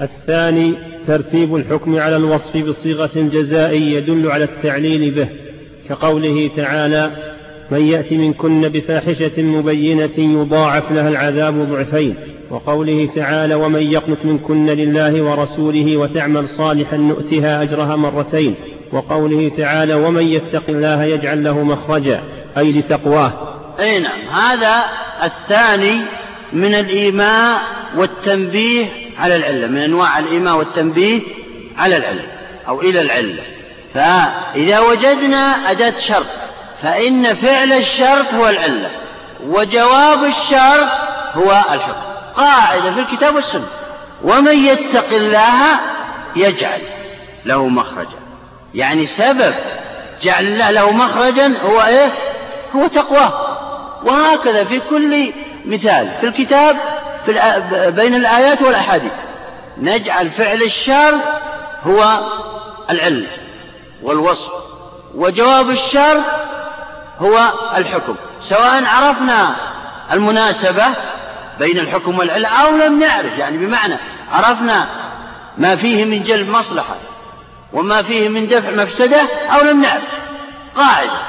الثاني 0.00 0.74
ترتيب 1.06 1.56
الحكم 1.56 1.98
على 1.98 2.16
الوصف 2.16 2.56
بصيغة 2.56 3.10
الجزاء 3.16 3.74
يدل 3.74 4.30
على 4.30 4.44
التعليل 4.44 5.10
به 5.10 5.28
كقوله 5.88 6.50
تعالى 6.56 7.10
من 7.70 7.86
يأت 7.86 8.12
منكن 8.12 8.68
بفاحشة 8.68 9.42
مبينة 9.42 10.18
يضاعف 10.18 10.92
لها 10.92 11.08
العذاب 11.08 11.68
ضعفين 11.68 12.14
وقوله 12.50 13.08
تعالى 13.14 13.54
ومن 13.54 13.92
يقنت 13.92 14.24
منكن 14.24 14.66
لله 14.66 15.22
ورسوله 15.22 15.96
وتعمل 15.96 16.48
صالحا 16.48 16.96
نؤتها 16.96 17.62
أجرها 17.62 17.96
مرتين 17.96 18.54
وقوله 18.92 19.48
تعالى 19.48 19.94
ومن 19.94 20.22
يتق 20.22 20.62
الله 20.68 21.04
يجعل 21.04 21.44
له 21.44 21.62
مخرجا 21.62 22.20
أي 22.58 22.72
لتقواه. 22.72 23.32
أي 23.80 23.98
نعم 23.98 24.42
هذا 24.42 24.84
الثاني 25.24 26.00
من 26.52 26.74
الإيماء 26.74 27.60
والتنبيه 27.96 29.03
على 29.18 29.36
العلة 29.36 29.66
من 29.66 29.78
أنواع 29.78 30.18
الإيماء 30.18 30.56
والتنبيه 30.56 31.20
على 31.78 31.96
العلة 31.96 32.26
أو 32.68 32.80
إلى 32.80 33.00
العلة. 33.00 33.42
فإذا 33.94 34.80
وجدنا 34.80 35.70
أداة 35.70 35.94
شرط 35.98 36.26
فإن 36.82 37.34
فعل 37.34 37.72
الشرط 37.72 38.34
هو 38.34 38.48
العلة 38.48 38.90
وجواب 39.46 40.24
الشرط 40.24 40.88
هو 41.34 41.64
الحكم. 41.72 42.02
قاعدة 42.36 42.94
في 42.94 43.00
الكتاب 43.00 43.34
والسنة. 43.34 43.66
ومن 44.24 44.66
يتق 44.66 45.12
الله 45.12 45.80
يجعل 46.36 46.80
له 47.44 47.68
مخرجا. 47.68 48.18
يعني 48.74 49.06
سبب 49.06 49.54
جعل 50.22 50.46
الله 50.46 50.70
له 50.70 50.92
مخرجا 50.92 51.54
هو 51.64 51.82
إيه؟ 51.82 52.08
هو 52.76 52.86
تقواه. 52.86 53.58
وهكذا 54.04 54.64
في 54.64 54.80
كل 54.80 55.32
مثال 55.64 56.08
في 56.20 56.26
الكتاب 56.26 56.76
بين 57.90 58.14
الآيات 58.14 58.62
والأحاديث. 58.62 59.12
نجعل 59.78 60.30
فعل 60.30 60.62
الشر 60.62 61.14
هو 61.84 62.20
العلة 62.90 63.28
والوصف 64.02 64.50
وجواب 65.14 65.70
الشر 65.70 66.22
هو 67.18 67.52
الحكم. 67.76 68.14
سواء 68.42 68.84
عرفنا 68.84 69.56
المناسبة 70.12 70.84
بين 71.58 71.78
الحكم 71.78 72.18
والعلة 72.18 72.48
أو 72.48 72.76
لم 72.76 73.00
نعرف 73.00 73.38
يعني 73.38 73.58
بمعنى 73.58 73.94
عرفنا 74.32 74.86
ما 75.58 75.76
فيه 75.76 76.04
من 76.04 76.22
جلب 76.22 76.48
مصلحة 76.48 76.96
وما 77.72 78.02
فيه 78.02 78.28
من 78.28 78.48
دفع 78.48 78.70
مفسدة 78.70 79.22
أو 79.54 79.64
لم 79.64 79.82
نعرف. 79.82 80.02
قاعدة. 80.76 81.20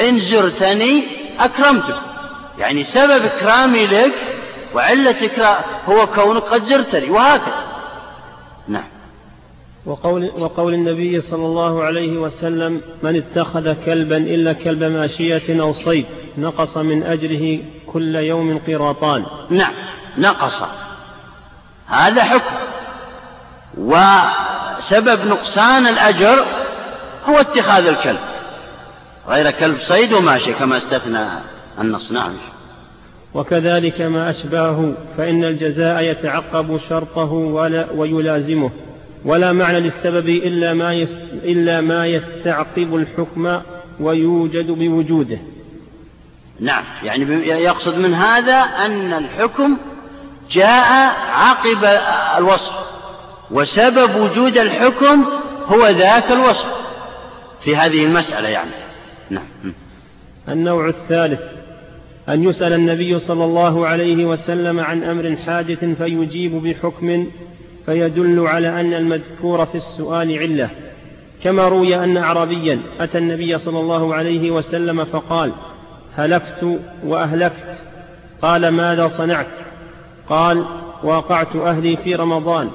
إن 0.00 0.20
زرتني 0.20 1.06
أكرمتك 1.40 1.96
يعني 2.58 2.84
سبب 2.84 3.24
إكرامي 3.24 3.86
لك 3.86 4.14
وعلة 4.78 5.24
إكرام 5.24 5.62
هو 5.86 6.06
كونك 6.06 6.42
قد 6.42 6.64
زرتني 6.64 7.10
وهكذا. 7.10 7.64
نعم. 8.68 8.84
وقول, 9.86 10.30
وقول 10.38 10.74
النبي 10.74 11.20
صلى 11.20 11.46
الله 11.46 11.84
عليه 11.84 12.18
وسلم 12.18 12.80
من 13.02 13.16
اتخذ 13.16 13.74
كلبا 13.84 14.16
إلا 14.16 14.52
كلب 14.52 14.82
ماشية 14.82 15.60
أو 15.62 15.72
صيد 15.72 16.06
نقص 16.38 16.76
من 16.76 17.02
أجره 17.02 17.58
كل 17.86 18.16
يوم 18.16 18.58
قراطان. 18.66 19.26
نعم. 19.50 19.72
نقص. 20.18 20.62
هذا 21.86 22.24
حكم. 22.24 22.54
وسبب 23.78 25.26
نقصان 25.26 25.86
الأجر 25.86 26.46
هو 27.28 27.40
اتخاذ 27.40 27.86
الكلب. 27.86 28.20
غير 29.28 29.50
كلب 29.50 29.78
صيد 29.80 30.12
وماشي 30.12 30.52
كما 30.52 30.76
استثنى 30.76 31.26
النص. 31.80 32.12
نعم. 32.12 32.32
وكذلك 33.34 34.00
ما 34.00 34.30
أشبهه 34.30 34.94
فإن 35.16 35.44
الجزاء 35.44 36.02
يتعقب 36.02 36.78
شرطه 36.88 37.32
ولا 37.32 37.92
ويلازمه 37.92 38.70
ولا 39.24 39.52
معنى 39.52 39.80
للسبب 39.80 40.28
إلا 40.28 40.74
ما, 40.74 40.94
يست 40.94 41.22
إلا 41.44 41.80
ما 41.80 42.06
يستعقب 42.06 42.94
الحكم 42.94 43.60
ويوجد 44.00 44.70
بوجوده. 44.70 45.38
نعم 46.60 46.84
يعني 47.02 47.48
يقصد 47.48 47.98
من 47.98 48.14
هذا 48.14 48.54
أن 48.54 49.12
الحكم 49.12 49.78
جاء 50.50 51.12
عقب 51.30 51.84
الوصف 52.38 52.72
وسبب 53.50 54.16
وجود 54.16 54.58
الحكم 54.58 55.24
هو 55.66 55.86
ذاك 55.88 56.32
الوصف 56.32 56.68
في 57.60 57.76
هذه 57.76 58.04
المسألة 58.04 58.48
يعني. 58.48 58.70
نعم. 59.30 59.44
النوع 60.48 60.88
الثالث 60.88 61.57
أن 62.28 62.44
يسأل 62.44 62.72
النبي 62.72 63.18
صلى 63.18 63.44
الله 63.44 63.86
عليه 63.86 64.24
وسلم 64.24 64.80
عن 64.80 65.04
أمر 65.04 65.36
حادث 65.36 65.84
فيجيب 65.84 66.54
بحكم 66.54 67.26
فيدل 67.86 68.46
على 68.46 68.80
أن 68.80 68.94
المذكور 68.94 69.66
في 69.66 69.74
السؤال 69.74 70.38
علة. 70.38 70.70
كما 71.42 71.68
روي 71.68 71.96
أن 71.96 72.16
أعرابيا 72.16 72.80
أتى 73.00 73.18
النبي 73.18 73.58
صلى 73.58 73.80
الله 73.80 74.14
عليه 74.14 74.50
وسلم 74.50 75.04
فقال 75.04 75.52
هلكت 76.14 76.78
وأهلكت. 77.04 77.82
قال 78.42 78.68
ماذا 78.68 79.08
صنعت؟ 79.08 79.58
قال 80.28 80.64
واقعت 81.02 81.56
أهلي 81.56 81.96
في 81.96 82.14
رمضان. 82.14 82.68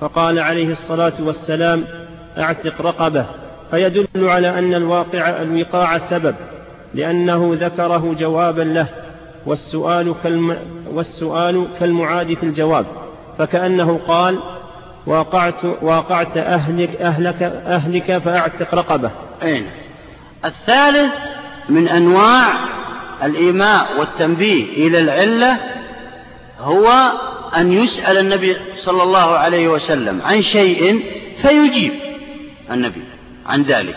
فقال 0.00 0.38
عليه 0.38 0.70
الصلاة 0.70 1.12
والسلام 1.20 1.84
أعتق 2.38 2.82
رقبة. 2.82 3.26
فيدل 3.70 4.08
على 4.16 4.58
أن 4.58 4.74
الواقع 4.74 5.42
الوقاع 5.42 5.98
سبب. 5.98 6.34
لأنه 6.94 7.56
ذكره 7.60 8.14
جوابا 8.18 8.62
له 8.62 8.88
والسؤال, 9.46 10.14
كالم 10.22 10.56
والسؤال 10.92 11.66
كالمعاد 11.80 12.34
في 12.34 12.42
الجواب 12.42 12.86
فكأنه 13.38 14.00
قال 14.08 14.38
واقعت, 15.06 15.64
واقعت 15.82 16.36
أهلك, 16.36 16.96
أهلك, 16.96 17.42
أهلك 17.42 18.18
فأعتق 18.18 18.74
رقبة. 18.74 19.10
أين؟ 19.42 19.66
الثالث 20.44 21.12
من 21.68 21.88
أنواع 21.88 22.52
الإيماء 23.22 23.98
والتنبيه 23.98 24.86
إلى 24.86 24.98
العلة 24.98 25.56
هو 26.60 27.12
أن 27.56 27.72
يسأل 27.72 28.18
النبي 28.18 28.56
صلى 28.76 29.02
الله 29.02 29.38
عليه 29.38 29.68
وسلم 29.68 30.22
عن 30.22 30.42
شيء 30.42 31.04
فيجيب 31.42 31.92
النبي 32.70 33.02
عن 33.46 33.62
ذلك. 33.62 33.96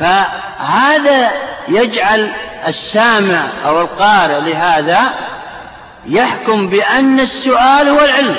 فهذا 0.00 1.30
يجعل 1.68 2.32
السامع 2.68 3.46
أو 3.66 3.80
القارئ 3.80 4.40
لهذا 4.40 5.00
يحكم 6.06 6.68
بأن 6.68 7.20
السؤال 7.20 7.88
هو 7.88 7.98
العلة 7.98 8.36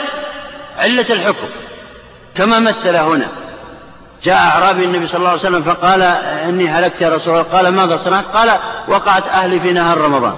علة 0.79 1.05
الحكم 1.09 1.47
كما 2.35 2.59
مثل 2.59 2.95
هنا. 2.95 3.27
جاء 4.23 4.37
أعرابي 4.37 4.85
النبي 4.85 5.07
صلى 5.07 5.17
الله 5.17 5.29
عليه 5.29 5.39
وسلم 5.39 5.63
فقال 5.63 6.01
إني 6.49 6.69
هلكت 6.69 7.01
يا 7.01 7.09
رسول 7.09 7.33
الله 7.33 7.43
قال 7.43 7.67
ماذا 7.67 7.97
صنعت؟ 7.97 8.25
قال 8.25 8.51
وقعت 8.87 9.27
أهلي 9.27 9.59
في 9.59 9.71
نهار 9.71 9.97
رمضان. 9.97 10.35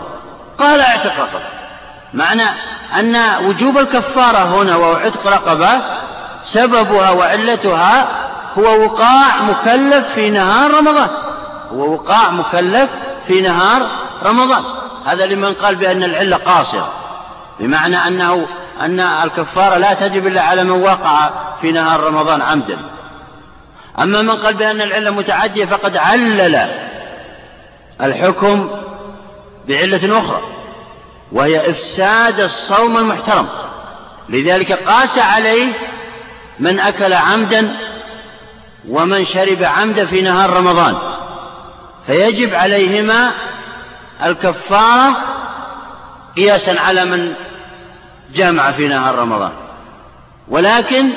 قال 0.60 0.82
اعتق 0.82 1.20
رقبة 1.20 1.46
معنى 2.14 2.44
أن 3.00 3.16
وجوب 3.46 3.78
الكفارة 3.78 4.62
هنا 4.62 4.76
وعتق 4.76 5.28
رقبة 5.28 5.70
سببها 6.44 7.10
وعلتها 7.10 8.08
هو 8.60 8.84
وقاع 8.84 9.42
مكلف 9.42 10.06
في 10.16 10.30
نهار 10.30 10.72
رمضان. 10.72 11.10
هو 11.72 11.94
وقاع 11.94 12.32
مكلف 12.32 12.90
في 13.28 13.42
نهار 13.42 13.88
رمضان. 14.26 14.64
هذا 15.06 15.26
لمن 15.26 15.54
قال 15.54 15.76
بأن 15.76 16.04
العلة 16.04 16.38
قاصرة. 16.38 16.94
بمعنى 17.60 17.96
أنه 17.96 18.48
أن 18.82 19.00
الكفارة 19.00 19.78
لا 19.78 19.94
تجب 19.94 20.28
إلا 20.28 20.42
على 20.42 20.64
من 20.64 20.82
وقع 20.84 21.30
في 21.62 21.72
نهار 21.72 22.00
رمضان 22.00 22.42
عمدا. 22.42 22.78
أما 24.00 24.22
من 24.22 24.32
قال 24.32 24.54
بأن 24.54 24.82
العلة 24.82 25.12
متعدية 25.12 25.66
فقد 25.66 25.98
علل 25.98 26.70
الحكم 28.02 28.70
بعلة 29.68 30.20
أخرى 30.20 30.42
وهي 31.32 31.70
إفساد 31.70 32.40
الصوم 32.40 32.98
المحترم. 32.98 33.48
لذلك 34.30 34.72
قاس 34.72 35.18
عليه 35.18 35.68
من 36.60 36.80
أكل 36.80 37.14
عمدا 37.14 37.76
ومن 38.90 39.26
شرب 39.26 39.64
عمدا 39.64 40.06
في 40.06 40.22
نهار 40.22 40.50
رمضان 40.50 40.96
فيجب 42.08 42.56
عليهما 42.56 43.32
الكفارة 44.26 45.18
قياسا 46.36 46.80
على 46.80 47.06
من 47.06 47.34
جامع 48.34 48.72
في 48.72 48.88
نهار 48.88 49.16
رمضان. 49.16 49.52
ولكن 50.48 51.10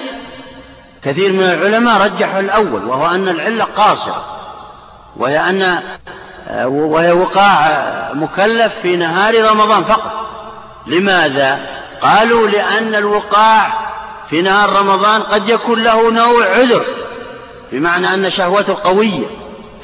كثير 1.05 1.33
من 1.33 1.43
العلماء 1.43 2.03
رجحوا 2.03 2.41
الأول 2.41 2.85
وهو 2.85 3.07
أن 3.07 3.29
العلة 3.29 3.65
قاصرة 3.65 4.25
وهي 5.17 5.41
أن 5.41 5.83
وهي 6.67 7.12
وقاع 7.12 8.11
مكلف 8.15 8.73
في 8.83 8.97
نهار 8.97 9.51
رمضان 9.51 9.85
فقط. 9.85 10.12
لماذا؟ 10.87 11.61
قالوا 12.01 12.49
لأن 12.49 12.95
الوقاع 12.95 13.73
في 14.31 14.43
نهار 14.43 14.73
رمضان 14.73 15.23
قد 15.23 15.49
يكون 15.49 15.83
له 15.83 16.11
نوع 16.11 16.45
عذر. 16.45 16.85
بمعنى 17.73 18.15
أن 18.15 18.31
شهوته 18.31 18.77
قوية 18.85 19.27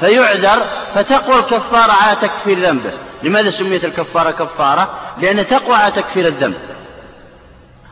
فيعذر 0.00 0.66
فتقوى 0.94 1.38
الكفارة 1.38 1.92
على 1.92 2.16
تكفير 2.16 2.58
ذنبه. 2.58 2.92
لماذا 3.22 3.50
سميت 3.50 3.84
الكفارة 3.84 4.30
كفارة؟ 4.30 4.90
لأن 5.20 5.48
تقوى 5.48 5.74
على 5.74 5.92
تكفير 5.92 6.26
الذنب. 6.26 6.54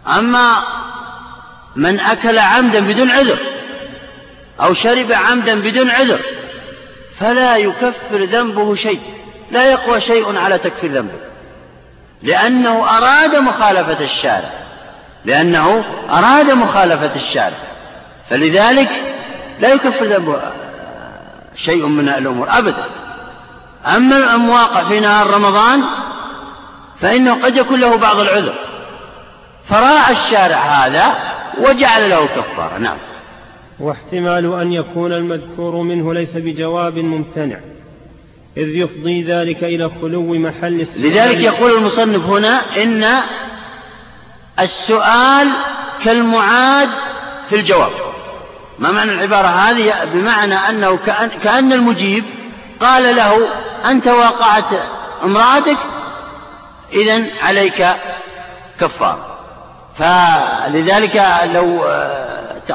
أما 0.07 0.63
من 1.77 2.01
أكل 2.01 2.39
عمدا 2.39 2.81
بدون 2.81 3.11
عذر 3.11 3.39
أو 4.61 4.75
شرب 4.75 5.13
عمدا 5.13 5.61
بدون 5.61 5.91
عذر 5.91 6.21
فلا 7.21 7.57
يكفر 7.57 8.25
ذنبه 8.25 8.75
شيء 8.75 9.01
لا 9.51 9.71
يقوى 9.71 10.01
شيء 10.01 10.37
على 10.39 10.59
تكفير 10.59 10.93
ذنبه. 10.93 11.19
لأنه 12.23 12.99
أراد 12.99 13.37
مخالفة 13.37 14.05
الشارع 14.05 14.51
لأنه 15.25 15.85
أراد 16.11 16.51
مخالفة 16.51 17.17
الشارع. 17.17 17.59
فلذلك 18.31 19.10
لا 19.61 19.73
يكفر 19.73 20.07
ذنبه 20.07 20.43
شيء 21.57 21.87
من 21.87 22.09
الأمور 22.09 22.47
أبدا. 22.51 22.85
أما 23.87 24.35
المواقع 24.35 24.85
في 24.85 25.01
نهار 25.01 25.31
رمضان 25.31 25.83
فإنه 27.01 27.45
قد 27.45 27.57
يكون 27.57 27.81
له 27.81 27.97
بعض 27.97 28.21
العذر. 28.21 28.55
فراعى 29.69 30.12
الشارع 30.12 30.57
هذا 30.57 31.15
وجعل 31.59 32.11
له 32.11 32.27
كفارة 32.27 32.79
نعم. 32.79 32.97
واحتمال 33.81 34.61
أن 34.61 34.73
يكون 34.73 35.12
المذكور 35.12 35.77
منه 35.77 36.15
ليس 36.15 36.37
بجواب 36.37 36.99
ممتنع 36.99 37.57
إذ 38.57 38.69
يفضي 38.69 39.23
ذلك 39.23 39.65
إلى 39.65 39.91
خلو 40.03 40.35
محل 40.35 40.81
السؤال. 40.81 41.11
لذلك 41.11 41.39
يقول 41.39 41.73
المصنف 41.73 42.25
هنا 42.25 42.61
إن 42.83 43.05
السؤال 44.61 45.49
كالمعاد 46.05 46.89
في 47.49 47.57
الجواب. 47.57 48.10
ما 48.81 48.91
معنى 48.91 49.11
العبارة 49.11 49.47
هذه؟ 49.47 50.05
بمعنى 50.05 50.55
أنه 50.55 50.97
كأن, 51.43 51.73
المجيب 51.73 52.25
قال 52.81 53.17
له 53.17 53.49
أنت 53.91 54.06
واقعت 54.06 54.65
امرأتك 55.25 55.79
إذا 56.93 57.23
عليك 57.43 57.87
كفار. 58.81 59.19
فلذلك 59.99 61.25
لو 61.55 61.85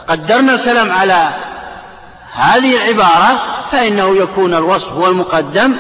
قدرنا 0.07 0.53
الكلام 0.53 0.91
على 0.91 1.29
هذه 2.33 2.75
العبارة 2.75 3.41
فإنه 3.71 4.15
يكون 4.15 4.53
الوصف 4.53 4.91
هو 4.91 5.07
المقدم 5.07 5.77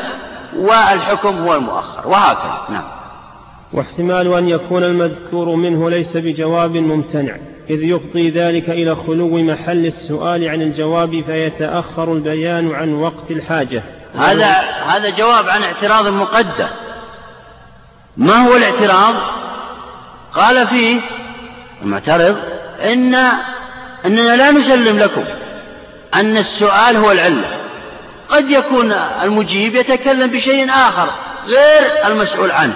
والحكم 0.57 1.37
هو 1.37 1.55
المؤخر. 1.55 2.07
وهكذا. 2.07 2.65
نعم. 2.69 2.87
واحتمال 3.73 4.33
أن 4.33 4.49
يكون 4.49 4.83
المذكور 4.83 5.55
منه 5.55 5.89
ليس 5.89 6.17
بجواب 6.17 6.71
ممتنع. 6.71 7.35
إذ 7.69 7.83
يفضي 7.83 8.29
ذلك 8.29 8.69
إلى 8.69 8.95
خلو 8.95 9.37
محل 9.37 9.85
السؤال 9.85 10.49
عن 10.49 10.61
الجواب 10.61 11.23
فيتأخر 11.25 12.13
البيان 12.13 12.75
عن 12.75 12.93
وقت 12.93 13.31
الحاجة. 13.31 13.83
هذا 14.15 14.51
هذا 14.87 15.09
جواب 15.09 15.49
عن 15.49 15.63
اعتراض 15.63 16.07
مقدم 16.07 16.67
ما 18.17 18.33
هو 18.33 18.55
الاعتراض؟ 18.55 19.15
قال 20.33 20.67
فيه 20.67 21.01
المعترض 21.81 22.37
إن 22.83 23.15
أننا 24.05 24.35
لا 24.35 24.51
نسلم 24.51 24.99
لكم 24.99 25.23
أن 26.13 26.37
السؤال 26.37 26.97
هو 26.97 27.11
العلة. 27.11 27.57
قد 28.29 28.49
يكون 28.49 28.91
المجيب 29.23 29.75
يتكلم 29.75 30.27
بشيء 30.27 30.69
آخر 30.69 31.09
غير 31.47 32.07
المسؤول 32.07 32.51
عنه. 32.51 32.75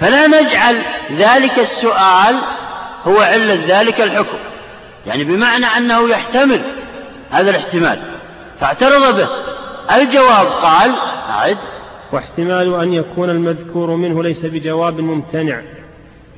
فلا 0.00 0.26
نجعل 0.26 0.82
ذلك 1.12 1.58
السؤال 1.58 2.36
هو 3.06 3.18
علة 3.18 3.80
ذلك 3.80 4.00
الحكم. 4.00 4.38
يعني 5.06 5.24
بمعنى 5.24 5.66
أنه 5.66 6.08
يحتمل 6.08 6.62
هذا 7.30 7.50
الاحتمال. 7.50 7.98
فاعترض 8.60 9.16
به. 9.16 9.28
الجواب 9.96 10.46
قال 10.46 10.90
أعد. 11.30 11.58
واحتمال 12.12 12.74
أن 12.74 12.94
يكون 12.94 13.30
المذكور 13.30 13.90
منه 13.90 14.22
ليس 14.22 14.46
بجواب 14.46 15.00
ممتنع. 15.00 15.60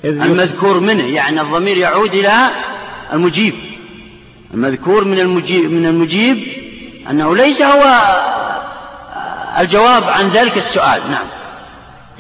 المذكور 0.04 0.80
منه 0.80 1.04
يعني 1.14 1.40
الضمير 1.40 1.76
يعود 1.76 2.14
إلى 2.14 2.50
المجيب. 3.12 3.54
المذكور 4.54 5.04
من 5.04 5.20
المجيب 5.20 5.70
من 5.70 5.86
المجيب 5.86 6.38
أنه 7.10 7.36
ليس 7.36 7.62
هو 7.62 7.84
الجواب 9.58 10.04
عن 10.04 10.28
ذلك 10.28 10.56
السؤال. 10.56 11.10
نعم. 11.10 11.26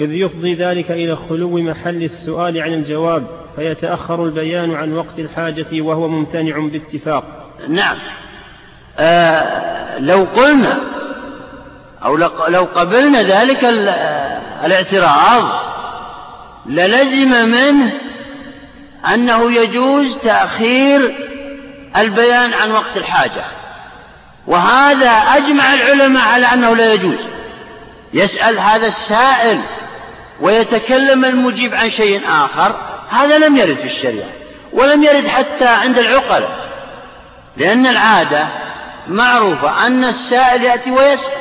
إذ 0.00 0.12
يفضي 0.12 0.54
ذلك 0.54 0.90
إلى 0.90 1.16
خلو 1.28 1.58
محل 1.58 2.02
السؤال 2.02 2.58
عن 2.62 2.72
الجواب. 2.72 3.26
فيتأخر 3.58 4.24
البيان 4.24 4.74
عن 4.74 4.92
وقت 4.92 5.18
الحاجة 5.18 5.66
وهو 5.72 6.08
ممتنع 6.08 6.58
باتفاق. 6.58 7.24
نعم. 7.68 7.96
آه 8.98 9.98
لو 9.98 10.26
قلنا 10.36 10.78
أو 12.04 12.16
لو 12.48 12.68
قبلنا 12.74 13.22
ذلك 13.22 13.64
الاعتراض 14.64 15.44
للزم 16.66 17.48
منه 17.48 17.92
أنه 19.14 19.52
يجوز 19.52 20.18
تأخير 20.18 21.14
البيان 21.96 22.52
عن 22.54 22.70
وقت 22.70 22.96
الحاجة. 22.96 23.44
وهذا 24.46 25.10
أجمع 25.10 25.74
العلماء 25.74 26.28
على 26.28 26.46
أنه 26.46 26.76
لا 26.76 26.92
يجوز. 26.92 27.18
يسأل 28.14 28.58
هذا 28.58 28.86
السائل 28.86 29.60
ويتكلم 30.40 31.24
المجيب 31.24 31.74
عن 31.74 31.90
شيء 31.90 32.20
آخر. 32.28 32.87
هذا 33.10 33.38
لم 33.38 33.56
يرد 33.56 33.76
في 33.76 33.84
الشريعة 33.84 34.28
ولم 34.72 35.02
يرد 35.02 35.26
حتى 35.26 35.66
عند 35.68 35.98
العقلاء 35.98 36.68
لأن 37.56 37.86
العادة 37.86 38.46
معروفة 39.08 39.86
أن 39.86 40.04
السائل 40.04 40.62
يأتي 40.62 40.90
ويسأل 40.90 41.32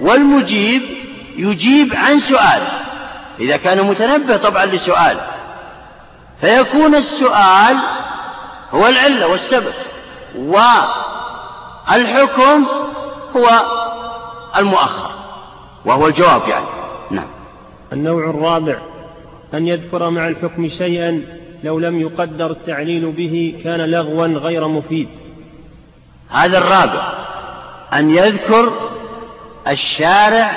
والمجيب 0.00 0.82
يجيب 1.36 1.94
عن 1.94 2.20
سؤاله 2.20 2.70
إذا 3.40 3.56
كان 3.56 3.86
متنبه 3.86 4.36
طبعا 4.36 4.66
لسؤاله 4.66 5.26
فيكون 6.40 6.94
السؤال 6.94 7.76
هو 8.72 8.86
العلة 8.86 9.26
والسبب 9.26 9.72
والحكم 11.88 12.66
هو 13.36 13.48
المؤخر 14.56 15.10
وهو 15.84 16.06
الجواب 16.06 16.48
يعني. 16.48 16.66
نعم. 17.10 17.28
النوع 17.92 18.30
الرابع 18.30 18.78
أن 19.54 19.68
يذكر 19.68 20.10
مع 20.10 20.28
الحكم 20.28 20.68
شيئا 20.68 21.22
لو 21.64 21.78
لم 21.78 22.00
يقدر 22.00 22.50
التعليل 22.50 23.10
به 23.10 23.60
كان 23.64 23.80
لغوا 23.80 24.26
غير 24.26 24.68
مفيد. 24.68 25.08
هذا 26.30 26.58
الرابع 26.58 27.12
أن 27.92 28.10
يذكر 28.10 28.72
الشارع 29.68 30.50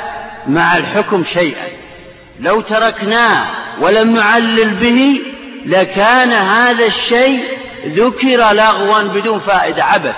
مع 0.47 0.77
الحكم 0.77 1.23
شيئا. 1.23 1.67
لو 2.39 2.61
تركناه 2.61 3.45
ولم 3.81 4.15
نعلل 4.15 4.69
به 4.69 5.21
لكان 5.65 6.29
هذا 6.29 6.85
الشيء 6.85 7.43
ذكر 7.85 8.51
لغوا 8.53 9.03
بدون 9.03 9.39
فائدة 9.39 9.83
عبث 9.83 10.15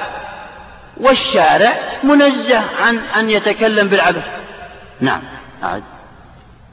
والشارع 0.97 1.73
منزه 2.03 2.61
عن 2.81 2.97
أن 3.19 3.29
يتكلم 3.29 3.87
بالعبث. 3.87 4.25
نعم 5.01 5.21
أعد. 5.63 5.83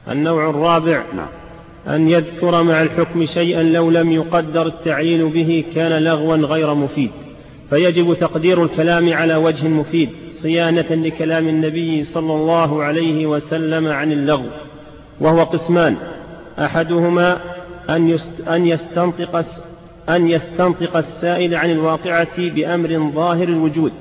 النوع 0.07 0.49
الرابع 0.49 1.03
نعم. 1.13 1.40
أن 1.87 2.09
يذكر 2.09 2.63
مع 2.63 2.81
الحكم 2.81 3.25
شيئا 3.25 3.63
لو 3.63 3.89
لم 3.89 4.11
يقدر 4.11 4.65
التعليل 4.67 5.29
به 5.29 5.63
كان 5.75 6.03
لغوا 6.03 6.35
غير 6.35 6.73
مفيد. 6.73 7.11
فيجب 7.69 8.13
تقدير 8.13 8.63
الكلام 8.63 9.13
على 9.13 9.35
وجه 9.35 9.67
مفيد 9.67 10.09
صيانة 10.29 10.85
لكلام 10.91 11.47
النبي 11.47 12.03
صلى 12.03 12.33
الله 12.33 12.83
عليه 12.83 13.25
وسلم 13.25 13.87
عن 13.87 14.11
اللغو. 14.11 14.45
وهو 15.21 15.43
قسمان. 15.43 15.97
أحدهما 16.59 17.37
أن, 17.89 18.17
أن 18.47 18.67
يستنطق 18.67 19.45
أن 20.09 20.29
يستنطق 20.29 20.97
السائل 20.97 21.55
عن 21.55 21.71
الواقعة 21.71 22.49
بأمر 22.49 23.11
ظاهر 23.15 23.47
الوجود 23.47 23.91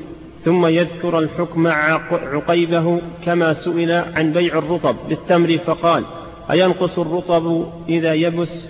ثم 0.44 0.66
يذكر 0.66 1.18
الحكم 1.18 1.66
عقيبه 2.12 3.00
كما 3.24 3.52
سئل 3.52 3.92
عن 3.92 4.32
بيع 4.32 4.58
الرطب 4.58 4.96
بالتمر 5.08 5.58
فقال 5.58 6.04
أينقص 6.52 6.98
الرطب 6.98 7.72
إذا 7.88 8.14
يبس؟ 8.14 8.68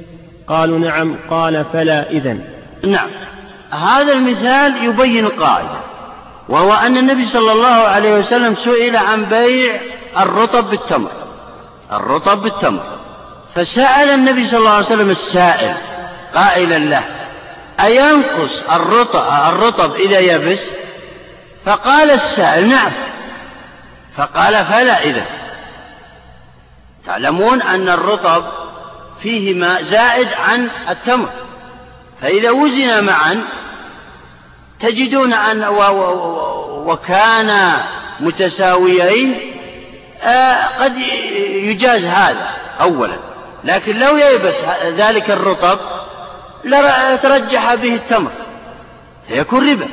قالوا 0.49 0.79
نعم 0.79 1.17
قال 1.31 1.65
فلا 1.73 2.11
إذن. 2.11 2.45
نعم. 2.87 3.09
هذا 3.71 4.13
المثال 4.13 4.85
يبين 4.85 5.25
القاعدة 5.25 5.81
وهو 6.49 6.73
أن 6.73 6.97
النبي 6.97 7.25
صلى 7.25 7.53
الله 7.53 7.67
عليه 7.67 8.19
وسلم 8.19 8.55
سئل 8.55 8.97
عن 8.97 9.25
بيع 9.25 9.81
الرطب 10.17 10.71
بالتمر 10.71 11.11
الرطب 11.93 12.43
بالتمر. 12.43 12.83
فسأل 13.55 14.11
النبي 14.11 14.47
صلى 14.47 14.59
الله 14.59 14.71
عليه 14.71 14.87
وسلم 14.87 15.11
السائل 15.11 15.75
قائلا 16.35 16.79
له 16.79 17.05
أينقص 17.81 18.63
الرطب, 18.73 19.25
الرطب 19.49 19.95
إذا 19.95 20.19
يبس؟ 20.19 20.65
فقال 21.65 22.11
السائل 22.11 22.69
نعم. 22.69 22.93
فقال 24.17 24.65
فلا 24.65 25.03
إذا 25.05 25.25
تعلمون 27.11 27.63
أن 27.63 27.89
الرطب 27.89 28.45
فيه 29.23 29.55
ماء 29.55 29.83
زائد 29.83 30.29
عن 30.49 30.69
التمر. 30.91 31.29
فإذا 32.23 32.51
وزن 32.51 33.05
معا 33.05 33.45
تجدون 34.81 35.33
أن 35.33 35.65
وكان 36.87 37.73
متساويين 38.21 39.35
آه، 40.23 40.67
قد 40.81 40.99
يجاز 41.53 42.05
هذا 42.05 42.51
أولا. 42.81 43.17
لكن 43.65 43.99
لو 43.99 44.17
ييبس 44.17 44.55
ذلك 44.85 45.31
الرطب 45.31 45.79
لترجح 46.65 47.75
به 47.75 47.95
التمر 47.95 48.31
يكون 49.31 49.71
ربا. 49.71 49.89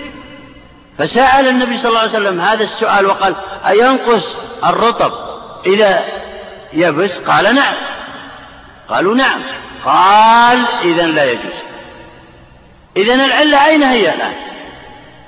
فسأل 0.97 1.47
النبي 1.47 1.77
صلى 1.77 1.89
الله 1.89 1.99
عليه 1.99 2.09
وسلم 2.09 2.41
هذا 2.41 2.63
السؤال 2.63 3.05
وقال 3.05 3.35
أينقص 3.67 4.35
الرطب 4.65 5.11
إذا 5.65 6.03
يبس؟ 6.77 7.17
قال 7.17 7.55
نعم. 7.55 7.75
قالوا 8.89 9.15
نعم. 9.15 9.41
قال 9.85 10.65
إذا 10.83 11.05
لا 11.05 11.31
يجوز. 11.31 11.53
إذا 12.97 13.13
العلة 13.13 13.65
أين 13.65 13.83
هي 13.83 14.13
الآن؟ 14.13 14.33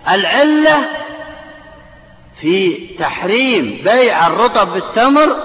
العلة 0.09 0.77
في 2.41 2.87
تحريم 2.99 3.81
بيع 3.83 4.27
الرطب 4.27 4.73
بالتمر 4.73 5.35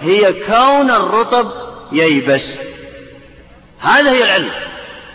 هي 0.00 0.32
كون 0.32 0.90
الرطب 0.90 1.50
ييبس. 1.92 2.58
هذا 3.80 4.10
هي 4.10 4.24
العلة. 4.24 4.50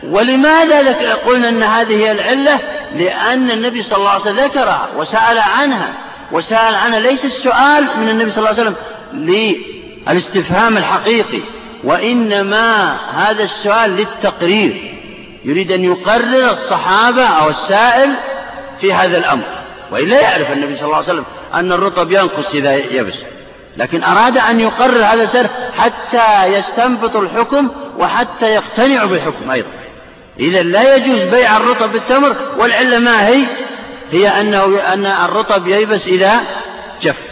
ولماذا 0.03 1.13
قلنا 1.13 1.50
أن 1.50 1.63
هذه 1.63 1.95
هي 1.95 2.12
العلة؟ 2.12 2.60
لأن 2.95 3.51
النبي 3.51 3.83
صلى 3.83 3.98
الله 3.98 4.10
عليه 4.10 4.21
وسلم 4.21 4.45
ذكرها 4.45 4.89
وسأل 4.98 5.38
عنها. 5.38 5.93
وسأل 6.31 6.75
عنها. 6.75 7.00
ليس 7.00 7.25
السؤال 7.25 7.88
من 7.98 8.10
النبي 8.10 8.31
صلى 8.31 8.38
الله 8.38 8.50
عليه 8.50 8.62
وسلم 8.62 8.75
للاستفهام 10.10 10.77
الحقيقي 10.77 11.39
وإنما 11.84 12.98
هذا 13.15 13.43
السؤال 13.43 13.91
للتقرير. 13.91 14.98
يريد 15.46 15.72
أن 15.72 15.84
يقرر 15.84 16.51
الصحابة 16.51 17.24
أو 17.24 17.50
السائل 17.50 18.10
في 18.81 18.93
هذا 18.93 19.17
الأمر 19.17 19.43
وإلا 19.91 20.22
يعرف 20.22 20.51
النبي 20.51 20.75
صلى 20.75 20.86
الله 20.86 20.96
عليه 20.96 21.05
وسلم 21.05 21.25
أن 21.53 21.72
الرطب 21.72 22.12
ينقص 22.12 22.53
إذا 22.53 22.75
يبس. 22.75 23.15
لكن 23.77 24.03
أراد 24.03 24.38
أن 24.38 24.60
يقرر 24.60 25.03
هذا 25.03 25.24
السر 25.24 25.48
حتى 25.77 26.46
يستنبط 26.46 27.15
الحكم 27.15 27.70
وحتى 27.98 28.46
يقتنع 28.46 29.05
بالحكم 29.05 29.51
أيضا. 29.51 29.70
إذا 30.39 30.63
لا 30.63 30.96
يجوز 30.96 31.20
بيع 31.20 31.58
الرطب 31.58 31.91
بالتمر 31.91 32.36
والعلة 32.58 33.00
ما 33.00 33.27
هي؟ 33.27 33.46
هي 34.12 34.27
أنه 34.27 34.79
أن 34.93 35.05
الرطب 35.05 35.67
ييبس 35.67 36.08
إذا 36.08 36.41
جف. 37.01 37.30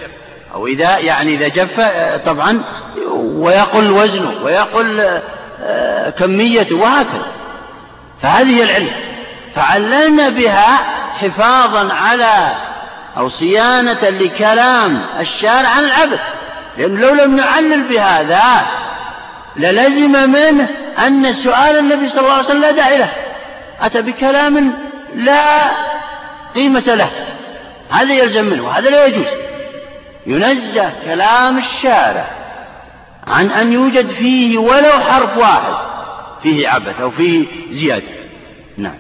أو 0.54 0.68
إذا 0.68 0.98
يعني 0.98 1.34
إذا 1.34 1.48
جف 1.48 1.82
طبعا 2.26 2.62
ويقل 3.16 3.92
وزنه 3.92 4.34
ويقل 4.44 5.22
آه، 5.64 6.10
كميته 6.10 6.76
وهكذا. 6.76 7.26
فهذه 8.22 8.64
العلة 8.64 8.92
فعللنا 9.56 10.30
بها 10.30 10.80
حفاظا 11.22 11.94
على 11.94 12.56
أو 13.18 13.30
صيانة 13.30 14.10
لكلام 14.10 15.02
الشارع 15.20 15.70
عن 15.70 15.84
العبث 15.84 16.20
لأنه 16.78 17.00
لو 17.00 17.14
لم 17.14 17.36
نعلل 17.36 17.82
بهذا 17.82 18.44
للزم 19.56 20.32
منه 20.32 20.68
أن 21.08 21.34
سؤال 21.34 21.80
النبي 21.80 22.10
صلى 22.10 22.20
الله 22.20 22.34
عليه 22.34 22.46
وسلم 22.46 22.62
لا 22.62 22.72
داعي 22.72 22.98
له. 22.98 23.10
أتى 23.82 24.02
بكلام 24.02 24.74
لا 25.16 25.42
قيمة 26.56 26.80
له. 26.80 27.10
هذا 27.90 28.14
يلزم 28.14 28.46
منه 28.46 28.66
وهذا 28.66 28.90
لا 28.90 29.06
يجوز. 29.06 29.28
ينزه 30.30 30.92
كلام 31.06 31.58
الشارع 31.58 32.30
عن 33.28 33.46
أن 33.46 33.74
يوجد 33.74 34.08
فيه 34.08 34.58
ولو 34.58 34.92
حرف 34.92 35.38
واحد 35.38 35.74
فيه 36.44 36.68
عبث 36.68 37.02
أو 37.02 37.12
فيه 37.12 37.46
زيادة. 37.72 38.06
نعم. 38.78 38.98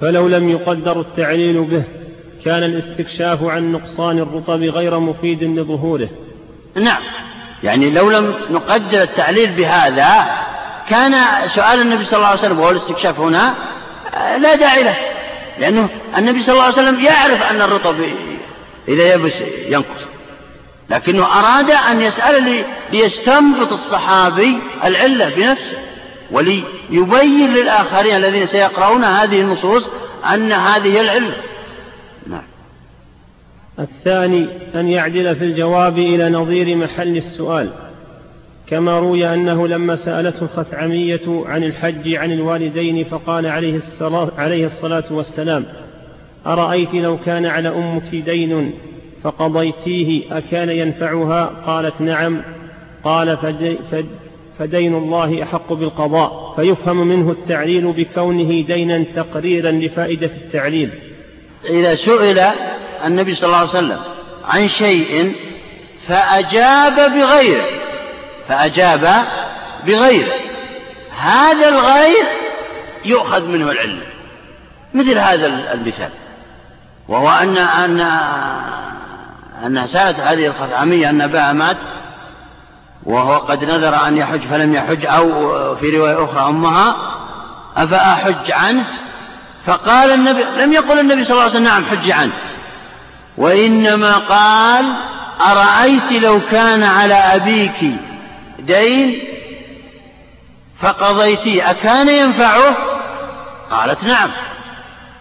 فلو 0.00 0.28
لم 0.28 0.48
يقدر 0.48 1.00
التعليل 1.00 1.64
به 1.64 1.84
كان 2.44 2.62
الاستكشاف 2.62 3.42
عن 3.42 3.72
نقصان 3.72 4.18
الرطب 4.18 4.62
غير 4.62 4.98
مفيد 4.98 5.44
لظهوره. 5.44 6.08
نعم. 6.76 7.02
يعني 7.62 7.90
لو 7.90 8.10
لم 8.10 8.34
نقدر 8.50 9.02
التعليل 9.02 9.52
بهذا 9.52 10.24
كان 10.88 11.14
سؤال 11.46 11.80
النبي 11.80 12.04
صلى 12.04 12.16
الله 12.16 12.28
عليه 12.28 12.38
وسلم 12.38 12.58
وهو 12.58 12.70
الاستكشاف 12.70 13.20
هنا 13.20 13.54
لا 14.14 14.54
داعي 14.54 14.82
له. 14.82 14.96
لأنه 15.58 15.88
النبي 16.18 16.42
صلى 16.42 16.52
الله 16.52 16.64
عليه 16.64 16.74
وسلم 16.74 17.00
يعرف 17.00 17.42
أن 17.42 17.60
الرطب 17.60 17.96
إذا 18.88 19.14
يبس 19.14 19.42
ينقص. 19.68 20.04
لكنه 20.90 21.24
أراد 21.26 21.70
أن 21.70 22.00
يسأل 22.00 22.64
ليستنبط 22.92 23.72
الصحابي 23.72 24.58
العلة 24.84 25.34
بنفسه 25.36 25.78
وليبين 26.30 27.52
للآخرين 27.52 28.16
الذين 28.16 28.46
سيقرؤون 28.46 29.04
هذه 29.04 29.40
النصوص 29.40 29.90
أن 30.24 30.52
هذه 30.52 31.00
العلة. 31.00 31.34
نعم. 32.26 32.42
الثاني 33.78 34.48
أن 34.74 34.88
يعدل 34.88 35.36
في 35.36 35.44
الجواب 35.44 35.98
إلى 35.98 36.30
نظير 36.30 36.76
محل 36.76 37.16
السؤال. 37.16 37.70
كما 38.66 38.98
روي 38.98 39.34
أنه 39.34 39.68
لما 39.68 39.94
سألته 39.94 40.42
الخثعمية 40.42 41.44
عن 41.46 41.64
الحج 41.64 42.14
عن 42.14 42.32
الوالدين 42.32 43.04
فقال 43.04 43.46
عليه 43.46 43.76
الصلاة, 43.76 44.30
عليه 44.38 44.64
الصلاة 44.64 45.04
والسلام 45.10 45.64
أرأيت 46.46 46.94
لو 46.94 47.18
كان 47.18 47.46
على 47.46 47.68
أمك 47.68 48.14
دين 48.14 48.74
فقضيتيه 49.22 50.38
أكان 50.38 50.70
ينفعها؟ 50.70 51.44
قالت 51.66 52.00
نعم. 52.00 52.42
قال 53.04 53.38
فدين 54.58 54.94
الله 54.94 55.42
أحق 55.42 55.72
بالقضاء. 55.72 56.52
فيفهم 56.56 57.06
منه 57.06 57.30
التعليل 57.30 57.92
بكونه 57.92 58.60
دينا 58.60 59.04
تقريرا 59.16 59.70
لفائدة 59.70 60.26
التعليل. 60.26 60.90
إذا 61.70 61.94
سئل 61.94 62.38
النبي 63.04 63.34
صلى 63.34 63.46
الله 63.46 63.58
عليه 63.58 63.68
وسلم 63.68 64.00
عن 64.44 64.68
شيء 64.68 65.32
فأجاب 66.06 66.94
بغيره. 66.94 67.64
فأجاب 68.48 69.24
بغيره. 69.86 70.32
هذا 71.16 71.68
الغير 71.68 72.24
يؤخذ 73.04 73.48
منه 73.48 73.70
العلم. 73.70 74.00
مثل 74.94 75.18
هذا 75.18 75.72
المثال. 75.72 76.10
وهو 77.08 77.30
أن 77.30 77.58
أن 77.58 78.00
أنها 79.66 79.86
سألت 79.86 80.20
هذه 80.20 80.46
الخثعمية 80.46 81.10
أن 81.10 81.20
أباها 81.20 81.52
مات 81.52 81.76
وهو 83.04 83.38
قد 83.38 83.64
نذر 83.64 84.08
أن 84.08 84.16
يحج 84.16 84.40
فلم 84.40 84.74
يحج 84.74 85.06
أو 85.06 85.28
في 85.76 85.96
رواية 85.98 86.24
أخرى 86.24 86.48
أمها 86.48 86.96
أفأحج 87.76 88.52
عنه؟ 88.52 88.84
فقال 89.66 90.10
النبي 90.10 90.44
لم 90.56 90.72
يقل 90.72 90.98
النبي 90.98 91.24
صلى 91.24 91.32
الله 91.32 91.42
عليه 91.42 91.52
وسلم 91.52 91.64
نعم 91.64 91.84
حج 91.84 92.10
عنه. 92.10 92.32
وإنما 93.38 94.16
قال 94.16 94.84
أرأيت 95.46 96.12
لو 96.12 96.40
كان 96.50 96.82
على 96.82 97.14
أبيك 97.14 97.84
دين 98.58 99.18
فقضيتيه 100.80 101.70
أكان 101.70 102.08
ينفعه؟ 102.08 102.76
قالت 103.70 104.04
نعم. 104.04 104.30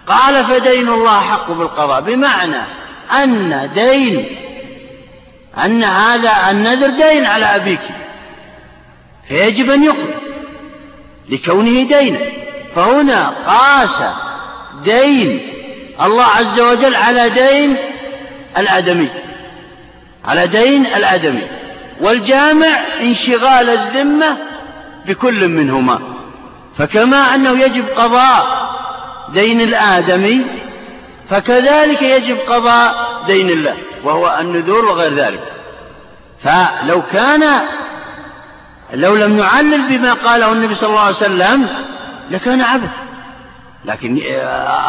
قال 0.07 0.45
فدين 0.45 0.87
الله 0.87 1.19
حق 1.19 1.51
بالقضاء. 1.51 2.01
بمعنى 2.01 2.61
أن 3.23 3.69
دين 3.75 4.25
أن 5.65 5.83
هذا 5.83 6.31
النذر 6.49 6.87
دين 6.87 7.25
على 7.25 7.45
أبيك. 7.45 7.79
فيجب 9.27 9.69
أن 9.69 9.83
يقضي 9.83 10.13
لكونه 11.29 11.83
دينا. 11.83 12.19
فهنا 12.75 13.29
قاس 13.47 14.03
دين 14.83 15.53
الله 16.01 16.23
عز 16.23 16.59
وجل 16.59 16.95
على 16.95 17.29
دين 17.29 17.77
الآدمي. 18.57 19.09
على 20.25 20.47
دين 20.47 20.85
الآدمي. 20.85 21.41
والجامع 22.01 22.79
انشغال 23.01 23.69
الذمة 23.69 24.37
بكل 25.05 25.47
منهما. 25.47 25.99
فكما 26.77 27.35
أنه 27.35 27.59
يجب 27.63 27.85
قضاء 27.89 28.62
دين 29.33 29.61
الآدمي 29.61 30.45
فكذلك 31.29 32.01
يجب 32.01 32.37
قضاء 32.37 32.93
دين 33.27 33.49
الله 33.49 33.73
وهو 34.03 34.37
النذور 34.41 34.85
وغير 34.85 35.13
ذلك. 35.13 35.43
فلو 36.43 37.01
كان 37.01 37.43
لو 38.93 39.15
لم 39.15 39.37
نعلل 39.37 39.81
بما 39.89 40.13
قاله 40.13 40.51
النبي 40.51 40.75
صلى 40.75 40.89
الله 40.89 40.99
عليه 40.99 41.15
وسلم 41.15 41.67
لكان 42.31 42.61
عبث. 42.61 42.89
لكن 43.85 44.21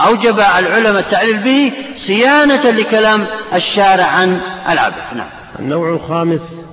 أوجب 0.06 0.40
العلماء 0.40 0.98
التعليل 0.98 1.36
به 1.36 1.72
صيانة 1.96 2.70
لكلام 2.70 3.26
الشارع 3.54 4.04
عن 4.04 4.40
العبث. 4.68 5.14
نعم. 5.14 5.28
النوع 5.58 5.88
الخامس 5.94 6.64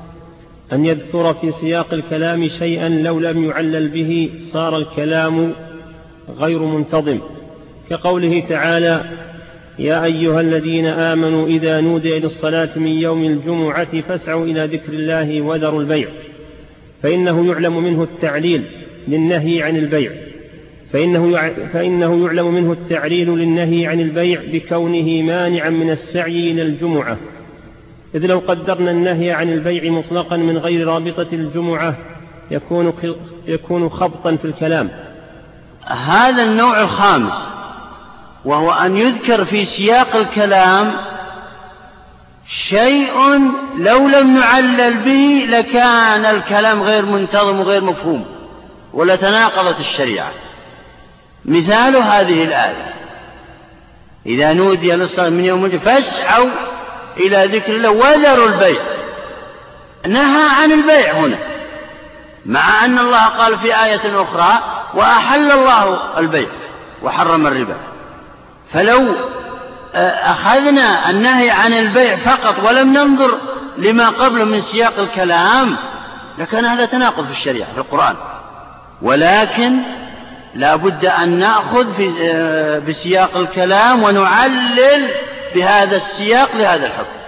أن 0.73 0.85
يذكر 0.85 1.33
في 1.33 1.51
سياق 1.51 1.87
الكلام 1.93 2.47
شيئا 2.47 2.89
لو 2.89 3.19
لم 3.19 3.49
يعلل 3.49 3.87
به 3.87 4.39
صار 4.39 4.77
الكلام 4.77 5.53
غير 6.39 6.59
منتظم. 6.59 7.19
كقوله 7.91 8.39
تعالى 8.39 9.05
يا 9.79 10.03
أيها 10.03 10.41
الذين 10.41 10.85
آمنوا 10.85 11.47
إذا 11.47 11.81
نودي 11.81 12.17
إلى 12.17 12.25
الصلاة 12.25 12.69
من 12.75 12.87
يوم 12.87 13.23
الجمعة 13.23 14.01
فاسعوا 14.01 14.45
إلى 14.45 14.65
ذكر 14.65 14.93
الله 14.93 15.41
وذروا 15.41 15.81
البيع. 15.81 16.07
فإنه 17.03 17.47
يعلم 17.51 17.83
منه 17.83 18.03
التعليل 18.03 18.63
للنهي 19.07 19.63
عن 19.63 19.77
البيع. 19.77 20.11
فإنه, 20.91 21.51
فإنه 21.73 22.25
يعلم 22.25 22.53
منه 22.53 22.71
التعليل 22.71 23.29
للنهي 23.29 23.87
عن 23.87 23.99
البيع 23.99 24.41
بكونه 24.53 25.21
مانعا 25.21 25.69
من 25.69 25.89
السعي 25.89 26.51
إلى 26.51 26.61
الجمعة. 26.61 27.17
إذ 28.15 28.25
لو 28.25 28.39
قدرنا 28.39 28.91
النهي 28.91 29.31
عن 29.31 29.53
البيع 29.53 29.91
مطلقا 29.91 30.37
من 30.37 30.57
غير 30.57 30.87
رابطة 30.87 31.27
الجمعة 31.33 31.97
يكون 32.51 32.93
يكون 33.47 33.89
خبطا 33.89 34.35
في 34.35 34.45
الكلام. 34.45 34.89
هذا 35.85 36.43
النوع 36.43 36.81
الخامس. 36.81 37.60
وهو 38.45 38.71
أن 38.71 38.97
يذكر 38.97 39.45
في 39.45 39.65
سياق 39.65 40.15
الكلام 40.15 40.93
شيء 42.47 43.51
لو 43.77 44.07
لم 44.07 44.37
نعلل 44.39 44.97
به 44.97 45.45
لكان 45.49 46.25
الكلام 46.25 46.83
غير 46.83 47.05
منتظم 47.05 47.59
وغير 47.59 47.83
مفهوم 47.83 48.25
ولتناقضت 48.93 49.79
الشريعة. 49.79 50.31
مثال 51.45 51.95
هذه 51.95 52.43
الآية. 52.43 52.93
إذا 54.25 54.53
نودي 54.53 54.91
للصلاة 54.91 55.29
من 55.29 55.45
يوم 55.45 55.65
الجمعة 55.65 55.83
فاسعوا 55.83 56.49
إلى 57.17 57.57
ذكر 57.57 57.75
الله 57.75 57.89
وذروا 57.89 58.47
البيع. 58.47 58.81
نهى 60.07 60.49
عن 60.61 60.71
البيع 60.71 61.11
هنا. 61.11 61.37
مع 62.45 62.85
أن 62.85 62.99
الله 62.99 63.25
قال 63.25 63.59
في 63.59 63.83
آية 63.83 64.21
أخرى 64.21 64.59
وأحل 64.93 65.51
الله 65.51 65.99
البيع 66.17 66.49
وحرم 67.03 67.47
الربا. 67.47 67.90
فلو 68.73 69.15
آه، 69.95 70.31
أخذنا 70.31 71.09
النهي 71.09 71.49
عن 71.49 71.73
البيع 71.73 72.15
فقط 72.15 72.55
ولم 72.63 72.93
ننظر 72.93 73.37
لما 73.77 74.09
قبله 74.09 74.45
من 74.45 74.61
سياق 74.61 74.99
الكلام 74.99 75.75
لكان 76.37 76.65
هذا 76.65 76.85
تناقض 76.85 77.25
في 77.25 77.31
الشريعة 77.31 77.73
في 77.73 77.77
القرآن. 77.77 78.15
ولكن 79.01 79.77
لا 80.55 80.75
بد 80.75 81.05
أن 81.05 81.39
نأخذ 81.39 81.95
في 81.95 82.11
آه، 82.21 82.79
بسياق 82.79 83.37
الكلام 83.37 84.03
ونعلل 84.03 85.07
بهذا 85.55 85.95
السياق 85.95 86.49
لهذا 86.55 86.85
الحكم. 86.85 87.19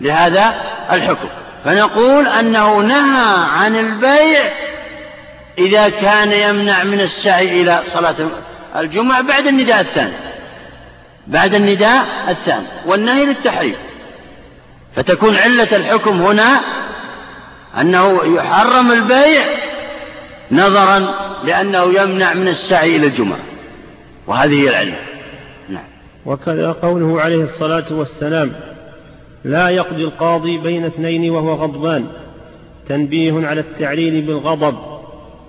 لهذا 0.00 0.54
الحكم. 0.92 1.28
فنقول 1.64 2.28
أنه 2.28 2.76
نهى 2.78 3.46
عن 3.56 3.76
البيع 3.76 4.42
إذا 5.58 5.88
كان 5.88 6.32
يمنع 6.32 6.84
من 6.84 7.00
السعي 7.00 7.62
إلى 7.62 7.82
صلاة 7.86 8.14
الجمعة 8.76 9.20
بعد 9.20 9.46
النداء 9.46 9.80
الثاني. 9.80 10.33
بعد 11.26 11.54
النداء 11.54 12.06
الثاني 12.28 12.66
والنهي 12.86 13.24
للتحريم. 13.24 13.74
فتكون 14.96 15.36
علة 15.36 15.76
الحكم 15.76 16.22
هنا 16.22 16.60
أنه 17.80 18.20
يحرم 18.24 18.92
البيع 18.92 19.44
نظرا 20.50 21.14
لأنه 21.44 21.84
يمنع 21.84 22.34
من 22.34 22.48
السعي 22.48 22.96
إلى 22.96 23.06
الجمعة. 23.06 23.38
وهذه 24.26 24.62
هي 24.62 24.68
العلة. 24.68 24.98
نعم. 25.68 25.84
وكذا 26.26 26.72
قوله 26.72 27.20
عليه 27.20 27.42
الصلاة 27.42 27.84
والسلام 27.90 28.52
لا 29.44 29.68
يقضي 29.68 30.04
القاضي 30.04 30.58
بين 30.58 30.84
اثنين 30.84 31.30
وهو 31.30 31.54
غضبان. 31.54 32.06
تنبيه 32.88 33.46
على 33.46 33.60
التعليل 33.60 34.22
بالغضب. 34.22 34.93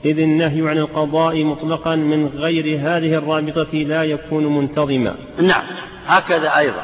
إذ 0.06 0.20
النهي 0.20 0.70
عن 0.70 0.78
القضاء 0.78 1.44
مطلقا 1.44 1.96
من 1.96 2.30
غير 2.38 2.80
هذه 2.80 3.14
الرابطة 3.18 3.74
لا 3.74 4.04
يكون 4.04 4.58
منتظما. 4.58 5.16
نعم 5.42 5.64
هكذا 6.08 6.58
أيضا. 6.58 6.84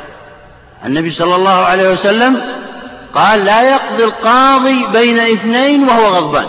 النبي 0.86 1.10
صلى 1.10 1.36
الله 1.36 1.52
عليه 1.52 1.90
وسلم 1.92 2.42
قال 3.16 3.46
لا 3.46 3.70
يقضي 3.72 4.04
القاضي 4.04 4.86
بين 4.94 5.20
اثنين 5.20 5.90
وهو 5.90 6.08
غضبان. 6.08 6.48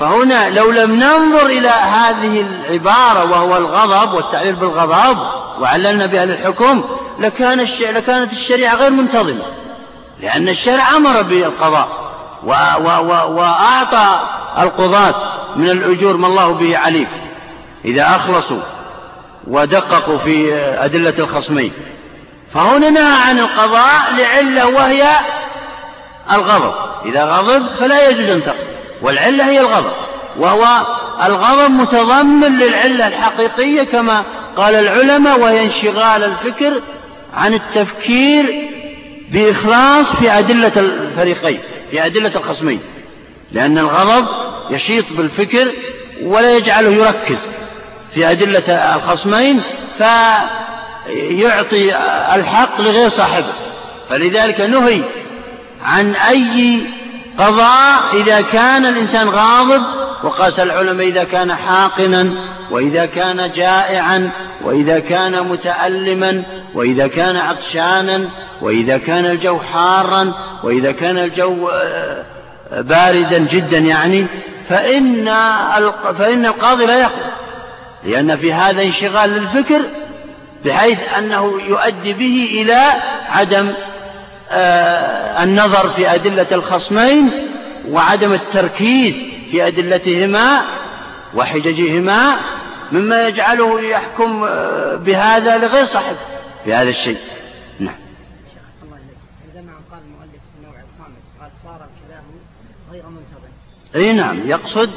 فهنا 0.00 0.50
لو 0.50 0.70
لم 0.70 0.92
ننظر 0.92 1.46
إلى 1.46 1.68
هذه 1.68 2.40
العبارة 2.40 3.30
وهو 3.30 3.56
الغضب 3.56 4.14
والتعليل 4.14 4.56
بالغضب 4.56 5.18
وعللنا 5.60 6.06
بها 6.06 6.26
للحكم 6.26 6.84
لكان 7.18 7.66
لكانت 7.80 8.32
الشريعة 8.32 8.74
غير 8.74 8.90
منتظمة. 8.90 9.44
لأن 10.20 10.48
الشرع 10.48 10.96
أمر 10.96 11.22
بالقضاء 11.22 11.88
و 12.44 12.50
و 12.80 12.88
و 12.88 13.38
وأعطى 13.38 14.20
القضاة 14.58 15.14
من 15.56 15.70
الأجور 15.70 16.16
ما 16.16 16.26
الله 16.26 16.48
به 16.48 16.78
عليم. 16.78 17.06
إذا 17.84 18.02
أخلصوا 18.02 18.60
ودققوا 19.46 20.18
في 20.18 20.54
أدلة 20.54 21.14
الخصمين. 21.18 21.72
فهنا 22.54 22.90
نهى 22.90 23.22
عن 23.28 23.38
القضاء 23.38 24.14
لعلة 24.18 24.66
وهي 24.66 25.08
الغضب. 26.32 26.74
إذا 27.06 27.24
غضب 27.24 27.66
فلا 27.66 28.08
يجوز 28.08 28.30
أن 28.30 28.44
تقضي. 28.44 28.58
والعلة 29.02 29.50
هي 29.50 29.60
الغضب. 29.60 29.92
وهو 30.38 30.66
الغضب 31.24 31.70
متضمن 31.70 32.58
للعلة 32.58 33.06
الحقيقية 33.06 33.82
كما 33.82 34.22
قال 34.56 34.74
العلماء 34.74 35.40
وهي 35.40 35.64
انشغال 35.64 36.24
الفكر 36.24 36.80
عن 37.34 37.54
التفكير 37.54 38.68
بإخلاص 39.32 40.06
في 40.06 40.30
أدلة 40.38 40.72
الفريقين 40.76 41.60
في 41.90 42.06
أدلة 42.06 42.32
الخصمين. 42.36 42.80
لأن 43.52 43.78
الغضب 43.78 44.26
يشيط 44.70 45.04
بالفكر 45.10 45.72
ولا 46.22 46.56
يجعله 46.56 46.90
يركز 46.90 47.36
في 48.14 48.30
أدلة 48.30 48.94
الخصمين 48.96 49.60
فيعطي 49.98 51.96
الحق 52.34 52.80
لغير 52.80 53.08
صاحبه. 53.08 53.52
فلذلك 54.10 54.60
نهي 54.60 55.00
عن 55.84 56.14
أي 56.14 56.80
قضاء 57.38 58.00
إذا 58.14 58.40
كان 58.40 58.86
الإنسان 58.86 59.28
غاضب 59.28 59.82
وقاس 60.22 60.60
العلماء 60.60 61.08
إذا 61.08 61.24
كان 61.24 61.54
حاقنا 61.54 62.30
وإذا 62.70 63.06
كان 63.06 63.50
جائعا 63.56 64.30
وإذا 64.64 64.98
كان 64.98 65.48
متألما 65.48 66.42
وإذا 66.74 67.06
كان 67.06 67.36
عطشانا 67.36 68.28
وإذا 68.60 68.98
كان 68.98 69.26
الجو 69.26 69.58
حارا 69.58 70.32
وإذا 70.62 70.92
كان 70.92 71.18
الجو 71.18 71.68
آه، 71.68 72.24
باردا 72.72 73.38
جدا 73.38 73.78
يعني. 73.78 74.26
فإن 74.68 75.24
فإن 76.18 76.46
القاضي 76.46 76.86
لا 76.86 77.00
يقضي 77.00 77.30
لأن 78.04 78.36
في 78.36 78.52
هذا 78.52 78.82
انشغال 78.82 79.30
للفكر 79.30 79.82
بحيث 80.64 80.98
أنه 81.18 81.60
يؤدي 81.68 82.12
به 82.12 82.62
إلى 82.62 82.82
عدم 83.28 83.74
آه، 84.50 85.42
النظر 85.42 85.88
في 85.90 86.14
أدلة 86.14 86.46
الخصمين 86.52 87.30
وعدم 87.88 88.32
التركيز 88.32 89.14
في 89.50 89.66
أدلتهما 89.66 90.64
وحججهما 91.34 92.36
مما 92.92 93.28
يجعله 93.28 93.80
يحكم 93.80 94.44
آه، 94.44 94.96
بهذا 94.96 95.58
لغير 95.58 95.84
صاحب 95.84 96.16
في 96.64 96.74
هذا 96.74 96.88
الشيء 96.88 97.18
نعم 97.80 97.94
عندما 99.48 99.72
قال 99.90 100.00
المؤلف 100.06 100.30
في 100.32 100.58
النوع 100.58 100.74
الخامس 100.74 101.24
قال 101.40 101.50
صار 101.64 101.74
الكلام 101.74 102.24
غير 102.92 103.06
منتظم 103.06 103.52
اي 103.94 104.12
نعم 104.12 104.48
يقصد 104.48 104.90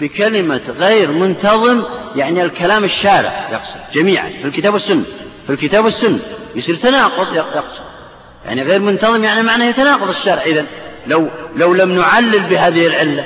بكلمة 0.00 0.60
غير 0.78 1.12
منتظم 1.12 1.82
يعني 2.16 2.42
الكلام 2.42 2.84
الشارع 2.84 3.48
يقصد 3.52 3.80
جميعا 3.92 4.28
في 4.30 4.44
الكتاب 4.44 4.74
والسنة. 4.74 5.04
في 5.46 5.52
الكتاب 5.52 5.84
والسنة 5.84 6.18
يصير 6.54 6.76
تناقض 6.76 7.36
يقصد. 7.36 7.84
يعني 8.46 8.62
غير 8.62 8.80
منتظم 8.80 9.24
يعني 9.24 9.42
معناه 9.42 9.64
يتناقض 9.64 10.08
الشرع 10.08 10.42
إذا 10.42 10.66
لو 11.06 11.28
لو 11.56 11.74
لم 11.74 11.92
نعلل 11.92 12.42
بهذه 12.42 12.86
العلة. 12.86 13.24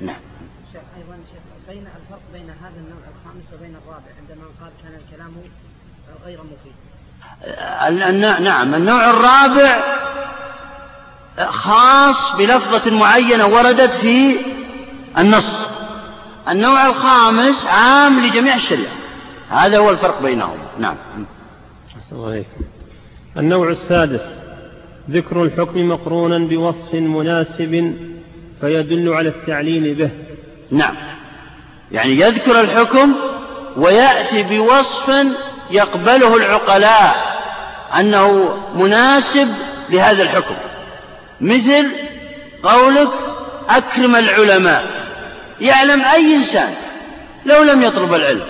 نعم. 0.00 0.16
شيخ 0.72 0.82
أيضا 0.96 1.18
شيخ 1.32 1.42
بين 1.68 1.86
الفرق 1.86 2.22
بين 2.32 2.50
هذا 2.50 2.76
النوع 2.76 3.02
الخامس 3.14 3.44
وبين 3.54 3.76
الرابع 3.84 4.10
عندما 4.20 4.46
قال 4.60 4.70
كان 4.82 4.94
الكلام 5.06 5.32
غير 6.26 6.38
مفيد. 6.38 6.72
نعم 8.42 8.74
النوع 8.74 9.10
الرابع 9.10 9.82
خاص 11.40 12.36
بلفظة 12.36 12.98
معينة 12.98 13.46
وردت 13.46 13.90
في 13.90 14.36
النص. 15.18 15.58
النوع 16.48 16.86
الخامس 16.86 17.66
عام 17.66 18.26
لجميع 18.26 18.54
الشريعة. 18.54 18.92
هذا 19.50 19.78
هو 19.78 19.90
الفرق 19.90 20.22
بينهم. 20.22 20.58
نعم. 20.78 20.96
السلام 21.96 22.24
عليكم 22.24 22.60
النوع 23.36 23.68
السادس. 23.68 24.42
ذكر 25.10 25.42
الحكم 25.42 25.88
مقرونا 25.88 26.38
بوصف 26.38 26.94
مناسب 26.94 27.96
فيدل 28.60 29.12
على 29.12 29.28
التعليل 29.28 29.94
به. 29.94 30.10
نعم. 30.70 30.94
يعني 31.92 32.20
يذكر 32.20 32.60
الحكم 32.60 33.14
ويأتي 33.76 34.42
بوصف 34.42 35.26
يقبله 35.70 36.36
العقلاء 36.36 37.40
أنه 38.00 38.56
مناسب 38.74 39.48
لهذا 39.90 40.22
الحكم. 40.22 40.54
مثل 41.42 41.90
قولك 42.62 43.10
أكرم 43.68 44.16
العلماء. 44.16 44.84
يعلم 45.60 46.02
أي 46.04 46.36
إنسان 46.36 46.74
لو 47.46 47.62
لم 47.62 47.82
يطلب 47.82 48.14
العلم 48.14 48.42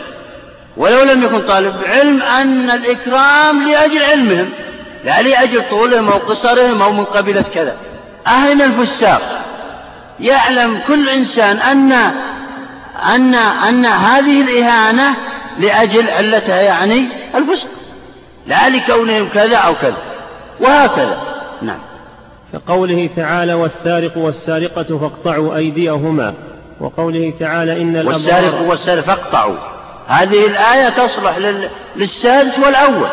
ولو 0.77 1.03
لم 1.03 1.23
يكن 1.25 1.41
طالب 1.41 1.75
علم 1.85 2.23
أن 2.23 2.71
الإكرام 2.71 3.69
لأجل 3.69 4.03
علمهم 4.03 4.51
لا 5.05 5.23
لأجل 5.23 5.63
طولهم 5.71 6.13
أو 6.13 6.19
قصرهم 6.19 6.83
أو 6.83 6.93
من 6.93 7.05
قبيلة 7.05 7.45
كذا. 7.55 7.77
أهل 8.27 8.63
الفساق. 8.63 9.43
يعلم 10.21 10.81
كل 10.89 11.09
إنسان 11.09 11.57
أن 11.57 11.93
أن 13.15 13.35
أن 13.69 13.87
هذه 13.87 14.41
الإهانة 14.41 15.15
لأجل 15.59 16.11
علتها 16.11 16.61
يعني 16.61 17.09
الفسق. 17.35 17.69
لا 18.47 18.69
لكونهم 18.69 19.29
كذا 19.29 19.57
أو 19.57 19.75
كذا. 19.75 19.97
وهكذا. 20.61 21.23
نعم. 21.63 21.92
كقوله 22.53 23.11
تعالى 23.17 23.55
والسارق 23.55 24.19
والسارقة 24.19 24.99
فاقطعوا 24.99 25.57
أيديهما 25.57 26.35
وقوله 26.81 27.33
تعالى 27.41 27.83
إن 27.83 28.07
والسارق 28.07 28.61
والسارق 28.61 29.05
فاقطعوا. 29.05 29.57
هذه 30.07 30.47
الآية 30.47 30.89
تصلح 30.89 31.39
للسادس 31.97 32.59
والأول. 32.59 33.09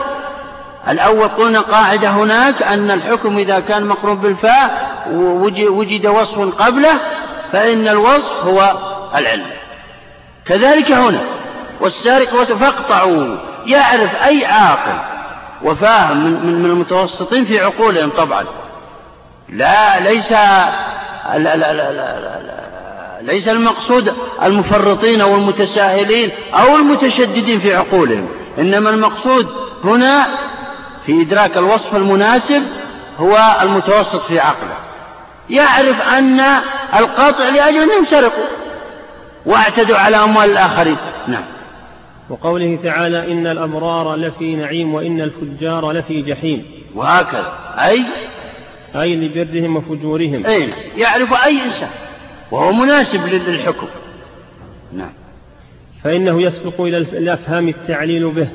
الأول 0.87 1.27
قلنا 1.27 1.59
قاعدة 1.59 2.09
هناك 2.09 2.63
أن 2.63 2.91
الحكم 2.91 3.37
إذا 3.37 3.59
كان 3.59 3.85
مقرون 3.85 4.17
بالفاء 4.17 4.97
وجد 5.69 6.07
وصف 6.07 6.39
قبله 6.39 6.93
فإن 7.51 7.87
الوصف 7.87 8.45
هو 8.45 8.77
العلم. 9.15 9.51
كذلك 10.45 10.91
هنا 10.91 11.21
والسارق 11.81 12.43
فاقطعوا. 12.43 13.35
يعرف 13.65 14.23
أي 14.25 14.45
عاقل 14.45 14.99
وفاهم 15.63 16.17
من, 16.25 16.61
من 16.61 16.65
المتوسطين 16.65 17.45
في 17.45 17.59
عقولهم 17.59 18.09
طبعا. 18.09 18.45
لا 19.51 19.99
ليس 19.99 20.31
لا 20.31 21.37
لا 21.37 21.55
لا 21.55 21.73
لا 21.73 21.91
لا 21.91 22.41
لا 22.41 22.69
ليس 23.21 23.47
المقصود 23.47 24.13
المفرطين 24.43 25.21
أو 25.21 25.35
المتساهلين 25.35 26.31
أو 26.53 26.75
المتشددين 26.75 27.59
في 27.59 27.75
عقولهم. 27.75 28.29
إنما 28.59 28.89
المقصود 28.89 29.47
هنا 29.83 30.27
في 31.05 31.21
إدراك 31.21 31.57
الوصف 31.57 31.95
المناسب 31.95 32.63
هو 33.17 33.57
المتوسط 33.61 34.21
في 34.21 34.39
عقله. 34.39 34.77
يعرف 35.49 36.01
أن 36.01 36.39
القاطع 36.99 37.49
لأجل 37.49 37.81
أنهم 37.81 38.05
سرقوا 38.05 38.45
واعتدوا 39.45 39.97
على 39.97 40.17
أموال 40.17 40.51
الآخرين. 40.51 40.97
نعم. 41.27 41.45
وقوله 42.29 42.79
تعالى 42.83 43.31
إن 43.31 43.47
الأبرار 43.47 44.15
لفي 44.15 44.55
نعيم 44.55 44.93
وإن 44.93 45.21
الفجار 45.21 45.91
لفي 45.91 46.21
جحيم. 46.21 46.65
وهكذا. 46.95 47.53
أي 47.77 48.05
أي 48.95 49.15
لبرهم 49.15 49.75
وفجورهم. 49.75 50.45
أي. 50.45 50.67
يعرف 50.97 51.33
أي 51.45 51.61
إنسان. 51.65 51.89
وهو 52.51 52.71
مناسب 52.71 53.19
للحكم. 53.27 53.87
نعم. 54.93 55.11
فإنه 56.03 56.41
يسبق 56.41 56.81
إلى 56.81 56.97
الأفهام 56.97 57.67
التعليل 57.69 58.29
به. 58.29 58.49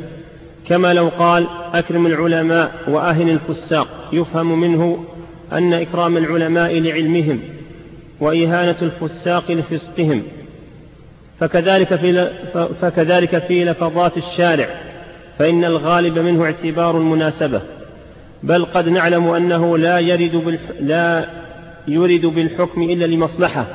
كما 0.69 0.95
لو 0.95 1.09
قال 1.09 1.47
أكرم 1.73 2.07
العلماء 2.07 2.73
وأهن 2.89 3.29
الفساق. 3.29 4.09
يفهم 4.13 4.61
منه 4.61 5.05
أن 5.53 5.73
إكرام 5.75 6.17
العلماء 6.17 6.81
لعلمهم 6.81 7.41
وإهانة 8.21 8.77
الفساق 8.83 9.51
لفسقهم. 9.51 10.23
فكذلك 11.41 11.95
في 11.95 12.31
فكذلك 12.81 13.39
في 13.39 13.65
لفظات 13.65 14.17
الشارع. 14.17 14.69
فإن 15.39 15.65
الغالب 15.65 16.19
منه 16.19 16.45
اعتبار 16.45 16.99
المناسبة. 16.99 17.63
بل 18.45 18.65
قد 18.65 18.89
نعلم 18.89 19.29
أنه 19.29 19.79
لا 19.79 19.99
يرد 19.99 20.37
بالح... 20.37 20.61
لا 20.81 21.29
يرد 21.89 22.27
بالحكم 22.27 22.83
إلا 22.83 23.05
لمصلحة. 23.05 23.67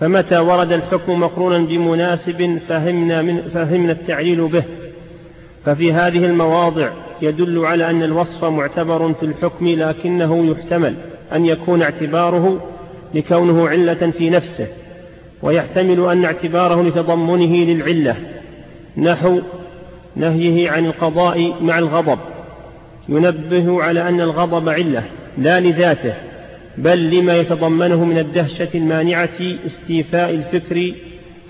فمتى 0.00 0.38
ورد 0.38 0.72
الحكم 0.72 1.20
مقرونا 1.20 1.58
بمناسب 1.58 2.58
فهمنا, 2.68 3.22
من 3.22 3.42
فهمنا 3.42 3.92
التعليل 3.92 4.48
به. 4.48 4.64
ففي 5.64 5.92
هذه 5.92 6.24
المواضع 6.24 6.90
يدل 7.22 7.64
على 7.64 7.90
أن 7.90 8.02
الوصف 8.02 8.44
معتبر 8.44 9.12
في 9.12 9.26
الحكم 9.26 9.68
لكنه 9.68 10.50
يحتمل 10.50 10.94
أن 11.32 11.46
يكون 11.46 11.82
اعتباره 11.82 12.70
لكونه 13.14 13.68
علة 13.68 14.10
في 14.10 14.30
نفسه 14.30 14.68
ويحتمل 15.42 16.10
أن 16.10 16.24
اعتباره 16.24 16.82
لتضمنه 16.82 17.56
للعلة. 17.56 18.16
نحو 18.96 19.40
نهيه 20.16 20.70
عن 20.70 20.86
القضاء 20.86 21.54
مع 21.60 21.78
الغضب. 21.78 22.18
ينبه 23.08 23.82
على 23.82 24.08
أن 24.08 24.20
الغضب 24.20 24.68
علة 24.68 25.04
لا 25.38 25.60
لذاته 25.60 26.14
بل 26.78 27.10
لما 27.10 27.36
يتضمنه 27.36 28.04
من 28.04 28.18
الدهشة 28.18 28.68
المانعة 28.74 29.56
استيفاء 29.66 30.30
الفكر 30.30 30.92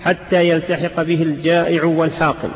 حتى 0.01 0.49
يلتحق 0.49 1.01
به 1.01 1.23
الجائع 1.23 1.83
والحاقم 1.83 2.49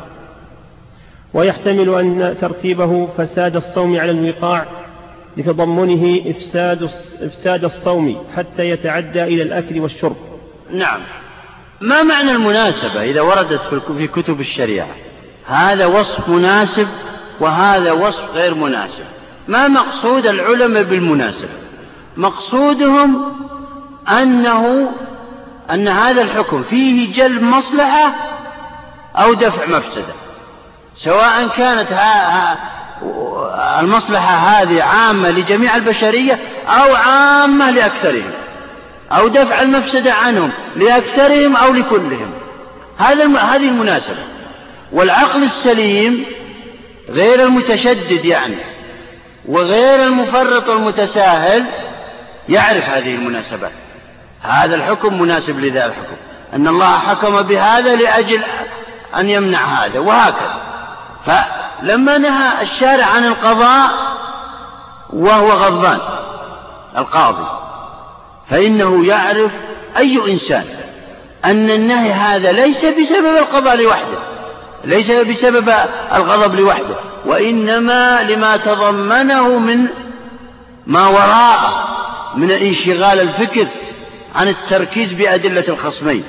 ويحتمل 1.34 1.94
أن 1.94 2.36
ترتيبه 2.40 3.06
فساد 3.06 3.56
الصوم 3.56 4.00
على 4.00 4.10
الوقاع 4.10 4.66
لتضمنه 5.36 6.30
إفساد, 6.30 6.82
إفساد 7.22 7.64
الصوم 7.64 8.22
حتى 8.36 8.70
يتعدى 8.70 9.24
إلى 9.24 9.42
الأكل 9.42 9.80
والشرب. 9.80 10.16
نعم. 10.74 11.00
ما 11.80 12.02
معنى 12.02 12.30
المناسبة 12.30 13.02
إذا 13.02 13.20
وردت 13.20 13.60
في 13.98 14.06
كتب 14.06 14.40
الشريعة؟ 14.40 14.88
هذا 15.46 15.86
وصف 15.86 16.28
مناسب 16.28 16.86
وهذا 17.40 17.92
وصف 17.92 18.24
غير 18.34 18.54
مناسب. 18.54 19.04
ما 19.48 19.68
مقصود 19.68 20.26
العلماء 20.26 20.82
بالمناسبة 20.82 21.48
مقصودهم 22.16 23.32
أنه 24.08 24.90
أن 25.70 25.88
هذا 25.88 26.22
الحكم 26.22 26.62
فيه 26.62 27.12
جلب 27.12 27.42
مصلحة 27.42 28.14
أو 29.16 29.34
دفع 29.34 29.66
مفسدة. 29.66 30.14
سواء 30.96 31.48
كانت 31.56 31.88
المصلحة 33.80 34.34
هذه 34.34 34.82
عامة 34.82 35.30
لجميع 35.30 35.76
البشرية 35.76 36.38
أو 36.68 36.94
عامة 36.94 37.70
لأكثرهم 37.70 38.30
أو 39.12 39.28
دفع 39.28 39.62
المفسدة 39.62 40.12
عنهم 40.12 40.50
لأكثرهم 40.76 41.56
أو 41.56 41.72
لكلهم. 41.72 42.30
هذا 42.98 43.38
هذه 43.38 43.68
المناسبة. 43.68 44.24
والعقل 44.92 45.42
السليم 45.42 46.24
غير 47.08 47.42
المتشدد 47.44 48.24
يعني 48.24 48.56
وغير 49.48 50.04
المفرط 50.04 50.68
والمتساهل 50.68 51.64
يعرف 52.48 52.84
هذه 52.88 53.14
المناسبات. 53.14 53.72
هذا 54.42 54.74
الحكم 54.74 55.22
مناسب 55.22 55.60
لذا 55.60 55.86
الحكم؟ 55.86 56.16
أن 56.54 56.68
الله 56.68 56.98
حكم 56.98 57.42
بهذا 57.42 57.96
لأجل 57.96 58.42
أن 59.16 59.28
يمنع 59.28 59.58
هذا 59.58 59.98
وهكذا. 59.98 60.60
فلما 61.26 62.18
نهى 62.18 62.62
الشارع 62.62 63.04
عن 63.04 63.24
القضاء 63.24 63.90
وهو 65.12 65.48
غضبان 65.48 66.00
القاضي 66.96 67.46
فإنه 68.50 69.06
يعرف 69.06 69.50
أي 69.96 70.32
إنسان 70.32 70.64
أن 71.44 71.70
النهي 71.70 72.12
هذا 72.12 72.52
ليس 72.52 72.84
بسبب 72.84 73.36
القضاء 73.36 73.76
لوحده 73.76 74.18
ليس 74.84 75.10
بسبب 75.10 75.72
الغضب 76.14 76.54
لوحده 76.54 76.94
وإنما 77.26 78.22
لما 78.22 78.56
تضمنه 78.56 79.58
من 79.58 79.88
ما 80.86 81.06
وراء 81.06 81.88
من 82.36 82.50
انشغال 82.50 83.20
الفكر 83.20 83.66
عن 84.34 84.48
التركيز 84.48 85.12
بأدلة 85.12 85.64
الخصمين. 85.68 86.24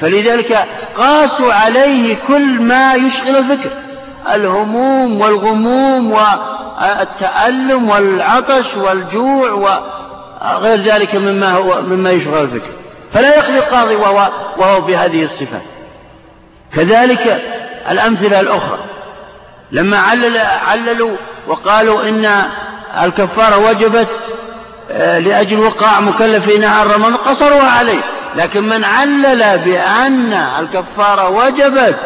فلذلك 0.00 0.66
قاسوا 0.96 1.52
عليه 1.52 2.16
كل 2.28 2.60
ما 2.60 2.94
يشغل 2.94 3.36
الفكر 3.36 3.70
الهموم 4.34 5.20
والغموم 5.20 6.12
والتألم 6.12 7.88
والعطش 7.88 8.76
والجوع 8.76 9.50
وغير 9.50 10.80
ذلك 10.80 11.14
مما 11.14 11.52
هو 11.52 11.82
مما 11.82 12.10
يشغل 12.10 12.42
الفكر. 12.42 12.70
فلا 13.12 13.36
يقضي 13.36 13.58
القاضي 13.58 13.94
وهو, 13.94 14.28
وهو 14.58 14.80
بهذه 14.80 15.24
الصفات 15.24 15.62
كذلك 16.74 17.42
الأمثلة 17.90 18.40
الأخرى. 18.40 18.78
لما 19.72 19.98
علل 19.98 20.38
عللوا 20.68 21.16
وقالوا 21.46 22.08
إن 22.08 22.42
الكفارة 23.02 23.58
وجبت 23.58 24.08
آه، 24.90 25.18
لأجل 25.18 25.58
وقاع 25.58 26.00
مكلف 26.00 26.44
في 26.44 26.58
نهار 26.58 26.86
رمضان 26.86 27.16
قصروا 27.16 27.62
عليه. 27.62 28.00
لكن 28.36 28.62
من 28.62 28.84
علل 28.84 29.58
بأن 29.58 30.32
الكفارة 30.32 31.28
وجبت 31.28 31.96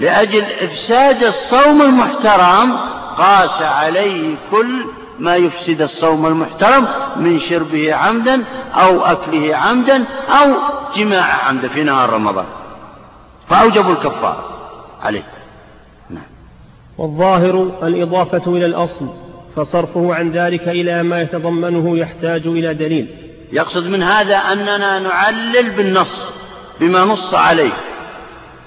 لأجل 0.00 0.44
إفساد 0.60 1.22
الصوم 1.22 1.82
المحترم 1.82 2.76
قاس 3.18 3.62
عليه 3.62 4.34
كل 4.50 4.84
ما 5.18 5.36
يفسد 5.36 5.82
الصوم 5.82 6.26
المحترم 6.26 6.88
من 7.16 7.38
شربه 7.38 7.94
عمدا 7.94 8.44
أو 8.74 9.04
أكله 9.04 9.56
عمدا 9.56 10.04
أو 10.28 10.52
جماع 10.96 11.24
عمدا 11.48 11.68
في 11.68 11.82
نهار 11.82 12.10
رمضان. 12.10 12.44
فأوجبوا 13.48 13.92
الكفارة. 13.92 14.51
عليه. 15.02 15.22
نعم. 16.10 16.22
والظاهر 16.98 17.78
الإضافة 17.82 18.42
إلى 18.46 18.66
الأصل 18.66 19.08
فصرفه 19.56 20.14
عن 20.14 20.30
ذلك 20.30 20.68
إلى 20.68 21.02
ما 21.02 21.22
يتضمنه 21.22 21.98
يحتاج 21.98 22.46
إلى 22.46 22.74
دليل. 22.74 23.08
يقصد 23.52 23.86
من 23.86 24.02
هذا 24.02 24.36
أننا 24.36 24.98
نعلل 24.98 25.70
بالنص 25.70 26.26
بما 26.80 27.00
نص 27.00 27.34
عليه. 27.34 27.72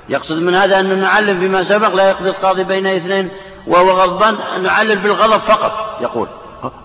يقصد 0.09 0.41
من 0.41 0.55
هذا 0.55 0.79
أن 0.79 1.01
نعلل 1.01 1.37
بما 1.37 1.63
سبق 1.63 1.95
لا 1.95 2.09
يقضي 2.09 2.29
القاضي 2.29 2.63
بين 2.63 2.87
اثنين 2.87 3.29
وهو 3.67 3.91
غضبان 3.91 4.35
نعلل 4.63 4.97
بالغضب 4.97 5.41
فقط 5.41 5.97
يقول. 6.01 6.27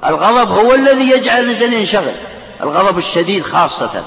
الغضب 0.06 0.50
هو 0.50 0.74
الذي 0.74 1.10
يجعل 1.10 1.44
الإنسان 1.44 1.72
ينشغل 1.72 2.14
الغضب 2.62 2.98
الشديد 2.98 3.42
خاصة. 3.42 4.04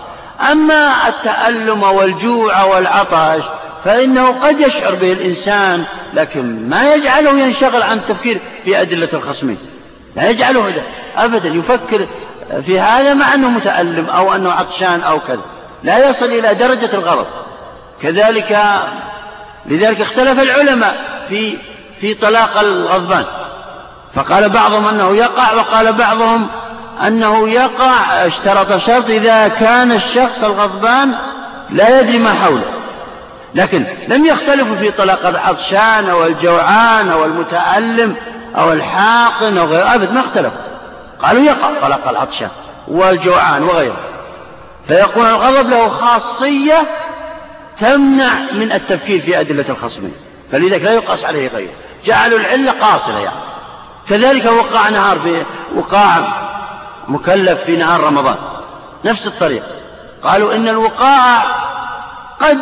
أما 0.51 1.07
التألم 1.07 1.83
والجوع 1.83 2.63
والعطش 2.63 3.43
فإنه 3.85 4.29
قد 4.29 4.59
يشعر 4.59 4.95
به 4.95 5.11
الإنسان 5.11 5.83
لكن 6.13 6.69
ما 6.69 6.93
يجعله 6.93 7.39
ينشغل 7.39 7.81
عن 7.81 7.97
التفكير 7.97 8.39
في 8.65 8.81
أدلة 8.81 9.09
الخصمين 9.13 9.57
لا 10.15 10.29
يجعله 10.29 10.73
أبدا. 11.17 11.47
يفكر 11.47 12.07
في 12.65 12.79
هذا 12.79 13.13
مع 13.13 13.33
أنه 13.33 13.49
متألم 13.49 14.09
أو 14.09 14.35
أنه 14.35 14.51
عطشان 14.51 15.01
أو 15.01 15.19
كذا. 15.19 15.41
لا 15.83 16.09
يصل 16.09 16.25
إلى 16.25 16.53
درجة 16.53 16.89
الغضب 16.93 17.27
كذلك 18.01 18.59
لذلك 19.65 20.01
اختلف 20.01 20.39
العلماء 20.39 21.25
في 21.29 21.57
في 22.01 22.13
طلاق 22.13 22.59
الغضبان. 22.59 23.25
فقال 24.15 24.49
بعضهم 24.49 24.87
أنه 24.87 25.15
يقع 25.15 25.53
وقال 25.53 25.93
بعضهم 25.93 26.47
أنه 27.07 27.49
يقع 27.49 28.25
اشترط 28.25 28.77
شرط 28.77 29.09
إذا 29.09 29.47
كان 29.47 29.91
الشخص 29.91 30.43
الغضبان 30.43 31.15
لا 31.69 31.99
يدري 31.99 32.17
ما 32.19 32.33
حوله. 32.33 32.82
لكن 33.55 33.85
لم 34.07 34.25
يختلفوا 34.25 34.75
في 34.75 34.91
طلاق 34.91 35.25
العطشان 35.25 36.09
أو 36.09 36.25
الجوعان 36.25 37.09
أو 37.09 37.25
المتألم 37.25 38.15
أو 38.57 38.73
الحاقن 38.73 39.57
أو 39.57 39.65
غيره. 39.65 39.95
أبد 39.95 40.11
ما 40.11 40.19
اختلفوا. 40.19 40.61
قالوا 41.19 41.43
يقع 41.43 41.69
طلاق 41.81 42.09
العطشان 42.09 42.49
والجوعان 42.87 43.63
وغيره. 43.63 43.97
فيقول 44.87 45.25
الغضب 45.25 45.69
له 45.69 45.89
خاصية 45.89 46.87
تمنع 47.79 48.33
من 48.53 48.71
التفكير 48.71 49.21
في 49.21 49.39
أدلة 49.39 49.65
الخصمين. 49.69 50.13
فلذلك 50.51 50.81
لا 50.81 50.91
يقاس 50.91 51.25
عليه 51.25 51.47
غيره. 51.47 51.73
جعلوا 52.05 52.39
العلة 52.39 52.71
قاصرة 52.71 53.19
يعني. 53.19 53.35
كذلك 54.09 54.45
وقع 54.45 54.89
نهار 54.89 55.19
في 55.19 55.43
وقاع 55.75 56.43
مكلف 57.07 57.59
في 57.61 57.77
نهار 57.77 58.03
رمضان. 58.03 58.37
نفس 59.05 59.27
الطريقة. 59.27 59.67
قالوا 60.23 60.55
إن 60.55 60.67
الوقاع 60.67 61.43
قد 62.41 62.59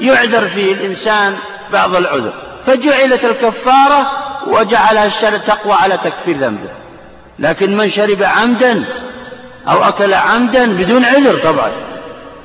يعذر 0.00 0.48
فيه 0.48 0.72
الإنسان 0.72 1.36
بعض 1.72 1.96
العذر. 1.96 2.32
فجعلت 2.66 3.24
الكفارة 3.24 4.10
وجعلها 4.46 5.06
الشرع 5.06 5.36
تقوى 5.36 5.72
على 5.72 5.96
تكفير 5.96 6.36
ذنبه. 6.36 6.68
لكن 7.38 7.76
من 7.76 7.90
شرب 7.90 8.22
عمدا 8.22 8.84
أو 9.68 9.84
أكل 9.84 10.14
عمدا 10.14 10.76
بدون 10.76 11.04
عذر 11.04 11.38
طبعا 11.38 11.70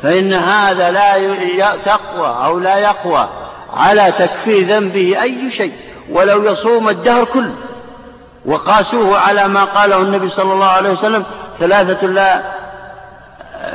فإن 0.03 0.33
هذا 0.33 0.91
لا 0.91 1.75
تقوى 1.85 2.27
أو 2.45 2.59
لا 2.59 2.77
يقوى 2.77 3.29
على 3.73 4.13
تكفير 4.19 4.67
ذنبه 4.67 5.21
أي 5.21 5.51
شيء 5.51 5.73
ولو 6.11 6.43
يصوم 6.43 6.89
الدهر 6.89 7.25
كله. 7.25 7.53
وقاسوه 8.45 9.19
على 9.19 9.47
ما 9.47 9.63
قاله 9.63 9.97
النبي 9.97 10.29
صلى 10.29 10.53
الله 10.53 10.67
عليه 10.67 10.89
وسلم 10.89 11.23
ثلاثة 11.59 12.07
لا 12.07 12.41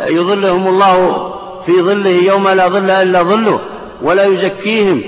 يظلهم 0.07 0.69
الله 0.69 1.34
في 1.67 1.83
ظله 1.83 2.11
يوم 2.11 2.49
لا 2.49 2.69
ظل 2.69 2.91
إلا 2.91 3.23
ظله 3.23 3.61
ولا 4.03 4.25
يزكيهم 4.25 5.03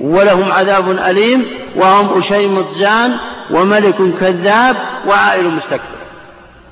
ولهم 0.00 0.52
عذاب 0.52 0.90
أليم 0.90 1.46
وهم 1.76 2.18
أشيم 2.18 2.64
زان 2.72 3.16
وملك 3.50 3.96
كذاب 4.20 4.76
وعائل 5.06 5.44
مستكبر. 5.44 6.00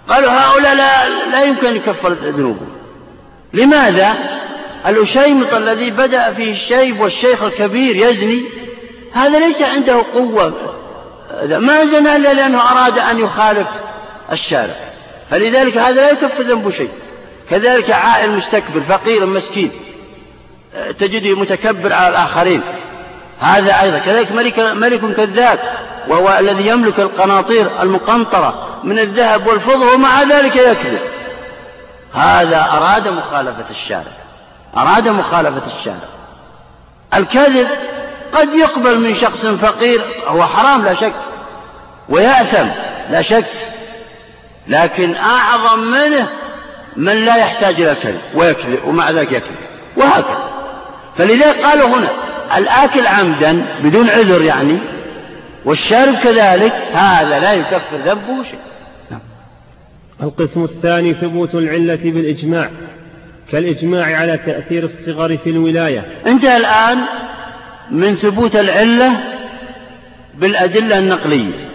قالوا 0.09 0.31
هؤلاء 0.31 0.75
لا, 0.75 1.09
لا 1.33 1.45
يمكن 1.45 1.67
أن 1.67 1.77
يكفر 1.77 2.12
ذنوبهم. 2.12 2.69
لماذا؟ 3.53 4.14
الأشيمط 4.87 5.55
الذي 5.55 5.91
بدأ 5.91 6.33
فيه 6.33 6.53
الشيب 6.53 7.01
والشيخ 7.01 7.43
الكبير 7.43 7.97
يزني 7.97 8.43
هذا 9.12 9.38
ليس 9.38 9.62
عنده 9.62 10.05
قوة 10.14 10.53
ما 11.43 11.85
زنى 11.85 12.17
إلا 12.17 12.35
لأنه 12.35 12.59
أراد 12.73 12.99
أن 12.99 13.19
يخالف 13.19 13.67
الشارع. 14.33 14.77
فلذلك 15.31 15.77
هذا 15.77 16.01
لا 16.01 16.11
يكفر 16.11 16.43
ذنبه 16.43 16.71
شيء. 16.71 16.91
كذلك 17.50 17.90
عائل 17.90 18.37
مستكبر 18.37 18.80
فقير 18.88 19.26
مسكين 19.26 19.70
تجده 20.98 21.40
متكبر 21.40 21.92
على 21.92 22.08
الآخرين. 22.08 22.61
هذا 23.40 23.80
أيضا. 23.80 23.98
كذلك 23.98 24.32
ملك, 24.32 24.58
ملك 24.58 25.16
كذاب 25.16 25.58
وهو 26.08 26.38
الذي 26.38 26.66
يملك 26.66 27.00
القناطير 27.00 27.66
المقنطرة 27.82 28.80
من 28.84 28.98
الذهب 28.98 29.46
والفضة 29.46 29.94
ومع 29.94 30.22
ذلك 30.22 30.56
يكذب. 30.56 31.00
هذا 32.14 32.66
أراد 32.72 33.08
مخالفة 33.08 33.70
الشارع. 33.70 34.12
أراد 34.76 35.08
مخالفة 35.08 35.62
الشارع. 35.78 36.08
الكذب 37.14 37.68
قد 38.32 38.54
يقبل 38.54 39.00
من 39.00 39.14
شخص 39.14 39.46
فقير 39.46 40.02
هو 40.26 40.46
حرام 40.46 40.84
لا 40.84 40.94
شك 40.94 41.12
ويأثم 42.08 42.68
لا 43.11 43.22
شك 43.22 43.46
لكن 44.68 45.16
أعظم 45.16 45.78
منه 45.78 46.28
من 46.98 47.24
لا 47.24 47.37
يحتاج 47.37 47.74
إلى 47.80 47.92
الكذب 47.92 48.20
ويكذب 48.34 48.84
ومع 48.84 49.11
ذلك 49.11 49.32
يكذب 49.32 49.56
وهكذا. 49.96 50.48
فلذلك 51.16 51.64
قالوا 51.64 51.88
هنا 51.88 52.08
الآكل 52.56 53.06
عمدا 53.06 53.64
بدون 53.82 54.11
عذر 54.11 54.42
يعني 54.42 54.78
والشارب 55.64 56.14
كذلك 56.14 56.72
هذا 56.92 57.38
لا 57.38 57.52
يكفر 57.52 57.96
ذنبه 57.96 58.42
شيء. 58.42 58.58
نعم. 59.11 59.20
القسم 60.22 60.64
الثاني 60.64 61.14
ثبوت 61.14 61.54
العلة 61.54 62.00
بالإجماع 62.04 62.70
كالإجماع 63.52 64.18
على 64.18 64.38
تأثير 64.46 64.84
الصغر 64.84 65.37
في 65.37 65.50
الولاية. 65.50 66.04
انتهى 66.26 66.56
الآن 66.56 66.98
من 67.90 68.14
ثبوت 68.14 68.56
العلة 68.56 69.20
بالأدلة 70.34 70.98
النقلية 70.98 71.68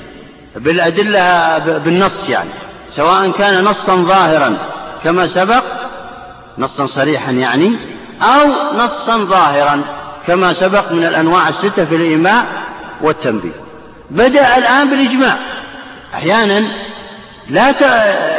بالأدلة 0.55 1.57
بالنص 1.77 2.29
يعني 2.29 2.49
سواء 2.91 3.31
كان 3.31 3.63
نصا 3.63 3.95
ظاهرا. 3.95 4.57
كما 5.03 5.27
سبق 5.27 5.63
نصا 6.57 6.85
صريحا 6.85 7.31
يعني 7.31 7.71
أو 8.21 8.47
نصا 8.77 9.17
ظاهرا 9.17 9.81
كما 10.27 10.53
سبق 10.53 10.91
من 10.91 11.03
الأنواع 11.03 11.49
الستة 11.49 11.85
في 11.85 11.95
الإيماء 11.95 12.45
والتنبيه. 13.01 13.63
بدأ 14.11 14.57
الآن 14.57 14.89
بالإجماع. 14.89 15.37
أحيانا 16.13 16.63
لا 17.49 17.71
ت... 17.71 17.83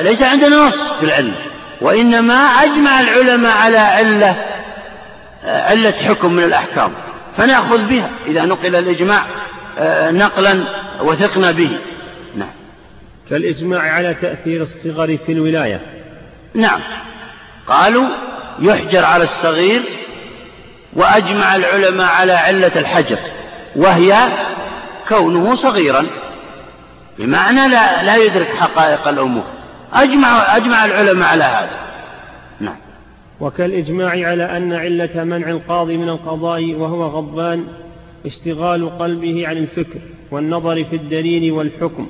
ليس 0.02 0.22
عندنا 0.22 0.56
نص 0.56 0.82
في 1.00 1.06
العلم 1.06 1.34
وإنما 1.80 2.34
أجمع 2.34 3.00
العلماء 3.00 3.56
على 3.56 3.78
علة 3.78 4.36
علة 5.44 5.92
حكم 5.92 6.32
من 6.32 6.44
الأحكام 6.44 6.92
فنأخذ 7.36 7.86
بها. 7.86 8.10
إذا 8.26 8.44
نقل 8.44 8.76
الإجماع 8.76 9.26
آه، 9.78 10.10
نقلا 10.10 10.54
وثقنا 11.00 11.50
به. 11.50 11.78
نعم. 12.36 12.48
كالإجماع 13.30 13.80
على 13.80 14.14
تأثير 14.14 14.62
الصغر 14.62 15.18
في 15.26 15.32
الولاية. 15.32 15.80
نعم. 16.54 16.80
قالوا 17.66 18.08
يحجر 18.60 19.04
على 19.04 19.24
الصغير 19.24 19.82
وأجمع 20.92 21.56
العلماء 21.56 22.06
على 22.06 22.32
علة 22.32 22.72
الحجر 22.76 23.18
وهي 23.76 24.28
كونه 25.08 25.54
صغيرا. 25.54 26.06
بمعنى 27.18 27.68
لا, 27.68 28.02
لا 28.02 28.16
يدرك 28.16 28.48
حقائق 28.48 29.08
الأمور. 29.08 29.44
أجمع, 29.92 30.56
أجمع 30.56 30.84
العلماء 30.84 31.28
على 31.28 31.44
هذا. 31.44 31.78
نعم. 32.60 32.76
وكالإجماع 33.40 34.10
على 34.10 34.56
أن 34.56 34.72
علة 34.72 35.24
منع 35.24 35.50
القاضي 35.50 35.96
من 35.96 36.08
القضاء 36.08 36.74
وهو 36.74 37.04
غضبان 37.04 37.64
اشتغال 38.26 38.98
قلبه 38.98 39.48
عن 39.48 39.56
الفكر 39.56 40.00
والنظر 40.30 40.84
في 40.84 40.96
الدليل 40.96 41.52
والحكم 41.52 42.06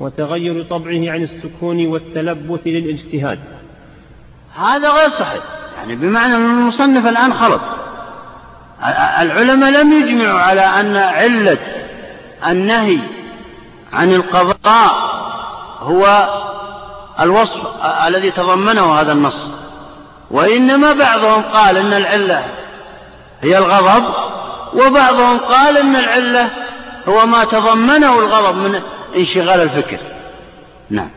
وتغير 0.00 0.62
طبعه 0.62 1.10
عن 1.10 1.22
السكون 1.22 1.86
والتلبث 1.86 2.66
للاجتهاد. 2.66 3.38
هذا 4.58 4.90
غير 4.90 5.08
صحيح. 5.08 5.42
يعني 5.76 5.96
بمعنى 5.96 6.36
أن 6.36 6.58
المصنف 6.58 7.06
الآن 7.06 7.34
خلط. 7.34 7.60
العلماء 9.20 9.70
لم 9.70 9.92
يجمعوا 9.92 10.40
على 10.40 10.60
أن 10.60 10.96
علة 10.96 11.58
النهي 12.46 12.98
عن 13.92 14.14
القضاء 14.14 15.10
هو 15.80 16.28
الوصف 17.20 17.60
الذي 18.06 18.30
تضمنه 18.30 19.00
هذا 19.00 19.12
النص. 19.12 19.46
وإنما 20.30 20.92
بعضهم 20.92 21.42
قال 21.42 21.76
أن 21.76 21.92
العلة 21.92 22.44
هي 23.42 23.58
الغضب 23.58 24.04
وبعضهم 24.74 25.38
قال 25.38 25.76
أن 25.76 25.96
العلة 25.96 26.50
هو 27.08 27.26
ما 27.26 27.44
تضمنه 27.44 28.18
الغضب 28.18 28.56
من 28.56 28.82
انشغال 29.16 29.60
الفكر. 29.60 29.98
نعم. 30.90 31.10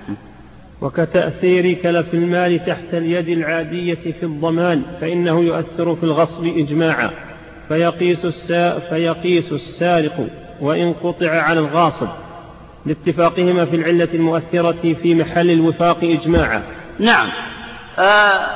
وكتأثير 0.84 1.74
كلف 1.74 2.14
المال 2.14 2.66
تحت 2.66 2.94
اليد 2.94 3.30
العادية 3.30 3.96
في 3.96 4.24
الضمان 4.24 4.82
فإنه 5.02 5.42
يؤثر 5.42 5.96
في 5.96 6.04
الغصب 6.04 6.46
إجماعا. 6.46 7.12
فيقيس, 7.68 8.26
السا 8.26 8.80
فيقيس 8.80 9.52
السارق 9.52 10.28
وإن 10.62 10.94
قطع 10.94 11.30
على 11.42 11.60
الغاصب. 11.60 12.08
لاتفاقهما 12.86 13.66
في 13.66 13.76
العلة 13.76 14.10
المؤثرة 14.14 14.94
في 14.94 15.16
محل 15.16 15.50
الوفاق 15.52 15.98
إجماعا. 16.04 16.64
نعم. 17.00 17.28
آه 18.00 18.48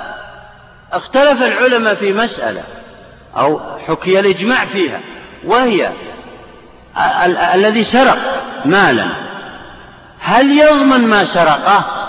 اختلف 0.91 1.43
العلماء 1.43 1.95
في 1.95 2.13
مسألة 2.13 2.63
أو 3.37 3.59
حكي 3.87 4.19
الإجماع 4.19 4.65
فيها 4.65 4.99
وهي 5.45 5.89
ال- 7.25 7.37
الذي 7.37 7.83
سرق 7.83 8.17
مالا. 8.65 9.05
هل 10.19 10.51
يضمن 10.59 11.07
ما 11.07 11.23
سرقه؟ 11.23 12.06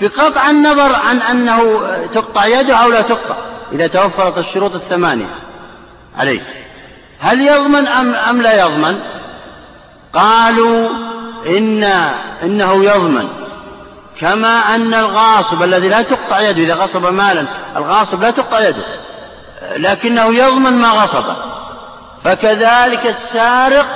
بقطع 0.00 0.50
النظر 0.50 0.94
عن 0.94 1.22
أنه 1.22 1.80
تقطع 2.14 2.46
يده 2.46 2.76
أو 2.76 2.90
لا 2.90 3.00
تقطع 3.00 3.36
إذا 3.72 3.86
توفرت 3.86 4.38
الشروط 4.38 4.74
الثمانية. 4.74 5.34
عليه 6.18 6.40
هل 7.20 7.40
يضمن 7.40 7.86
أم, 7.86 8.14
أم 8.14 8.42
لا 8.42 8.60
يضمن؟ 8.60 9.00
قالوا 10.12 10.88
إن 11.46 11.82
إنه 12.42 12.84
يضمن. 12.84 13.28
كما 14.20 14.74
أن 14.74 14.94
الغاصب 14.94 15.62
الذي 15.62 15.88
لا 15.88 16.02
تقطع 16.02 16.40
يده 16.40 16.62
إذا 16.62 16.74
غصب 16.74 17.06
مالا 17.06 17.46
الغاصب 17.76 18.22
لا 18.22 18.30
تقطع 18.30 18.60
يده. 18.60 18.84
لكنه 19.76 20.34
يضمن 20.34 20.72
ما 20.72 20.88
غصبه 20.88 21.36
فكذلك 22.24 23.06
السارق 23.06 23.86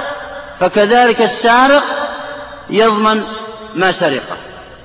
فكذلك 0.60 1.22
السارق 1.22 1.84
يضمن 2.70 3.22
ما 3.74 3.92
سرقه 3.92 4.36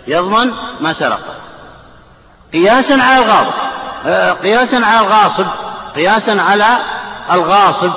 يضمن 0.07 0.53
ما 0.81 0.93
سرقه 0.93 1.35
قياسا 2.53 2.93
على 2.93 3.17
الغاصب 3.17 3.73
آه، 4.05 4.31
قياسا 4.31 4.75
على 4.75 4.99
الغاصب. 4.99 5.45
قياسا 5.95 6.41
على 6.41 6.77
الغاصب. 7.31 7.91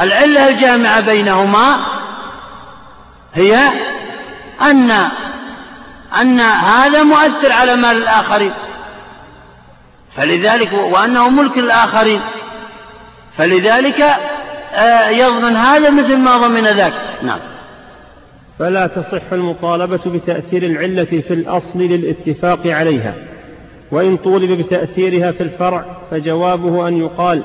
العلة 0.00 0.48
الجامعة 0.48 1.00
بينهما 1.00 1.76
هي 3.34 3.68
أن 4.62 5.08
أن 6.20 6.40
هذا 6.40 7.02
مؤثر 7.02 7.52
على 7.52 7.76
مال 7.76 7.96
الآخرين. 7.96 8.52
فلذلك 10.16 10.72
وأنه 10.72 11.28
ملك 11.28 11.58
الآخرين. 11.58 12.20
فلذلك 13.38 14.00
آه، 14.72 15.08
يضمن 15.08 15.56
هذا 15.56 15.90
مثل 15.90 16.16
ما 16.16 16.36
ضمن 16.36 16.64
ذاك. 16.64 16.92
نعم. 17.22 17.38
فلا 18.58 18.86
تصح 18.86 19.32
المطالبة 19.32 20.00
بتأثير 20.06 20.62
العلة 20.62 21.04
في 21.04 21.34
الأصل 21.34 21.78
للاتفاق 21.82 22.66
عليها 22.66 23.14
وإن 23.92 24.16
طولب 24.16 24.50
بتأثيرها 24.50 25.32
في 25.32 25.40
الفرع 25.40 25.84
فجوابه 26.10 26.88
أن 26.88 26.96
يقال 26.96 27.42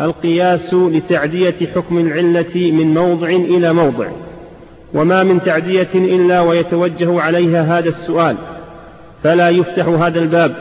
القياس 0.00 0.74
لتعدية 0.74 1.54
حكم 1.74 1.98
العلة 1.98 2.72
من 2.72 2.94
موضع 2.94 3.28
إلى 3.28 3.72
موضع 3.72 4.08
وما 4.94 5.22
من 5.22 5.40
تعدية 5.40 5.88
إلا 5.94 6.40
ويتوجه 6.40 7.20
عليها 7.20 7.78
هذا 7.78 7.88
السؤال 7.88 8.36
فلا 9.22 9.48
يفتح 9.48 9.86
هذا 9.86 10.18
الباب 10.18 10.56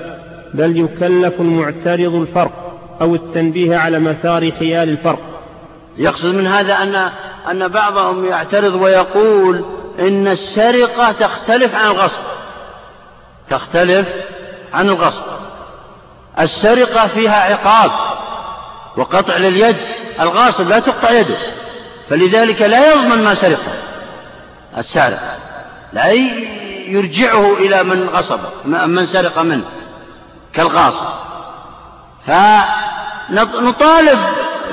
بل 0.53 0.77
يكلف 0.77 1.41
المعترض 1.41 2.15
الفرق 2.15 2.79
أو 3.01 3.15
التنبيه 3.15 3.75
على 3.75 3.99
مثار 3.99 4.51
حيال 4.51 4.89
الفرق. 4.89 5.34
يقصد 5.97 6.25
من 6.25 6.47
هذا 6.47 6.83
أن 6.83 7.11
أن 7.51 7.67
بعضهم 7.67 8.25
يعترض 8.25 8.75
ويقول 8.75 9.65
إن 9.99 10.27
السرقة 10.27 11.11
تختلف 11.11 11.75
عن 11.75 11.85
الغصب. 11.85 12.21
تختلف 13.49 14.07
عن 14.73 14.89
الغصب. 14.89 15.23
السرقة 16.39 17.07
فيها 17.07 17.53
عقاب 17.53 17.91
وقطع 18.97 19.37
لليد. 19.37 19.77
الغاصب 20.19 20.69
لا 20.69 20.79
تقطع 20.79 21.11
يده. 21.11 21.37
فلذلك 22.09 22.61
لا 22.61 22.91
يضمن 22.93 23.23
ما 23.23 23.33
سرقه. 23.33 23.73
السارق 24.77 25.37
لا 25.93 26.11
يرجعه 26.87 27.53
إلى 27.53 27.83
من 27.83 28.09
غصبه 28.09 28.49
من 28.65 29.05
سرق 29.05 29.39
منه 29.39 29.65
كالغاصب. 30.53 31.05
فنطالب 33.29 34.19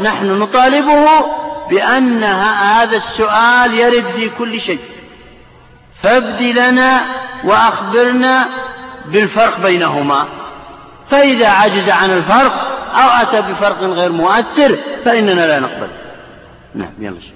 نحن 0.00 0.38
نطالبه 0.38 1.24
بأن 1.70 2.24
هذا 2.24 2.96
السؤال 2.96 3.74
يرد 3.74 4.07
في 4.07 4.28
كل 4.28 4.61
شيء. 4.61 4.81
فابد 6.02 6.42
لنا 6.42 7.00
وأخبرنا 7.44 8.48
بالفرق 9.07 9.61
بينهما. 9.61 10.26
فإذا 11.11 11.48
عجز 11.48 11.88
عن 11.88 12.11
الفرق 12.11 12.52
أو 12.94 13.09
أتى 13.09 13.42
بفرق 13.42 13.83
غير 13.83 14.12
مؤثر 14.12 14.78
فإننا 15.05 15.46
لا 15.46 15.61
نقبل. 15.61 15.88
نعم 16.74 16.92
يلا 16.98 17.20
شيء 17.20 17.35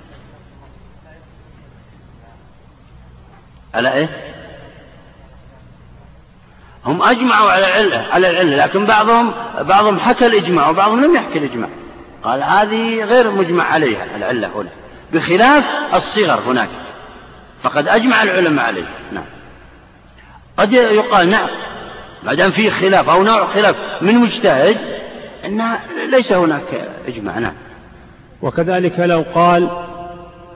على 3.75 3.92
إيه؟ 3.92 4.09
هم 6.87 7.03
أجمعوا 7.03 7.51
على 7.51 7.69
العلة 7.69 8.07
على 8.12 8.31
العلة 8.31 8.57
لكن 8.57 8.87
بعضهم 8.87 9.33
بعضهم 9.61 10.01
حكى 10.01 10.27
الإجماع 10.27 10.69
وبعضهم 10.69 11.05
لم 11.05 11.14
يحكي 11.14 11.38
الإجماع. 11.38 11.69
قال 12.27 12.43
هذه 12.43 13.05
غير 13.05 13.31
مجمع 13.31 13.65
عليها 13.65 14.07
العلة 14.17 14.51
هنا. 14.57 14.69
بخلاف 15.12 15.65
الصغر 15.95 16.41
هناك. 16.47 16.69
فقد 17.62 17.89
أجمع 17.89 18.23
العلماء 18.23 18.67
عليه. 18.67 18.85
نعم. 19.12 19.25
قد 20.57 20.73
يقال 20.73 21.29
نعم. 21.29 21.49
ما 22.23 22.35
دام 22.35 22.51
فيه 22.51 22.71
خلاف 22.71 23.09
أو 23.09 23.23
نوع 23.23 23.47
خلاف 23.47 23.77
من 24.01 24.15
مجتهد 24.15 24.79
أن 25.45 25.62
ليس 26.11 26.33
هناك 26.33 26.89
إجماع. 27.09 27.39
نعم. 27.39 27.55
وكذلك 28.43 28.99
لو 28.99 29.25
قال 29.35 29.69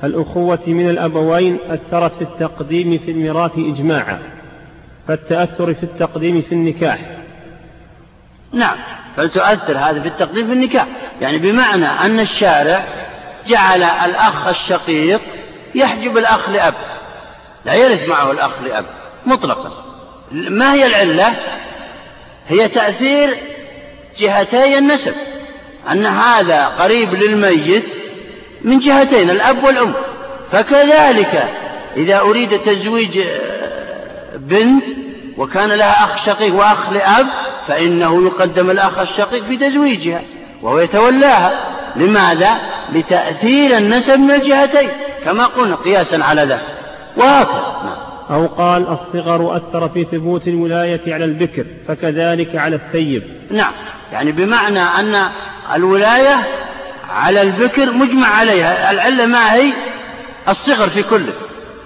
الأخوة 0.05 0.63
من 0.67 0.91
الأبوين 0.91 1.59
أثرت 1.69 2.15
في 2.15 2.23
التقديم 2.23 2.99
في 2.99 3.11
الميراث 3.11 3.53
إجماعا 3.59 4.19
فالتأثر 5.09 5.75
في 5.75 5.83
التقديم 5.83 6.43
في 6.43 6.53
النكاح. 6.53 7.20
نعم. 8.53 8.77
فتؤثر 9.17 9.79
هذا 9.79 10.03
في 10.03 10.09
التقديم 10.09 10.47
في 10.47 10.53
النكاح. 10.53 10.87
يعني 11.21 11.39
بمعنى 11.39 11.87
أن 11.87 12.21
الشارع 12.21 12.85
جعل 13.47 13.83
الأخ 13.83 14.47
الشقيق 14.47 15.21
يحجب 15.75 16.19
الأخ 16.19 16.49
لأب. 16.49 16.75
لا 17.65 17.75
يرث 17.75 18.09
معه 18.09 18.31
الأخ 18.31 18.51
لأب 18.65 18.85
مطلقا. 19.27 19.73
ما 20.33 20.75
هي 20.75 20.87
العلة؟ 20.87 21.33
هي 22.49 22.69
تأثير 22.69 23.37
جهتي 24.19 24.79
النسب. 24.79 25.15
أن 25.91 26.07
هذا 26.07 26.67
قريب 26.67 27.15
للميت 27.15 27.87
من 28.63 28.79
جهتين 28.79 29.31
الأب 29.31 29.65
والأم. 29.65 29.93
فكذلك 30.53 31.45
إذا 31.97 32.21
أريد 32.21 32.59
تزويج 32.59 33.19
آه، 33.19 34.37
بنت 34.37 34.85
وكان 35.37 35.69
لها 35.69 36.05
أخ 36.05 36.25
شقيق 36.27 36.55
وأخ 36.55 36.93
لأب 36.93 37.27
فإنه 37.69 38.27
يقدم 38.27 38.71
الأخ 38.71 38.99
الشقيق 38.99 39.45
في 39.45 39.57
تزويجها 39.57 40.23
وهو 40.63 40.79
يتولاها. 40.79 41.53
لماذا؟ 41.97 42.51
لتأثير 42.93 43.77
النسب 43.77 44.19
من 44.19 44.31
الجهتين 44.31 44.89
كما 45.25 45.47
قلنا 45.47 45.77
قياسا 45.77 46.17
على 46.17 46.43
ذلك. 46.43 46.79
وهكذا. 47.17 47.77
نعم. 47.85 48.11
أو 48.31 48.47
قال 48.47 48.89
الصغر 48.89 49.57
أثر 49.57 49.89
في 49.89 50.05
ثبوت 50.05 50.49
الولاية 50.49 51.15
على 51.15 51.25
البكر 51.25 51.65
فكذلك 51.89 52.57
على 52.57 52.77
الثيب. 52.77 53.23
نعم. 53.51 53.73
يعني 54.13 54.33
بمعنى 54.33 54.81
أن 54.81 55.23
الولاية 55.75 56.37
على 57.11 57.43
البكر 57.43 57.91
مجمع 57.91 58.29
عليها 58.29 58.91
العلة 58.91 59.27
ما 59.27 59.55
هي؟ 59.55 59.73
الصغر 60.49 60.89
في 60.89 61.03
كله. 61.03 61.33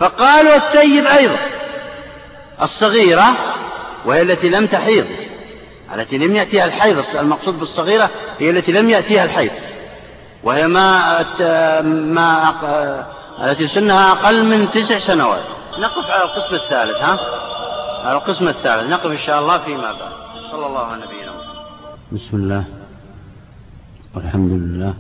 فقالوا 0.00 0.56
الثيب 0.56 1.06
أيضا. 1.06 1.36
الصغيرة 2.62 3.36
وهي 4.06 4.22
التي 4.22 4.48
لم 4.48 4.66
تحيض 4.66 5.06
التي 5.94 6.18
لم 6.18 6.34
يأتيها 6.34 6.64
الحيض 6.64 7.04
المقصود 7.18 7.58
بالصغيرة 7.58 8.10
هي 8.38 8.50
التي 8.50 8.72
لم 8.72 8.90
يأتيها 8.90 9.24
الحيض 9.24 9.50
وهي 10.44 10.66
ما 10.66 11.22
ما 11.82 12.54
التي 13.42 13.66
سنها 13.66 14.12
أقل 14.12 14.44
من 14.44 14.70
تسع 14.70 14.98
سنوات. 14.98 15.42
نقف 15.78 16.10
على 16.10 16.24
القسم 16.24 16.54
الثالث 16.54 16.96
ها؟ 16.96 17.18
على 18.04 18.16
القسم 18.16 18.48
الثالث 18.48 18.90
نقف 18.90 19.10
إن 19.10 19.18
شاء 19.18 19.40
الله 19.40 19.58
فيما 19.58 19.92
بعد. 19.92 20.12
صلى 20.50 20.66
الله 20.66 20.86
على 20.86 21.02
نبينا 21.02 21.32
بسم 22.12 22.36
الله. 22.36 22.64
والحمد 24.14 24.50
لله. 24.50 24.94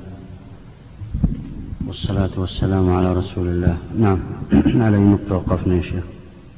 والصلاة 1.86 2.30
والسلام 2.36 2.96
على 2.96 3.12
رسول 3.12 3.46
الله. 3.46 3.76
نعم. 3.98 4.20
على 4.84 4.96
نقطة 4.96 5.34
وقفنا 5.34 5.76
يا 5.76 5.82
شيخ. 5.82 6.13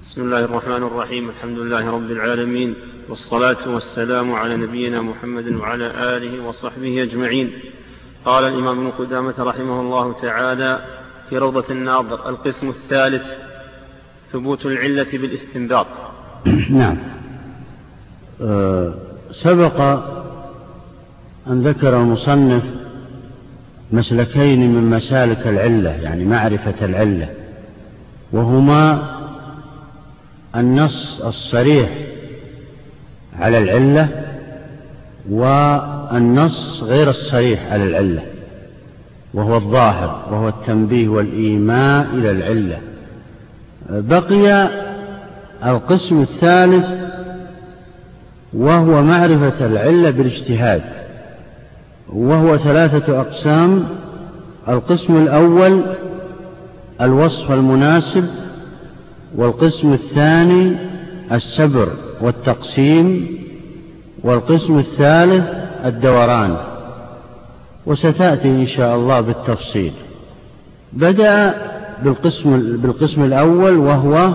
بسم 0.07 0.23
الله 0.23 0.45
الرحمن 0.45 0.83
الرحيم 0.83 1.29
الحمد 1.29 1.59
لله 1.59 1.91
رب 1.91 2.11
العالمين 2.11 2.75
والصلاة 3.09 3.69
والسلام 3.69 4.33
على 4.33 4.57
نبينا 4.57 5.03
محمد 5.03 5.49
وعلى 5.49 6.17
آله 6.17 6.47
وصحبه 6.47 7.03
أجمعين. 7.03 7.51
قال 8.25 8.45
الإمام 8.45 8.79
ابن 8.79 8.91
قدامة 8.91 9.35
رحمه 9.39 9.81
الله 9.81 10.13
تعالى 10.13 10.81
في 11.29 11.39
روضة 11.39 11.65
الناظر 11.71 12.29
القسم 12.29 12.69
الثالث 12.69 13.25
ثبوت 14.33 14.67
العلة 14.67 15.07
بالاستنباط. 15.13 15.87
نعم. 16.81 16.97
أه 18.43 18.95
سبق 19.31 19.81
أن 21.47 21.63
ذكر 21.63 21.97
المصنف 22.01 22.63
مسلكين 23.93 24.75
من 24.75 24.91
مسالك 24.91 25.47
العلة 25.47 25.91
يعني 25.91 26.25
معرفة 26.25 26.85
العلة 26.85 27.29
وهما 28.33 29.16
النص 30.57 31.21
الصريح 31.21 31.91
على 33.39 33.59
العلة 33.59 34.09
والنص 35.31 36.83
غير 36.83 37.11
الصريح 37.11 37.73
على 37.73 37.85
العلة 37.85 38.23
وهو 39.35 39.57
الظاهر 39.57 40.27
وهو 40.31 40.49
التنبيه 40.49 41.09
والإيماء 41.09 42.07
إلى 42.15 42.31
العلة. 42.31 42.79
بقي 43.91 44.71
القسم 45.65 46.23
الثالث 46.23 46.87
وهو 48.53 49.03
معرفة 49.03 49.67
العلة 49.67 50.11
بالاجتهاد 50.11 50.83
وهو 52.09 52.57
ثلاثة 52.57 53.21
أقسام. 53.21 53.85
القسم 54.69 55.17
الأول 55.17 55.83
الوصف 57.01 57.53
المناسب 57.53 58.29
والقسم 59.37 59.93
الثاني 59.93 60.77
السبر 61.33 61.89
والتقسيم 62.21 63.39
والقسم 64.23 64.79
الثالث 64.79 65.45
الدوران. 65.85 66.57
وستأتي 67.87 68.49
إن 68.49 68.67
شاء 68.67 68.97
الله 68.97 69.21
بالتفصيل. 69.21 69.93
بدأ 70.93 71.55
بالقسم, 72.03 72.77
بالقسم 72.77 73.25
الأول 73.25 73.77
وهو 73.77 74.33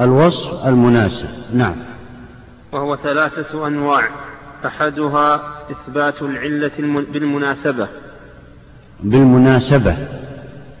الوصف 0.00 0.66
المناسب. 0.66 1.28
نعم. 1.54 1.76
وهو 2.72 2.96
ثلاثة 2.96 3.66
أنواع. 3.66 4.08
أحدها 4.66 5.40
إثبات 5.70 6.22
العلة 6.22 7.04
بالمناسبة. 7.12 7.88
بالمناسبة. 9.02 9.96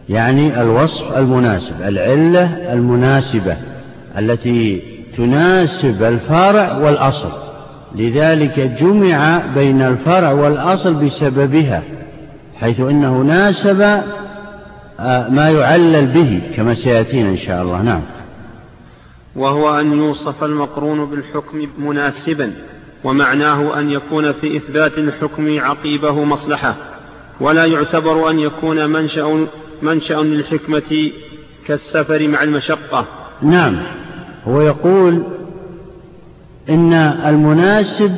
يعني 0.08 0.62
الوصف 0.62 1.16
المناسب 1.18 1.82
العلة 1.82 2.72
المناسبة 2.72 3.56
التي 4.18 4.82
تناسب 5.16 6.02
الفرع 6.02 6.76
والأصل. 6.76 7.32
لذلك 7.94 8.60
جمع 8.60 9.42
بين 9.54 9.82
الفرع 9.82 10.32
والأصل 10.32 10.94
بسببها 10.94 11.82
حيث 12.60 12.80
أنه 12.80 13.18
ناسب 13.18 13.80
آه، 15.00 15.28
ما 15.28 15.50
يعلل 15.50 16.06
به 16.06 16.40
كما 16.56 16.74
سيأتينا 16.74 17.28
إن 17.28 17.36
شاء 17.36 17.62
الله. 17.62 17.82
نعم. 17.82 18.00
وهو 19.36 19.80
أن 19.80 19.92
يوصف 19.92 20.44
المقرون 20.44 21.04
بالحكم 21.04 21.68
مناسبا 21.78 22.52
ومعناه 23.04 23.78
أن 23.80 23.90
يكون 23.90 24.32
في 24.32 24.56
إثبات 24.56 24.98
الحكم 24.98 25.60
عقيبه 25.60 26.24
مصلحة 26.24 26.74
ولا 27.40 27.66
يعتبر 27.66 28.30
أن 28.30 28.38
يكون 28.38 28.90
منشأ, 28.90 29.46
منشأ 29.82 30.14
للحكمة 30.14 31.10
كالسفر 31.66 32.28
مع 32.28 32.42
المشقة. 32.42 33.06
نعم. 33.42 33.76
هو 34.46 34.60
يقول 34.60 35.22
إن 36.70 36.92
المناسب 37.26 38.12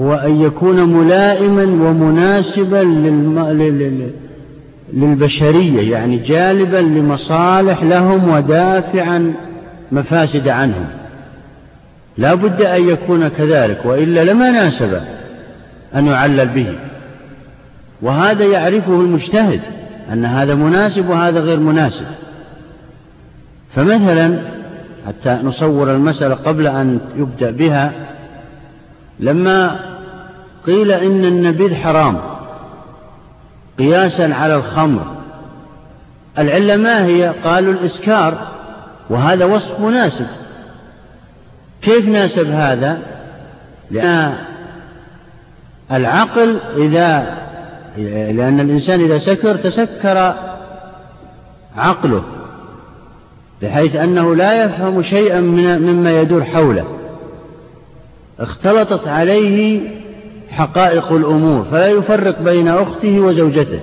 هو 0.00 0.14
أن 0.14 0.42
يكون 0.42 0.96
ملائما 0.98 1.62
ومناسبا 1.62 2.76
للم... 2.76 4.10
للبشرية 4.92 5.92
يعني 5.92 6.18
جالبا 6.18 6.76
لمصالح 6.76 7.82
لهم 7.82 8.28
ودافعا 8.30 9.34
مفاسد 9.92 10.48
عنهم. 10.48 10.86
لا 12.18 12.34
بد 12.34 12.62
أن 12.62 12.88
يكون 12.88 13.28
كذلك 13.28 13.80
وإلا 13.84 14.24
لما 14.24 14.50
ناسب 14.50 15.00
أن 15.94 16.06
يعلل 16.06 16.48
به. 16.48 16.72
وهذا 18.02 18.44
يعرفه 18.44 18.92
المجتهد. 18.92 19.60
أن 20.12 20.24
هذا 20.24 20.54
مناسب 20.54 21.08
وهذا 21.08 21.40
غير 21.40 21.58
مناسب. 21.58 22.06
فمثلا 23.74 24.38
حتى 25.06 25.40
نصور 25.42 25.90
المسألة 25.90 26.34
قبل 26.34 26.66
أن 26.66 27.00
يبدأ 27.16 27.50
بها 27.50 27.92
لما 29.20 29.80
قيل 30.66 30.92
إن 30.92 31.24
النبيذ 31.24 31.74
حرام 31.74 32.20
قياسا 33.78 34.34
على 34.34 34.54
الخمر 34.54 35.16
العلة 36.38 36.76
ما 36.76 37.04
هي؟ 37.04 37.34
قالوا 37.44 37.72
الإسكار 37.72 38.48
وهذا 39.10 39.44
وصف 39.44 39.80
مناسب. 39.80 40.26
كيف 41.82 42.08
ناسب 42.08 42.50
هذا؟ 42.50 42.98
لأن 43.90 44.34
العقل 45.92 46.58
إذا 46.76 47.36
لأن 47.96 48.60
الإنسان 48.60 49.00
إذا 49.04 49.18
سكر 49.18 49.56
تسكر 49.56 50.34
عقله 51.76 52.22
بحيث 53.62 53.96
أنه 53.96 54.34
لا 54.34 54.64
يفهم 54.64 55.02
شيئا 55.02 55.40
مما 55.40 56.20
يدور 56.20 56.44
حوله. 56.44 56.84
اختلطت 58.40 59.08
عليه 59.08 59.80
حقائق 60.50 61.12
الأمور 61.12 61.64
فلا 61.64 61.88
يفرق 61.88 62.42
بين 62.42 62.68
أخته 62.68 63.20
وزوجته. 63.20 63.80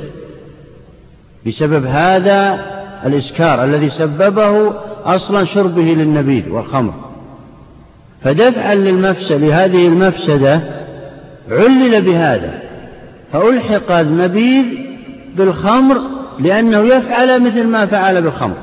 بسبب 1.47 1.85
هذا 1.85 2.65
الإسكار 3.05 3.63
الذي 3.63 3.89
سببه 3.89 4.73
أصلا 5.05 5.45
شربه 5.45 5.81
للنبيذ 5.81 6.49
والخمر. 6.49 6.93
فدفعا 8.21 8.75
للمفسد 8.75 9.43
لهذه 9.43 9.87
المفسدة 9.87 10.61
علل 11.51 12.01
بهذا. 12.01 12.62
فألحق 13.33 13.91
النبيذ 13.91 14.65
بالخمر 15.35 16.01
لأنه 16.39 16.79
يفعل 16.79 17.41
مثل 17.43 17.67
ما 17.67 17.85
فعل 17.85 18.21
بالخمر 18.21 18.55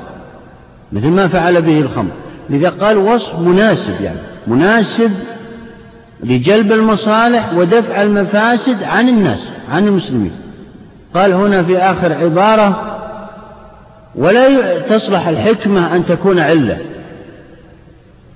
مثل 0.91 1.07
ما 1.07 1.27
فعل 1.27 1.61
به 1.61 1.79
الخمر. 1.79 2.11
لذا 2.49 2.69
قال 2.69 2.97
وصف 2.97 3.39
مناسب 3.39 4.01
يعني 4.01 4.19
مناسب 4.47 5.11
لجلب 6.23 6.71
المصالح 6.71 7.53
ودفع 7.53 8.01
المفاسد 8.01 8.83
عن 8.83 9.09
الناس 9.09 9.39
عن 9.71 9.87
المسلمين. 9.87 10.31
قال 11.13 11.33
هنا 11.33 11.63
في 11.63 11.77
آخر 11.77 12.13
عبارة 12.13 12.97
ولا 14.15 14.79
تصلح 14.79 15.27
الحكمة 15.27 15.95
أن 15.95 16.05
تكون 16.05 16.39
علة. 16.39 16.77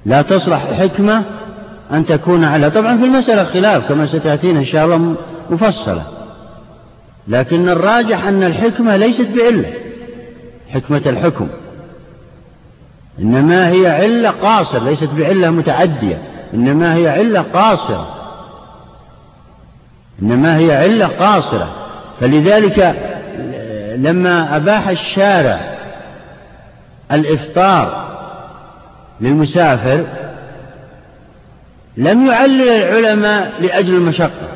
لا 0.06 0.22
تصلح 0.22 0.66
الحكمة 0.66 1.24
أن 1.92 2.06
تكون 2.06 2.44
علة. 2.44 2.70
طبعا 2.70 2.98
في 2.98 3.06
المسألة 3.06 3.44
خلاف 3.44 3.90
كما 3.90 4.06
ستأتينا 4.06 4.60
إن 4.60 4.66
شاء 4.66 4.86
الله 4.86 5.16
مفصلة. 5.50 6.15
لكن 7.28 7.70
الراجح 7.70 8.28
أن 8.28 8.44
الحكمة 8.44 8.96
ليست 8.96 9.28
بعلة. 9.36 9.74
حكمة 10.70 11.02
الحكم. 11.06 11.48
إنما 13.20 13.70
هي 13.70 13.88
علة 13.88 14.30
قاصر 14.30 14.84
ليست 14.84 15.10
بعلة 15.18 15.50
متعدية. 15.50 16.22
إنما 16.54 16.96
هي 16.96 17.10
علة 17.10 17.42
قاصرة. 17.42 18.16
إنما 20.22 20.58
هي 20.58 20.76
علة 20.76 21.08
قاصرة. 21.08 21.68
فلذلك 22.20 22.96
لما 23.98 24.56
أباح 24.56 24.88
الشارع 24.88 25.60
الإفطار 27.12 28.06
للمسافر 29.22 30.06
لم 31.98 32.28
يعلل 32.28 32.70
العلماء 32.70 33.54
لأجل 33.62 33.96
المشقة. 33.96 34.50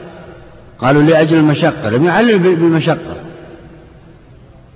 قالوا 0.82 1.02
لأجل 1.02 1.38
المشقة 1.38 1.90
لم 1.90 2.06
يعلل 2.06 2.40
بالمشقة. 2.40 3.16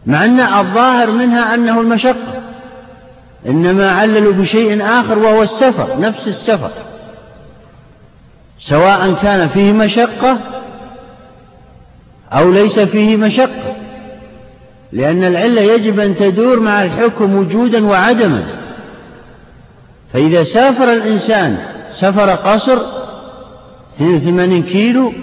مع 0.06 0.26
أن 0.26 0.40
الظاهر 0.40 1.12
منها 1.12 1.56
أنه 1.56 1.82
المشقة. 1.82 2.42
إنما 3.48 3.92
عللوا 3.92 4.34
بشيء 4.34 4.84
آخر 4.86 5.20
وهو 5.20 5.44
السفر 5.44 6.00
نفس 6.00 6.28
السفر. 6.28 6.72
سواء 8.60 9.14
كان 9.14 9.48
فيه 9.48 9.72
مشقة 9.72 10.38
أو 12.32 12.52
ليس 12.52 12.80
فيه 12.80 13.18
مشقة. 13.18 13.76
لأن 14.92 15.24
العلة 15.24 15.62
يجب 15.62 16.00
أن 16.00 16.16
تدور 16.16 16.60
مع 16.60 16.84
الحكم 16.84 17.36
وجودا 17.36 17.86
وعدما. 17.86 18.44
فإذا 20.14 20.44
سافر 20.44 20.94
الإنسان 20.94 21.58
سفر 21.94 22.30
قصر 22.30 22.80
82 23.98 24.64
كيلو 24.64 25.14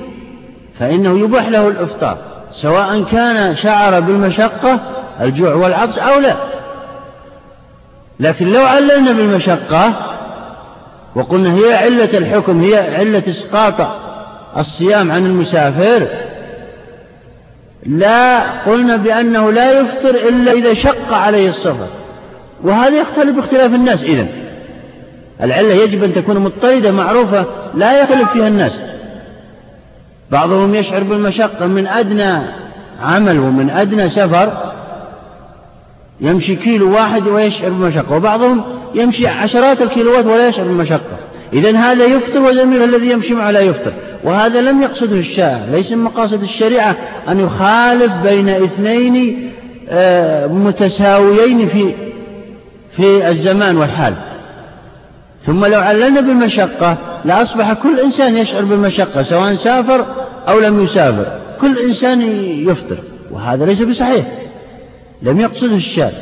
فإنه 0.80 1.18
يباح 1.18 1.48
له 1.48 1.68
الإفطار 1.68 2.16
سواء 2.52 3.02
كان 3.02 3.54
شعر 3.56 4.00
بالمشقة 4.00 4.78
الجوع 5.20 5.54
والعطش 5.54 5.98
أو 5.98 6.20
لا. 6.20 6.34
لكن 8.20 8.52
لو 8.52 8.64
عللنا 8.64 9.12
بالمشقة 9.12 9.92
وقلنا 11.14 11.54
هي 11.54 11.74
علة 11.74 12.18
الحكم 12.18 12.62
هي 12.62 12.96
علة 12.96 13.22
إسقاط 13.28 13.88
الصيام 14.56 15.10
عن 15.10 15.26
المسافر 15.26 16.06
لا 17.86 18.40
قلنا 18.40 18.96
بأنه 18.96 19.52
لا 19.52 19.80
يفطر 19.80 20.14
إلا 20.28 20.52
إذا 20.52 20.74
شق 20.74 21.14
عليه 21.14 21.48
السفر. 21.48 21.86
وهذا 22.64 23.00
يختلف 23.00 23.36
باختلاف 23.36 23.74
الناس 23.74 24.04
إذن. 24.04 24.28
العلة 25.42 25.74
يجب 25.74 26.04
أن 26.04 26.12
تكون 26.12 26.38
مضطردة 26.38 26.92
معروفة 26.92 27.44
لا 27.74 28.02
يختلف 28.02 28.32
فيها 28.32 28.48
الناس. 28.48 28.72
بعضهم 30.32 30.74
يشعر 30.74 31.02
بالمشقة 31.02 31.66
من 31.66 31.86
أدنى 31.86 32.38
عمل 33.02 33.38
ومن 33.38 33.70
أدنى 33.70 34.10
سفر 34.10 34.72
يمشي 36.20 36.56
كيلو 36.56 36.94
واحد 36.94 37.28
ويشعر 37.28 37.70
بالمشقة 37.70 38.16
وبعضهم 38.16 38.62
يمشي 38.94 39.26
عشرات 39.26 39.82
الكيلوات 39.82 40.26
ولا 40.26 40.48
يشعر 40.48 40.66
بالمشقة. 40.66 41.18
إذا 41.52 41.76
هذا 41.76 42.04
يفطر 42.04 42.42
وزميله 42.42 42.84
الذي 42.84 43.10
يمشي 43.10 43.34
معه 43.34 43.50
لا 43.50 43.60
يفطر. 43.60 43.92
وهذا 44.24 44.60
لم 44.60 44.82
يقصده 44.82 45.16
الشارع 45.16 45.64
ليس 45.72 45.92
من 45.92 45.98
مقاصد 45.98 46.42
الشريعة 46.42 46.96
أن 47.28 47.40
يخالف 47.40 48.12
بين 48.22 48.48
اثنين 48.48 49.50
آه، 49.88 50.46
متساويين 50.46 51.68
في 51.68 51.94
في 52.96 53.28
الزمان 53.28 53.76
والحال. 53.76 54.14
ثم 55.46 55.64
لو 55.64 55.80
عللنا 55.80 56.20
بالمشقة 56.20 56.96
لأصبح 57.24 57.72
كل 57.72 58.00
إنسان 58.00 58.36
يشعر 58.36 58.64
بالمشقة 58.64 59.22
سواء 59.22 59.54
سافر 59.54 60.06
أو 60.48 60.60
لم 60.60 60.84
يسافر. 60.84 61.40
كل 61.60 61.78
إنسان 61.78 62.22
يفطر 62.68 62.98
وهذا 63.30 63.66
ليس 63.66 63.82
بصحيح. 63.82 64.26
لم 65.22 65.40
يقصده 65.40 65.76
الشارع 65.76 66.18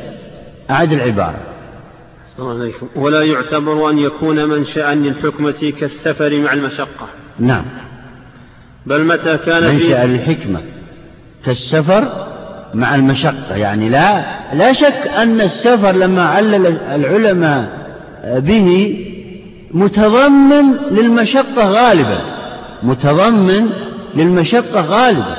أعد 0.70 0.92
العبارة. 0.92 1.38
عليكم. 2.40 2.88
ولا 2.96 3.22
يعتبر 3.22 3.90
أن 3.90 3.98
يكون 3.98 4.44
منشأ 4.48 4.94
للحكمة 4.94 5.72
كالسفر 5.80 6.40
مع 6.40 6.52
المشقة. 6.52 7.06
نعم. 7.38 7.64
بل 8.86 9.04
متى 9.04 9.36
كان 9.36 9.74
منشأ 9.74 10.06
للحكمة 10.06 10.60
كالسفر 11.46 12.26
مع 12.74 12.94
المشقة. 12.94 13.56
يعني 13.56 13.88
لا 13.88 14.24
لا 14.54 14.72
شك 14.72 15.10
أن 15.18 15.40
السفر 15.40 15.92
لما 15.92 16.22
علل 16.22 16.66
العلماء 16.94 17.77
به 18.24 18.98
متضمن 19.70 20.74
للمشقة 20.90 21.68
غالبا 21.68 22.20
متضمن 22.82 23.70
للمشقة 24.14 24.80
غالبا. 24.80 25.36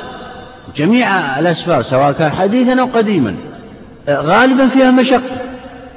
جميع 0.76 1.38
الأسفار 1.38 1.82
سواء 1.82 2.12
كان 2.12 2.32
حديثا 2.32 2.80
أو 2.80 2.86
قديما 2.86 3.36
غالبا 4.08 4.68
فيها 4.68 4.90
مشقة. 4.90 5.40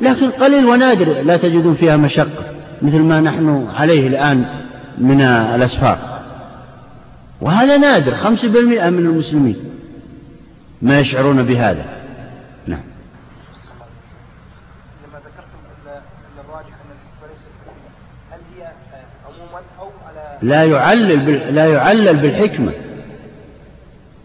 لكن 0.01 0.31
قليل 0.31 0.65
ونادر 0.65 1.21
لا 1.21 1.37
تجدون 1.37 1.75
فيها 1.75 1.97
مشقة 1.97 2.45
مثل 2.81 2.99
ما 2.99 3.21
نحن 3.21 3.67
عليه 3.75 4.07
الآن 4.07 4.45
من 4.97 5.21
الأسفار. 5.21 5.97
وهذا 7.41 7.77
نادر 7.77 8.15
خمسة 8.15 8.47
بالمئة 8.47 8.89
من 8.89 9.05
المسلمين 9.05 9.55
ما 10.81 10.99
يشعرون 10.99 11.43
بهذا. 11.43 11.85
نعم 12.67 12.83
لما 15.07 15.19
ذكرتم 15.19 15.59
ان 15.87 16.45
الراجح 16.45 16.67
ان 16.67 16.91
الحكمه 16.91 17.73
هل 18.31 18.39
هي 18.55 18.71
عموما 19.25 19.61
أو 19.79 19.89
على 20.07 20.32
لا 20.43 20.63
يعلل 20.63 21.55
لا 21.55 21.65
يعلل 21.65 22.17
بالحكمة. 22.17 22.71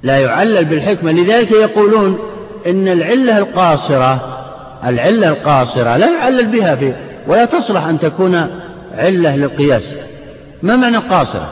لا 0.02 0.18
يعلل 0.18 0.64
بالحكمة. 0.64 1.12
لذلك 1.12 1.52
يقولون 1.52 2.18
إن 2.66 2.88
العلة 2.88 3.38
القاصرة 3.38 4.38
العلة 4.84 5.28
القاصرة 5.28 5.96
لا 5.96 6.12
يعلل 6.18 6.46
بها 6.46 6.76
في 6.76 6.92
ولا 7.26 7.44
تصلح 7.44 7.86
أن 7.86 7.98
تكون 7.98 8.34
علة 8.98 9.36
للقياس. 9.36 9.94
ما 10.62 10.76
معنى 10.76 10.96
قاصرة؟ 10.96 11.48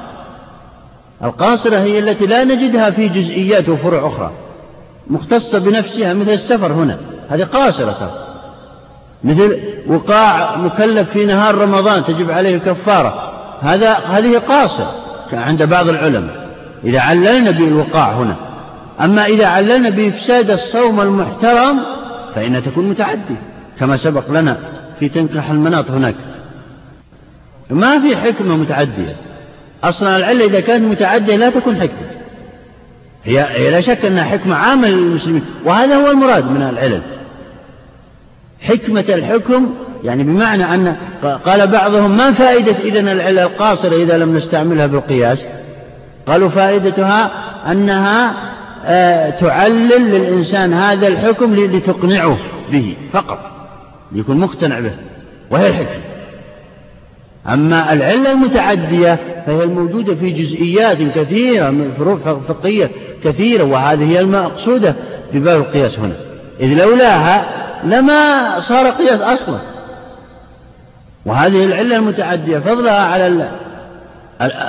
القاصرة 1.25 1.77
هي 1.77 1.99
التي 1.99 2.27
لا 2.27 2.45
نجدها 2.45 2.91
في 2.91 3.09
جزئيات 3.09 3.69
وفروع 3.69 4.09
أخرى. 4.09 4.33
مختصة 5.07 5.59
بنفسها 5.59 6.15
مثل 6.15 6.31
السفر 6.31 6.73
هنا. 6.73 6.99
هذه 7.29 7.43
قاصرة. 7.43 8.27
مثل 9.25 9.59
وقاع 9.87 10.57
مكلف 10.57 11.11
في 11.11 11.25
نهار 11.25 11.55
رمضان 11.55 12.05
تجب 12.05 12.31
عليه 12.31 12.55
الكفارة. 12.55 13.36
هذا 13.61 13.93
هذه 13.93 14.39
قاصرة 14.39 14.95
عند 15.33 15.63
بعض 15.63 15.89
العلماء. 15.89 16.47
إذا 16.85 17.01
عللنا 17.01 17.51
بالوقاع 17.51 18.13
هنا. 18.13 18.37
أما 19.01 19.27
إذا 19.27 19.47
عللنا 19.47 19.91
بإفساد 19.91 20.51
الصوم 20.51 21.01
المحترم 21.01 21.81
فإنها 22.35 22.61
تكون 22.61 22.89
متعدية 22.89 23.43
كما 23.81 23.97
سبق 23.97 24.31
لنا 24.31 24.57
في 25.01 25.09
تنكح 25.09 25.51
المناط 25.51 25.91
هناك. 25.91 26.15
ما 27.71 28.01
في 28.01 28.17
حكمة 28.17 28.57
متعدية. 28.57 29.17
أصلا 29.85 30.17
العلة 30.17 30.45
إذا 30.45 30.61
كانت 30.61 30.91
متعدية 30.91 31.37
لا 31.37 31.51
تكون 31.51 31.77
حكمة. 31.77 32.07
هي 33.25 33.71
لا 33.71 33.81
شك 33.81 34.05
أنها 34.05 34.25
حكمة 34.25 34.57
عامة 34.57 34.89
للمسلمين 34.89 35.45
وهذا 35.65 35.97
هو 35.97 36.11
المراد 36.11 36.51
من 36.51 36.63
العلل. 36.63 37.01
حكمة 38.61 39.05
الحكم 39.09 39.75
يعني 40.07 40.23
بمعنى 40.23 40.65
أن 40.65 40.97
قال 41.47 41.67
بعضهم 41.67 42.17
ما 42.17 42.33
فائدة 42.33 42.77
إذن 42.85 43.09
العلة 43.09 43.43
القاصرة 43.43 43.97
إذا 44.03 44.19
لم 44.19 44.37
نستعملها 44.37 44.87
بالقياس؟ 44.87 45.39
قالوا 46.27 46.49
فائدتها 46.49 47.31
أنها 47.71 48.35
آه، 48.85 49.31
تعلل 49.31 50.11
للإنسان 50.11 50.73
هذا 50.73 51.09
الحكم 51.09 51.55
لتقنعه 51.55 52.39
به 52.73 52.97
فقط 53.13 53.39
ليكون 54.13 54.39
مقتنع 54.39 54.81
به 54.81 54.93
وهي 55.51 55.69
الحكمة. 55.69 56.03
أما 57.49 57.93
العلة 57.93 58.33
المتعدية 58.33 59.19
فهي 59.47 59.65
الموجودة 59.65 60.15
في 60.15 60.31
جزئيات 60.31 60.99
كثيرة 61.03 61.71
من 61.71 61.93
فروع 61.99 62.19
فقهية 62.49 62.91
كثيرة 63.25 63.65
وهذه 63.65 64.11
هي 64.11 64.21
المقصودة 64.21 64.95
في 65.33 65.39
باب 65.39 65.61
القياس 65.61 65.99
هنا. 65.99 66.17
إذ 66.61 66.75
لولاها 66.75 67.47
لما 67.85 68.61
صار 68.61 68.91
قياس 68.91 69.21
أصلا. 69.21 69.76
وهذه 71.27 71.65
العلة 71.65 71.97
المتعدية 71.97 72.59
فضلها 72.59 73.05
على 73.05 73.49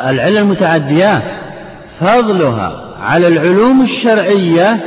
العلة 0.10 0.40
المتعدية 0.40 1.22
فضلها 2.00 2.84
على 3.02 3.28
العلوم 3.28 3.82
الشرعية 3.82 4.80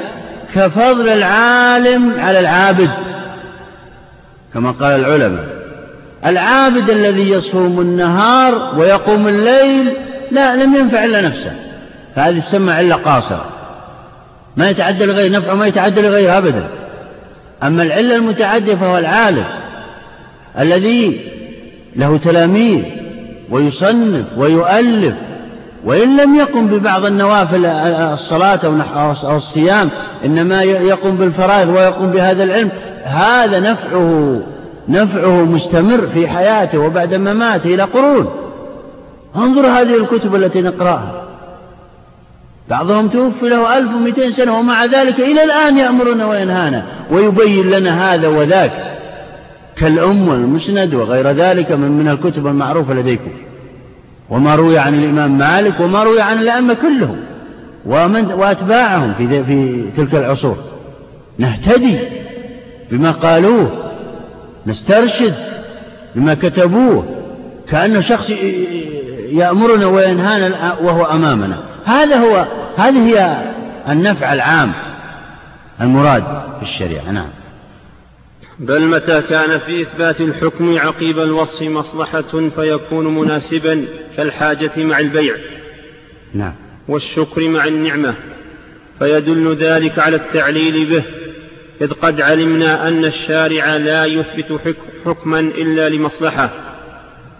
كفضل 0.55 1.09
العالم 1.09 2.21
على 2.21 2.41
العابد 2.41 2.91
كما 4.55 4.71
قال 4.71 5.01
العلماء. 5.01 5.45
العابد 6.27 6.91
الذي 6.91 7.31
يصوم 7.31 7.81
النهار 7.81 8.75
ويقوم 8.79 9.29
الليل 9.29 9.93
لا 10.31 10.57
لم 10.57 10.75
ينفع 10.75 11.05
إلا 11.05 11.21
نفسه 11.21 11.53
فهذه 12.17 12.41
تسمى 12.41 12.73
علة 12.73 12.95
قاصرة. 12.95 13.45
ما 14.57 14.71
يتعدى 14.71 15.05
لغير 15.05 15.33
نفعه 15.33 15.55
ما 15.55 15.67
يتعدى 15.67 16.01
لغيره 16.03 16.39
أبدا. 16.39 16.65
أما 17.63 17.83
العلة 17.83 18.17
المتعدية 18.17 18.75
فهو 18.75 18.99
العالم 18.99 19.45
الذي 20.59 21.31
له 21.97 22.17
تلاميذ 22.17 22.83
ويصنف 23.51 24.25
ويؤلف 24.37 25.15
وإن 25.85 26.17
لم 26.17 26.35
يقم 26.35 26.67
ببعض 26.67 27.05
النوافل 27.05 27.67
الصلاة 27.67 28.61
أو 29.25 29.37
الصيام 29.37 29.91
إنما 30.25 30.63
يقوم 30.63 31.17
بالفرائض 31.17 31.69
ويقوم 31.69 32.11
بهذا 32.11 32.45
العلم 32.45 32.71
هذا 33.05 33.61
نفعه 33.61 34.41
نفعه 34.89 35.45
مستمر 35.45 36.07
في 36.15 36.29
حياته 36.29 36.79
وبعد 36.79 37.15
مماته 37.15 37.75
إلى 37.75 37.83
قرون. 37.83 38.31
انظر 39.37 39.67
هذه 39.67 39.95
الكتب 39.95 40.35
التي 40.35 40.63
نقرأها. 40.63 41.23
بعضهم 42.71 43.09
توفي 43.09 43.49
له 43.49 43.79
ألف 43.79 43.95
ومئتين 43.95 44.33
سنة 44.33 44.59
ومع 44.59 44.85
ذلك 44.85 45.21
إلى 45.21 45.45
الآن 45.45 45.79
يأمرنا 45.79 46.27
وينهانا 46.27 46.83
ويبين 47.11 47.71
لنا 47.71 48.15
هذا 48.15 48.29
وذاك. 48.29 48.90
كالأم 49.81 50.29
والمسند 50.29 50.95
وغير 50.95 51.31
ذلك 51.31 51.73
من, 51.73 51.91
من 51.91 52.09
الكتب 52.09 52.47
المعروفة 52.47 52.95
لديكم. 52.95 53.31
وما 54.31 54.55
روي 54.55 54.79
عن 54.79 54.95
الإمام 54.95 55.39
مالك 55.39 55.81
وما 55.81 56.03
روي 56.03 56.21
عن 56.21 56.39
الأئمة 56.39 56.75
كلهم. 56.75 57.17
ومن 57.87 58.33
وأتباعهم 58.33 59.15
في, 59.15 59.45
في 59.45 59.85
تلك 59.97 60.15
العصور. 60.15 60.57
نهتدي 61.39 61.99
بما 62.91 63.11
قالوه 63.11 63.71
نسترشد 64.67 65.35
بما 66.15 66.35
كتبوه 66.35 67.05
كأنه 67.69 68.01
شخص 68.01 68.31
يأمرنا 69.33 69.87
وينهانا 69.87 70.75
وهو 70.83 71.05
أمامنا. 71.05 71.57
هذا 71.85 72.17
هو 72.17 72.47
هذه 72.77 73.07
هي 73.07 73.43
النفع 73.89 74.33
العام 74.33 74.73
المراد 75.81 76.25
في 76.57 76.63
الشريعة 76.63 77.11
نعم. 77.11 77.29
بل 78.61 78.87
متى 78.87 79.23
كان 79.23 79.59
في 79.59 79.83
إثبات 79.83 80.21
الحكم 80.21 80.79
عقيب 80.79 81.19
الوصف 81.19 81.63
مصلحة 81.63 82.49
فيكون 82.57 83.15
مناسبا 83.15 83.85
كالحاجة 84.17 84.71
مع 84.77 84.99
البيع 84.99 85.35
نعم. 86.35 86.53
والشكر 86.89 87.49
مع 87.49 87.65
النعمة 87.65 88.15
فيدل 88.99 89.57
ذلك 89.57 89.99
على 89.99 90.17
التعليل 90.17 90.87
به 90.87 91.03
إذ 91.81 91.93
قد 91.93 92.21
علمنا 92.21 92.89
أن 92.89 93.05
الشارع 93.05 93.77
لا 93.77 94.05
يثبت 94.05 94.61
حكما 95.07 95.41
إلا 95.41 95.89
لمصلحة. 95.89 96.51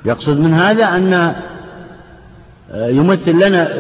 يقصد 0.05 0.41
من 0.41 0.55
هذا 0.55 0.85
أن 0.85 1.35
يمثل 2.75 3.31
لنا 3.31 3.71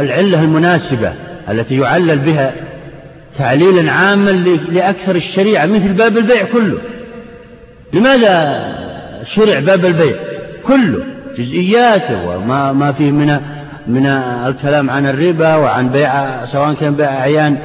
العلة 0.00 0.42
المناسبة 0.42 1.14
التي 1.50 1.76
يعلل 1.76 2.18
بها 2.18 2.69
تعليلا 3.38 3.92
عاما 3.92 4.30
لأكثر 4.70 5.16
الشريعة 5.16 5.66
مثل 5.66 5.92
باب 5.92 6.16
البيع 6.16 6.44
كله. 6.44 6.78
لماذا 7.92 8.64
شرع 9.24 9.58
باب 9.58 9.84
البيع؟ 9.84 10.16
كله. 10.66 11.04
جزئياته 11.38 12.28
وما 12.28 12.72
ما 12.72 12.92
فيه 12.92 13.10
من 13.10 13.40
من 13.86 14.06
الكلام 14.46 14.90
عن 14.90 15.06
الربا 15.06 15.56
وعن 15.56 15.88
بيع 15.88 16.44
سواء 16.44 16.74
كان 16.74 16.94
بيع 16.94 17.08
أعيان 17.08 17.56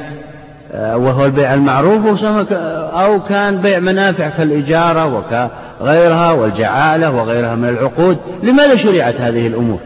آه، 0.72 0.96
وهو 0.96 1.24
البيع 1.24 1.54
المعروف 1.54 2.24
أو 2.24 3.22
كان 3.22 3.60
بيع 3.60 3.78
منافع 3.78 4.28
كالإجارة 4.28 5.06
وكغيرها 5.06 6.32
والجعالة 6.32 7.10
وغيرها 7.10 7.54
من 7.54 7.68
العقود. 7.68 8.18
لماذا 8.42 8.76
شرعت 8.76 9.20
هذه 9.20 9.46
الأمور؟ 9.46 9.78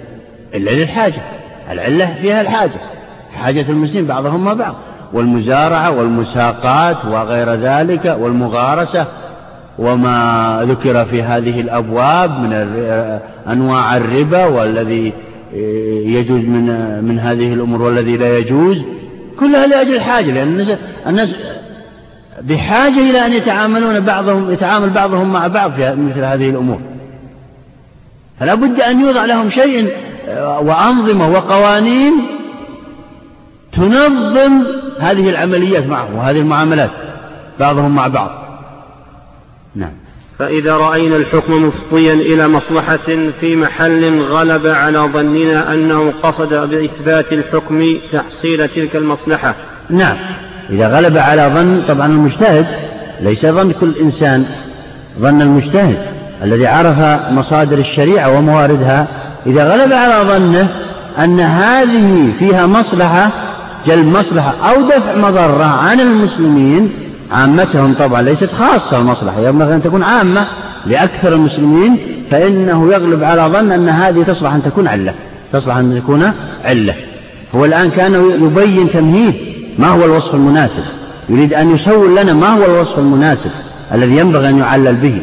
إلا 0.55 0.71
للحاجة. 0.71 1.23
العلة 1.71 2.15
فيها 2.23 2.41
الحاجة. 2.41 2.81
حاجة 3.35 3.65
المسلمين 3.69 4.07
بعضهم 4.07 4.45
مع 4.45 4.53
بعض. 4.53 4.75
والمزارعة 5.13 5.91
والمساقات 5.91 6.97
وغير 7.05 7.55
ذلك 7.55 8.17
والمغارسة 8.21 9.07
وما 9.79 10.61
ذكر 10.69 11.05
في 11.05 11.23
هذه 11.23 11.61
الأبواب 11.61 12.31
من 12.41 12.53
أنواع 13.49 13.97
الربا 13.97 14.45
والذي 14.45 15.13
يجوز 16.05 16.41
من 16.41 17.05
من 17.05 17.19
هذه 17.19 17.53
الأمور 17.53 17.83
والذي 17.83 18.17
لا 18.17 18.39
يجوز. 18.39 18.83
كلها 19.41 19.67
لأجل 19.67 19.95
الحاجة 19.95 20.31
لأن 20.31 20.49
الناس, 20.49 20.79
الناس 21.07 21.29
بحاجة 22.43 23.11
إلى 23.11 23.27
أن 23.27 23.33
يتعاملون 23.33 24.01
بعضهم 24.01 24.51
يتعامل 24.51 24.91
بعضهم 24.91 25.33
مع 25.33 25.47
بعض 25.47 25.73
في 25.73 25.95
مثل 25.95 26.25
هذه 26.25 26.51
الأمور. 26.51 26.81
فلا 28.41 28.55
بد 28.55 28.81
أن 28.81 29.01
يوضع 29.01 29.25
لهم 29.25 29.51
شيء 29.51 29.93
وأنظمة 30.61 31.31
وقوانين 31.31 32.13
تنظم 33.73 34.63
هذه 35.01 35.31
العمليات 35.31 35.87
معه 35.87 36.17
وهذه 36.17 36.41
المعاملات 36.41 36.91
بعضهم 37.61 37.95
مع 37.95 38.09
بعض. 38.09 38.31
نعم. 39.77 39.93
فإذا 40.39 40.77
رأينا 40.77 41.17
الحكم 41.17 41.65
مفضيا 41.65 42.15
إلى 42.15 42.49
مصلحة 42.49 43.31
في 43.41 43.57
محل 43.57 44.21
غلب 44.23 44.67
على 44.67 44.99
ظننا 44.99 45.75
أنه 45.75 46.13
قصد 46.23 46.55
بإثبات 46.71 47.33
الحكم 47.33 47.85
تحصيل 48.13 48.69
تلك 48.69 48.97
المصلحة. 48.97 49.55
نعم. 49.91 50.17
إذا 50.71 50.89
غلب 50.89 51.19
على 51.19 51.51
ظن 51.55 51.83
طبعا 51.89 52.07
المجتهد 52.07 52.67
ليس 53.21 53.47
ظن 53.47 53.73
كل 53.73 53.95
إنسان 54.01 54.47
ظن 55.21 55.43
المجتهد 55.43 55.97
الذي 56.43 56.67
عرف 56.67 56.99
مصادر 57.33 57.79
الشريعة 57.79 58.39
ومواردها. 58.39 59.07
إذا 59.47 59.73
غلب 59.73 59.93
على 59.93 60.29
ظنه 60.29 60.69
أن 61.19 61.41
هذه 61.41 62.33
فيها 62.39 62.67
مصلحة 62.67 63.31
جلب 63.87 64.07
مصلحة 64.07 64.55
أو 64.71 64.83
دفع 64.83 65.17
مضرة 65.17 65.65
عن 65.65 66.01
المسلمين. 66.01 66.91
عامتهم 67.33 67.95
طبعا 67.95 68.23
ليست 68.23 68.49
خاصة 68.53 68.99
المصلحة 68.99 69.41
ينبغي 69.41 69.75
أن 69.75 69.83
تكون 69.83 70.03
عامة 70.03 70.47
لأكثر 70.87 71.33
المسلمين 71.33 71.97
فإنه 72.31 72.93
يغلب 72.93 73.25
على 73.25 73.43
ظن 73.43 73.73
أن 73.73 73.89
هذه 73.89 74.23
تصلح 74.23 74.53
أن 74.53 74.63
تكون 74.63 74.89
علة 74.89 75.15
تصلح 75.53 75.77
أن 75.77 76.03
تكون 76.03 76.33
علة. 76.65 76.95
هو 77.55 77.65
الآن 77.65 77.91
كان 77.91 78.15
يبين 78.43 78.91
تمهيد 78.91 79.35
ما 79.79 79.89
هو 79.89 80.05
الوصف 80.05 80.35
المناسب 80.35 80.83
يريد 81.29 81.55
أن 81.55 81.75
يسول 81.75 82.17
لنا 82.17 82.33
ما 82.33 82.49
هو 82.49 82.65
الوصف 82.65 82.99
المناسب 82.99 83.51
الذي 83.95 84.17
ينبغي 84.17 84.49
أن 84.49 84.59
يعلل 84.59 84.95
به. 84.95 85.21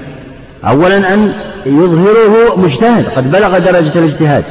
أولا 0.70 1.14
أن 1.14 1.34
يظهره 1.66 2.58
مجتهد 2.58 3.06
قد 3.16 3.32
بلغ 3.32 3.58
درجة 3.58 3.92
الاجتهاد 3.96 4.44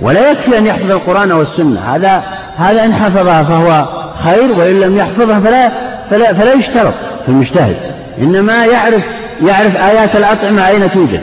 ولا 0.00 0.30
يكفي 0.30 0.58
أن 0.58 0.66
يحفظ 0.66 0.90
القرآن 0.90 1.32
والسنة 1.32 1.80
هذا 1.80 2.22
هذا 2.58 2.84
إن 2.84 2.94
حفظها 2.94 3.42
فهو 3.42 3.84
خير 4.24 4.58
وإن 4.58 4.80
لم 4.80 4.98
يحفظها 4.98 5.40
فلا 5.40 5.70
فلا, 6.10 6.32
فلا 6.32 6.52
يشترط 6.52 6.94
في 7.26 7.28
المجتهد. 7.28 7.76
إنما 8.22 8.64
يعرف 8.66 9.02
يعرف 9.46 9.76
آيات 9.76 10.16
الأطعمة 10.16 10.68
أين 10.68 10.90
توجد. 10.90 11.20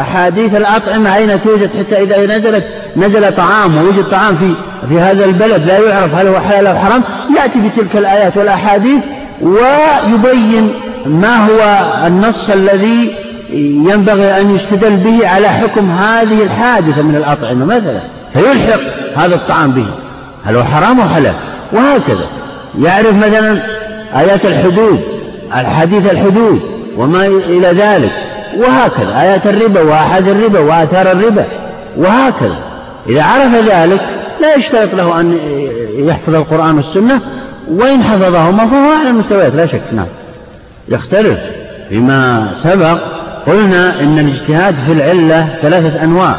أحاديث 0.00 0.54
الأطعمة 0.54 1.16
أين 1.16 1.42
توجد 1.42 1.70
حتى 1.78 2.02
إذا 2.02 2.36
نزلت 2.38 2.64
نزل 2.96 3.36
طعام 3.36 3.76
ووجد 3.76 4.04
طعام 4.04 4.36
في 4.36 4.54
في 4.88 5.00
هذا 5.00 5.24
البلد 5.24 5.66
لا 5.66 5.78
يعرف 5.78 6.14
هل 6.14 6.26
هو 6.26 6.40
حلال 6.40 6.66
أو 6.66 6.78
حرام 6.78 7.02
يأتي 7.36 7.58
بتلك 7.58 7.96
الآيات 7.96 8.36
والأحاديث 8.36 9.00
ويبين 9.42 10.72
ما 11.06 11.36
هو 11.36 11.80
النص 12.06 12.50
الذي 12.50 13.10
ينبغي 13.52 14.40
أن 14.40 14.54
يستدل 14.54 14.96
به 14.96 15.28
على 15.28 15.48
حكم 15.48 15.90
هذه 15.90 16.42
الحادثة 16.42 17.02
من 17.02 17.16
الأطعمة 17.16 17.64
مثلا. 17.64 18.00
فيلحق 18.34 18.80
هذا 19.16 19.34
الطعام 19.34 19.72
به. 19.72 19.86
هل 20.44 20.56
هو 20.56 20.64
حرام 20.64 21.00
أو 21.00 21.08
حلال؟ 21.08 21.34
وهكذا. 21.72 22.26
يعرف 22.78 23.14
مثلا 23.14 23.62
آيات 24.16 24.44
الحدود 24.44 25.00
الحديث 25.56 26.12
الحدود 26.12 26.60
وما 26.96 27.26
إلى 27.26 27.68
ذلك 27.68 28.12
وهكذا. 28.58 29.20
آيات 29.20 29.46
الربا 29.46 29.80
وأحد 29.80 30.28
الربا 30.28 30.58
وآثار 30.58 31.12
الربا 31.12 31.44
وهكذا. 31.96 32.56
إذا 33.08 33.22
عرف 33.22 33.54
ذلك 33.54 34.00
لا 34.40 34.54
يشترط 34.54 34.94
له 34.94 35.20
أن 35.20 35.38
يحفظ 35.96 36.34
القرآن 36.34 36.76
والسنة 36.76 37.20
وإن 37.70 38.02
حفظهما 38.02 38.66
فهو 38.66 38.92
على 39.00 39.08
المستويات 39.08 39.54
لا 39.54 39.66
شك. 39.66 39.82
نعم. 39.92 40.06
يختلف 40.88 41.38
فيما 41.88 42.50
سبق. 42.62 42.98
قلنا 43.46 44.00
إن 44.00 44.18
الاجتهاد 44.18 44.74
في 44.86 44.92
العلة 44.92 45.48
ثلاثة 45.62 46.04
أنواع 46.04 46.36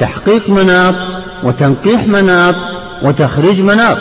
تحقيق 0.00 0.50
مناط 0.50 0.94
وتنقيح 1.42 2.06
مناط 2.06 2.54
وتخريج 3.02 3.60
مناط. 3.60 3.98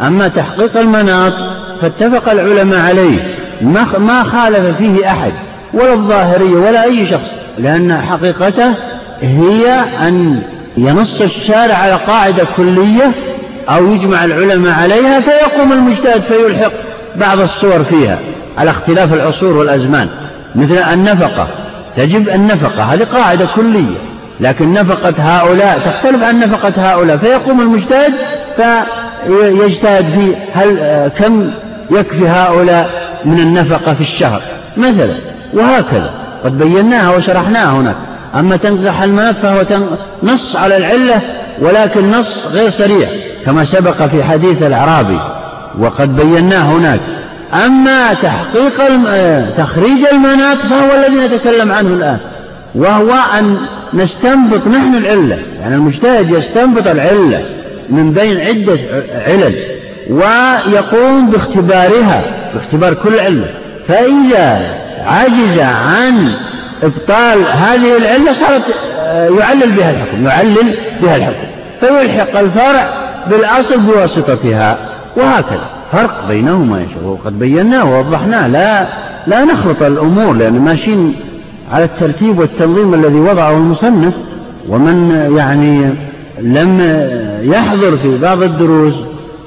أما 0.00 0.28
تحقيق 0.28 0.76
المناط 0.76 1.32
فاتفق 1.82 2.30
العلماء 2.30 2.80
عليه. 2.80 3.18
ما 3.98 4.24
خالف 4.24 4.76
فيه 4.78 5.10
أحد 5.10 5.32
ولا 5.74 5.92
الظاهرية 5.92 6.56
ولا 6.56 6.84
أي 6.84 7.06
شخص 7.06 7.30
لأن 7.58 8.02
حقيقته 8.10 8.74
هي 9.22 9.84
أن 10.02 10.42
ينص 10.76 11.20
الشارع 11.20 11.74
على 11.74 11.94
قاعدة 11.94 12.44
كلية 12.56 13.12
أو 13.68 13.86
يجمع 13.86 14.24
العلماء 14.24 14.80
عليها 14.80 15.20
فيقوم 15.20 15.72
المجتهد 15.72 16.22
فيلحق 16.22 16.72
بعض 17.16 17.40
الصور 17.40 17.84
فيها 17.84 18.18
على 18.58 18.70
اختلاف 18.70 19.12
العصور 19.12 19.56
والأزمان. 19.56 20.08
مثل 20.54 20.78
النفقة. 20.92 21.46
تجب 21.96 22.28
النفقة 22.28 22.82
هذه 22.82 23.04
قاعدة 23.04 23.46
كلية. 23.56 24.09
لكن 24.40 24.72
نفقة 24.72 25.14
هؤلاء 25.18 25.78
تختلف 25.78 26.24
عن 26.24 26.40
نفقة 26.40 26.72
هؤلاء 26.76 27.16
فيقوم 27.16 27.60
المجتهد 27.60 28.12
فيجتهد 29.26 30.04
في 30.04 30.34
هل 30.54 30.78
كم 31.18 31.50
يكفي 31.90 32.28
هؤلاء 32.28 32.90
من 33.24 33.38
النفقة 33.38 33.94
في 33.94 34.00
الشهر؟ 34.00 34.42
مثلا 34.76 35.14
وهكذا. 35.52 36.10
قد 36.44 36.58
بيناها 36.58 37.16
وشرحناها 37.16 37.72
هناك. 37.72 37.96
أما 38.34 38.56
تنقح 38.56 39.02
المات 39.02 39.36
فهو 39.42 39.64
نص 40.22 40.56
على 40.56 40.76
العلة 40.76 41.20
ولكن 41.60 42.10
نص 42.10 42.46
غير 42.46 42.70
سريع 42.70 43.08
كما 43.46 43.64
سبق 43.64 44.02
في 44.02 44.24
حديث 44.24 44.62
الأعرابي 44.62 45.18
وقد 45.78 46.16
بيناه 46.16 46.62
هناك. 46.62 47.00
أما 47.66 48.14
تحقيق 48.14 48.82
تخريج 49.58 50.04
المناط 50.12 50.56
فهو 50.56 50.94
الذي 50.96 51.26
نتكلم 51.26 51.72
عنه 51.72 51.88
الآن. 51.88 52.18
وهو 52.74 53.12
أن 53.38 53.56
نستنبط 53.94 54.66
نحن 54.66 54.94
العلة. 54.94 55.38
يعني 55.60 55.74
المجتهد 55.74 56.30
يستنبط 56.30 56.86
العلة 56.86 57.44
من 57.88 58.12
بين 58.12 58.40
عدة 58.40 58.78
علل 59.26 59.54
ويقوم 60.10 61.30
باختبارها 61.30 62.22
باختبار 62.54 62.94
كل 62.94 63.20
علة. 63.20 63.50
فإذا 63.88 64.60
عجز 65.06 65.58
عن 65.58 66.32
إبطال 66.82 67.44
هذه 67.52 67.96
العلة 67.96 68.32
صارت 68.32 68.62
آه، 68.98 69.28
يعلل 69.28 69.70
بها 69.70 69.90
الحكم 69.90 70.26
يعلل 70.26 70.74
بها 71.02 71.16
الحكم. 71.16 71.46
فيلحق 71.80 72.38
الفرع 72.38 72.88
بالأصل 73.30 73.80
بواسطتها 73.80 74.78
وهكذا. 75.16 75.66
فرق 75.92 76.28
بينهما 76.28 76.80
يا 76.80 76.86
شيخ 76.86 77.02
وقد 77.02 77.38
بيناه 77.38 77.84
ووضحناه. 77.84 78.46
لا 78.46 78.86
لا 79.26 79.44
نخلط 79.44 79.82
الأمور 79.82 80.32
لأن 80.32 80.60
ماشيين 80.60 81.14
على 81.70 81.84
الترتيب 81.84 82.38
والتنظيم 82.38 82.94
الذي 82.94 83.20
وضعه 83.20 83.50
المصنف 83.50 84.14
ومن 84.68 85.10
يعني 85.36 85.94
لم 86.38 86.80
يحضر 87.42 87.96
في 87.96 88.18
بعض 88.18 88.42
الدروس 88.42 88.94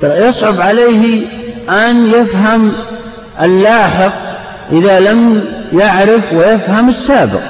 يصعب 0.04 0.62
عليه 0.62 1.26
أن 1.70 2.08
يفهم 2.08 2.72
اللاحق 3.42 4.14
إذا 4.72 5.00
لم 5.00 5.44
يعرف 5.74 6.34
ويفهم 6.34 6.90
السابق. 6.90 7.42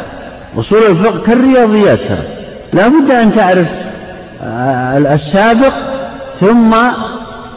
أصول 0.59 0.84
الفقه 0.84 1.21
كالرياضيات 1.26 1.99
ترى. 1.99 2.24
لا 2.74 2.88
بد 2.88 3.11
أن 3.11 3.36
تعرف 3.36 3.67
آه، 4.43 4.97
السابق 4.97 5.74
ثم 6.39 6.76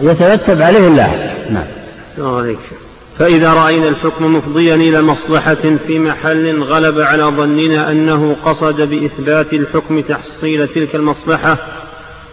يترتب 0.01 0.63
عليه 0.63 0.89
اللاحق. 0.89 1.51
نعم. 1.51 1.65
السلام 2.11 2.35
عليكم. 2.35 2.86
فإذا 3.19 3.53
رأينا 3.53 3.89
الحكم 3.89 4.37
مفضيا 4.37 4.75
إلى 4.75 5.03
مصلحة 5.03 5.77
في 5.87 5.99
محل 5.99 6.63
غلب 6.63 7.01
على 7.01 7.23
ظننا 7.23 7.91
أنه 7.91 8.37
قصد 8.45 8.81
بإثبات 8.91 9.53
الحكم 9.53 10.01
تحصيل 10.01 10.69
تلك 10.69 10.95
المصلحة 10.95 11.59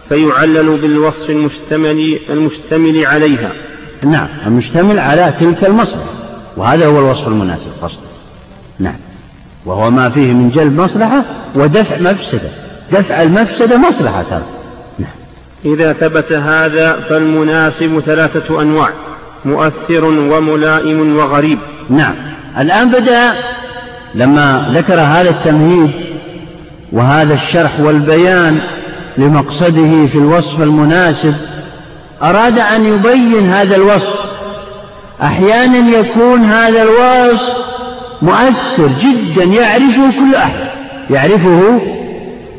فيعلل 0.10 0.78
بالوصف 0.78 1.30
المشتمل 1.30 2.20
المشتمل 2.30 3.06
عليها. 3.06 3.52
نعم 4.04 4.28
المشتمل 4.46 5.00
على 5.00 5.34
تلك 5.40 5.66
المصلحة. 5.66 6.14
وهذا 6.58 6.86
هو 6.86 7.00
الوصف 7.00 7.28
المناسب 7.28 7.72
قصد. 7.82 8.00
نعم. 8.80 8.98
وهو 9.66 9.92
ما 9.92 10.10
فيه 10.10 10.34
من 10.34 10.50
جلب 10.50 10.82
مصلحة 10.82 11.24
ودفع 11.56 12.00
مفسدة. 12.00 12.50
دفع 12.92 13.22
المفسدة 13.22 13.78
مصلحة 13.78 14.24
ترى. 14.24 14.46
نعم. 15.00 15.12
إذا 15.66 15.94
ثبت 15.94 16.32
هذا 16.32 17.00
فالمناسب 17.10 18.00
ثلاثة 18.00 18.62
أنواع. 18.62 18.90
مؤثر 19.46 20.06
وملائم 20.06 21.18
وغريب. 21.18 21.60
نعم. 21.90 22.14
الآن 22.60 22.90
بدأ 22.90 23.34
لما 24.16 24.72
ذكر 24.74 25.00
هذا 25.00 25.30
التمهيد 25.30 25.92
وهذا 26.92 27.34
الشرح 27.34 27.80
والبيان 27.80 28.60
لمقصده 29.18 30.06
في 30.12 30.16
الوصف 30.16 30.62
المناسب 30.62 31.36
أراد 32.24 32.60
أن 32.60 32.86
يبين 32.86 33.50
هذا 33.50 33.76
الوصف. 33.76 34.14
أحيانا 35.24 35.98
يكون 36.00 36.44
هذا 36.44 36.84
الوصف 36.84 37.50
مؤثر 38.22 38.90
جدا 39.02 39.44
يعرفه 39.44 40.12
كل 40.20 40.36
أحد. 40.36 40.60
يعرفه 41.10 41.82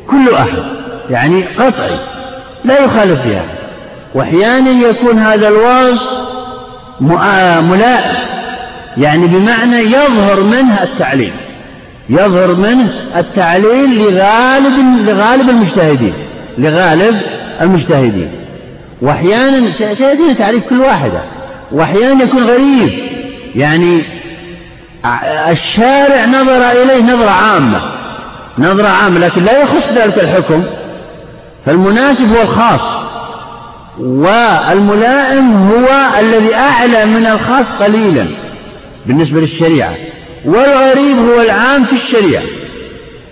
كل 0.09 0.33
أحد 0.33 0.63
يعني 1.09 1.43
قطعي 1.43 1.97
لا 2.65 2.83
يخالف 2.83 3.21
فيها. 3.21 3.45
وأحيانا 4.15 4.69
يكون 4.89 5.19
هذا 5.19 5.47
الوصف 5.47 6.25
ملائم 7.01 7.81
يعني 8.97 9.27
بمعنى 9.27 9.77
يظهر 9.77 10.43
منه 10.43 10.83
التعليل. 10.83 11.33
يظهر 12.09 12.55
منه 12.55 12.93
التعليل 13.15 13.99
لغالب 13.99 15.07
لغالب 15.07 15.49
المجتهدين. 15.49 16.13
لغالب 16.57 17.21
المجتهدين. 17.61 18.31
وأحيانا 19.01 19.71
سيأتينا 19.71 20.33
تعريف 20.33 20.63
كل 20.69 20.79
واحدة. 20.79 21.21
وأحيانا 21.71 22.23
يكون 22.23 22.43
غريب. 22.43 22.89
يعني 23.55 24.01
الشارع 25.49 26.25
نظر 26.25 26.71
إليه 26.71 27.03
نظرة 27.03 27.29
عامة. 27.29 27.79
نظرة 28.57 28.87
عامة 28.87 29.19
لكن 29.19 29.43
لا 29.43 29.61
يخص 29.61 29.89
ذلك 29.95 30.19
الحكم. 30.19 30.63
فالمناسب 31.65 32.35
هو 32.35 32.41
الخاص. 32.41 33.04
والملائم 33.99 35.53
هو 35.53 35.87
الذي 36.19 36.55
أعلى 36.55 37.05
من 37.05 37.25
الخاص 37.25 37.71
قليلا 37.71 38.25
بالنسبة 39.05 39.41
للشريعة 39.41 39.93
والغريب 40.45 41.17
هو 41.17 41.41
العام 41.41 41.83
في 41.83 41.93
الشريعة. 41.93 42.43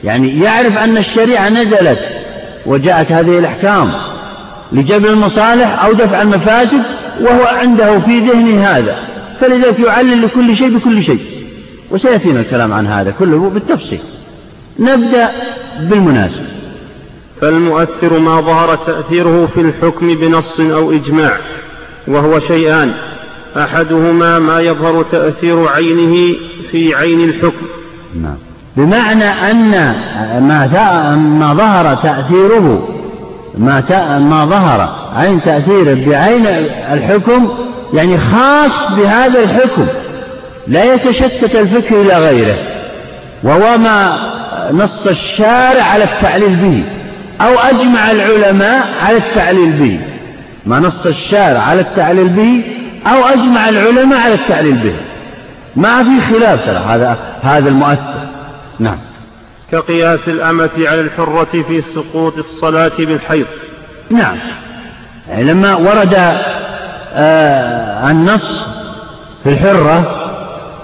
يعني 0.03 0.39
يعرف 0.39 0.77
أن 0.77 0.97
الشريعة 0.97 1.49
نزلت 1.49 1.99
وجاءت 2.65 3.11
هذه 3.11 3.39
الأحكام 3.39 3.91
لجبر 4.71 5.09
المصالح 5.09 5.83
أو 5.85 5.93
دفع 5.93 6.21
المفاسد 6.21 6.81
وهو 7.21 7.43
عنده 7.43 7.99
في 7.99 8.19
ذهنه 8.19 8.67
هذا. 8.67 8.97
فلذلك 9.41 9.79
يعلل 9.79 10.21
لكل 10.21 10.57
شيء 10.57 10.77
بكل 10.77 11.03
شيء. 11.03 11.19
وسيأتينا 11.91 12.39
الكلام 12.39 12.73
عن 12.73 12.87
هذا 12.87 13.13
كله 13.19 13.49
بالتفصيل. 13.49 13.99
نبدأ 14.79 15.29
بالمناسب 15.79 16.52
فالمؤثر 17.43 18.19
ما 18.19 18.41
ظهر 18.41 18.75
تأثيره 18.75 19.47
في 19.53 19.61
الحكم 19.61 20.15
بنص 20.15 20.59
أو 20.59 20.91
إجماع 20.91 21.37
وهو 22.07 22.39
شيئان. 22.39 22.93
أحدهما 23.57 24.39
ما 24.39 24.59
يظهر 24.59 25.03
تأثير 25.03 25.67
عينه 25.67 26.35
في 26.71 26.95
عين 26.95 27.29
الحكم. 27.29 27.65
نعم. 28.21 28.35
بمعنى 28.77 29.23
أن 29.23 29.71
ما 30.39 31.15
ما 31.15 31.53
ظهر 31.53 31.95
تأثيره 31.95 32.87
ما 33.57 33.83
ما 34.19 34.45
ظهر 34.45 34.95
عين 35.15 35.41
تأثيره 35.41 36.09
بعين 36.09 36.47
الحكم 36.91 37.49
يعني 37.93 38.17
خاص 38.17 38.91
بهذا 38.97 39.39
الحكم 39.43 39.85
لا 40.67 40.93
يتشتت 40.93 41.55
الفكر 41.55 42.01
إلى 42.01 42.13
غيره 42.13 42.55
وهو 43.43 43.77
ما 43.77 44.17
نص 44.71 45.07
الشارع 45.07 45.83
على 45.83 46.03
التعليل 46.03 46.55
به. 46.55 46.83
أو 47.43 47.59
أجمع 47.59 48.11
العلماء 48.11 48.87
على 49.01 49.17
التعليل 49.17 49.71
به. 49.71 49.99
ما 50.65 50.79
نص 50.79 51.05
الشارع 51.05 51.59
على 51.59 51.81
التعليل 51.81 52.29
به 52.29 52.63
أو 53.07 53.25
أجمع 53.25 53.69
العلماء 53.69 54.19
على 54.19 54.33
التعليل 54.33 54.75
به. 54.75 54.95
ما 55.75 56.03
في 56.03 56.33
خلاف 56.33 56.65
ترى 56.65 56.77
هذا 56.77 57.17
هذا 57.41 57.69
المؤثر. 57.69 58.27
نعم. 58.79 58.97
كقياس 59.71 60.29
الأمة 60.29 60.69
على 60.77 61.01
الحرة 61.01 61.63
في 61.67 61.81
سقوط 61.81 62.37
الصلاة 62.37 62.91
بالحيض. 62.99 63.45
نعم. 64.09 64.37
يعني 65.29 65.43
لما 65.43 65.75
ورد 65.75 66.13
آه 67.13 68.11
النص 68.11 68.63
في 69.43 69.49
الحرة 69.49 70.19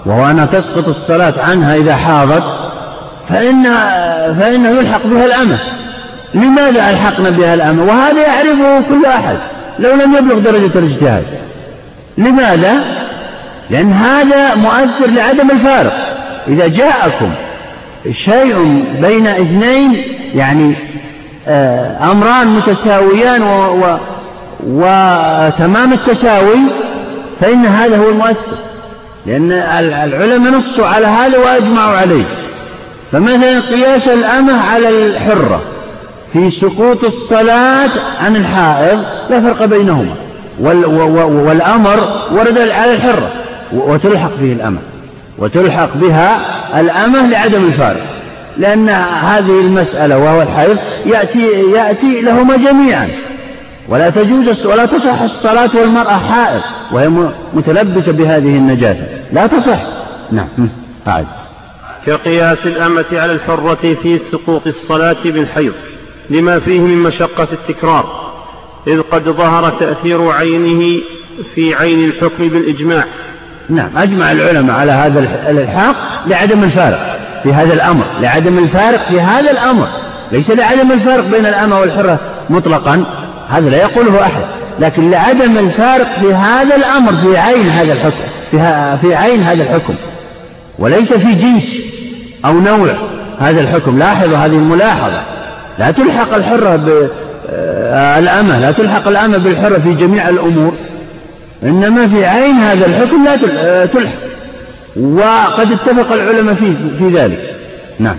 وهو 0.06 0.30
أنها 0.30 0.46
تسقط 0.46 0.88
الصلاة 0.88 1.34
عنها 1.38 1.76
إذا 1.76 1.96
حاضت 1.96 2.42
فإن 3.28 3.64
فإنه 4.40 4.70
يلحق 4.70 5.06
بها 5.06 5.24
الأمة. 5.24 5.58
لماذا 6.34 6.90
ألحقنا 6.90 7.30
بها 7.30 7.54
الأمة 7.54 7.84
وهذا 7.84 8.26
يعرفه 8.26 8.80
كل 8.88 9.06
أحد 9.06 9.36
لو 9.78 9.94
لم 9.94 10.14
يبلغ 10.14 10.38
درجة 10.38 10.78
الاجتهاد. 10.78 11.24
لماذا؟ 12.18 12.74
لأن 13.70 13.92
هذا 13.92 14.54
مؤثر 14.54 15.06
لعدم 15.06 15.50
الفارق. 15.50 15.92
إذا 16.48 16.66
جاءكم 16.68 17.30
شيء 18.24 18.84
بين 19.00 19.26
اثنين 19.26 19.96
يعني 20.34 20.74
آه، 21.48 22.10
أمران 22.12 22.46
متساويان 22.46 23.42
و 23.42 23.84
و 23.84 23.98
وتمام 24.66 25.92
التساوي 25.92 26.58
فإن 27.40 27.66
هذا 27.66 27.96
هو 27.96 28.08
المؤثر. 28.08 28.56
لأن 29.26 29.52
العلماء 29.52 30.52
نصوا 30.52 30.86
على 30.86 31.06
هذا 31.06 31.38
وأجمعوا 31.38 31.96
عليه. 31.96 32.24
فمثلا 33.12 33.60
قياس 33.60 34.08
الأمة 34.08 34.60
على 34.72 34.88
الحرة. 34.88 35.60
في 36.32 36.50
سقوط 36.50 37.04
الصلاة 37.04 37.90
عن 38.20 38.36
الحائض 38.36 39.02
لا 39.30 39.40
فرق 39.40 39.64
بينهما. 39.64 40.14
والأمر 41.46 42.24
ورد 42.32 42.58
على 42.58 42.94
الحرة 42.94 43.30
وتلحق 43.72 44.30
فيه 44.40 44.52
الأمة. 44.52 44.78
وتلحق 45.38 45.96
بها 45.96 46.40
الأمة 46.80 47.30
لعدم 47.30 47.64
الفارق. 47.66 48.02
لأن 48.58 48.88
هذه 49.22 49.60
المسألة 49.60 50.18
وهو 50.18 50.42
الحيض 50.42 50.76
يأتي, 51.06 51.70
يأتي 51.74 52.20
لهما 52.20 52.56
جميعا. 52.56 53.08
ولا 53.88 54.10
تجوز 54.10 54.66
ولا 54.66 54.86
تصح 54.86 55.22
الصلاة 55.22 55.70
والمرأة 55.74 56.18
حائض 56.18 56.60
وهي 56.92 57.10
متلبسة 57.54 58.12
بهذه 58.12 58.56
النجاسة. 58.56 59.06
لا 59.32 59.46
تصح. 59.46 59.78
نعم. 60.32 60.68
أعد. 61.08 61.26
كقياس 62.06 62.66
الأمة 62.66 63.04
على 63.12 63.32
الحرة 63.32 63.94
في 64.02 64.18
سقوط 64.32 64.66
الصلاة 64.66 65.16
بالحيض. 65.24 65.72
لما 66.30 66.58
فيه 66.60 66.80
من 66.80 66.96
مشقة 66.96 67.48
التكرار 67.52 68.32
إذ 68.86 69.00
قد 69.00 69.22
ظهر 69.22 69.70
تأثير 69.70 70.30
عينه 70.30 71.00
في 71.54 71.74
عين 71.74 72.04
الحكم 72.04 72.48
بالإجماع. 72.48 73.04
نعم 73.68 73.90
أجمع 73.96 74.32
العلماء 74.32 74.76
على 74.76 74.92
هذا 74.92 75.20
الإلحاق 75.50 75.96
لعدم 76.26 76.64
الفارق 76.64 77.18
في 77.42 77.52
هذا 77.52 77.74
الأمر 77.74 78.04
لعدم 78.20 78.58
الفارق 78.58 79.08
في 79.08 79.20
هذا 79.20 79.50
الأمر. 79.50 79.88
ليس 80.32 80.50
لعدم 80.50 80.92
الفارق 80.92 81.24
بين 81.24 81.46
الأمة 81.46 81.80
والحرة 81.80 82.18
مطلقا 82.50 83.04
هذا 83.48 83.70
لا 83.70 83.76
يقوله 83.76 84.22
أحد 84.22 84.42
لكن 84.80 85.10
لعدم 85.10 85.58
الفارق 85.58 86.20
في 86.20 86.34
هذا 86.34 86.76
الأمر 86.76 87.12
في 87.12 87.38
عين 87.38 87.68
هذا 87.68 87.92
الحكم 87.92 88.24
في, 88.50 88.96
في 89.00 89.14
عين 89.14 89.42
هذا 89.42 89.62
الحكم. 89.62 89.94
وليس 90.78 91.12
في 91.12 91.34
جنس 91.34 91.78
أو 92.44 92.60
نوع 92.60 92.88
هذا 93.38 93.60
الحكم. 93.60 93.98
لاحظوا 93.98 94.36
هذه 94.36 94.52
الملاحظة. 94.52 95.22
لا 95.78 95.90
تلحق 95.90 96.34
الحرة 96.34 96.76
بالأمة 96.76 98.58
لا 98.60 98.72
تلحق 98.72 99.08
الأمة 99.08 99.38
بالحرة 99.38 99.78
في 99.78 99.94
جميع 99.94 100.28
الأمور. 100.28 100.74
إنما 101.62 102.08
في 102.08 102.26
عين 102.26 102.56
هذا 102.56 102.86
الحكم 102.86 103.24
لا 103.24 103.36
تلحق. 103.86 104.14
وقد 104.96 105.72
اتفق 105.72 106.12
العلماء 106.12 106.54
في, 106.54 106.74
في 106.98 107.08
ذلك. 107.08 107.56
نعم. 107.98 108.16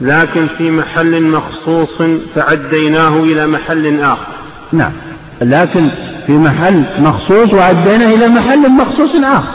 لكن 0.00 0.46
في 0.58 0.70
محل 0.70 1.22
مخصوص 1.22 1.98
فعديناه 2.34 3.16
إلى 3.16 3.46
محل 3.46 4.00
آخر. 4.00 4.32
نعم. 4.72 4.92
لكن 5.42 5.88
في 6.26 6.32
محل 6.32 6.82
مخصوص 6.98 7.54
وعديناه 7.54 8.14
إلى 8.14 8.28
محل 8.28 8.70
مخصوص 8.70 9.10
آخر. 9.24 9.54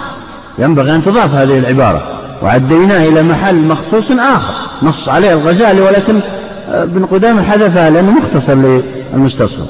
ينبغي 0.60 0.96
أن 0.96 1.06
تضاف 1.06 1.34
هذه 1.34 1.58
العبارة. 1.58 2.22
وعديناه 2.42 3.08
إلى 3.08 3.24
محل 3.24 3.56
مخصوص 3.56 4.12
آخر. 4.12 4.54
نص 4.84 5.10
عليه 5.10 5.34
الغزالي 5.34 5.82
ولكن 5.82 6.20
ابن 6.68 7.06
قدامة 7.06 7.44
حذفها 7.44 7.90
لأنه 7.90 8.12
مختصر 8.12 8.82
للمستصفى 9.14 9.66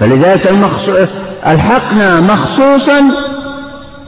فلذلك 0.00 0.46
المخصوص 0.46 1.08
ألحقنا 1.46 2.20
مخصوصا 2.20 3.10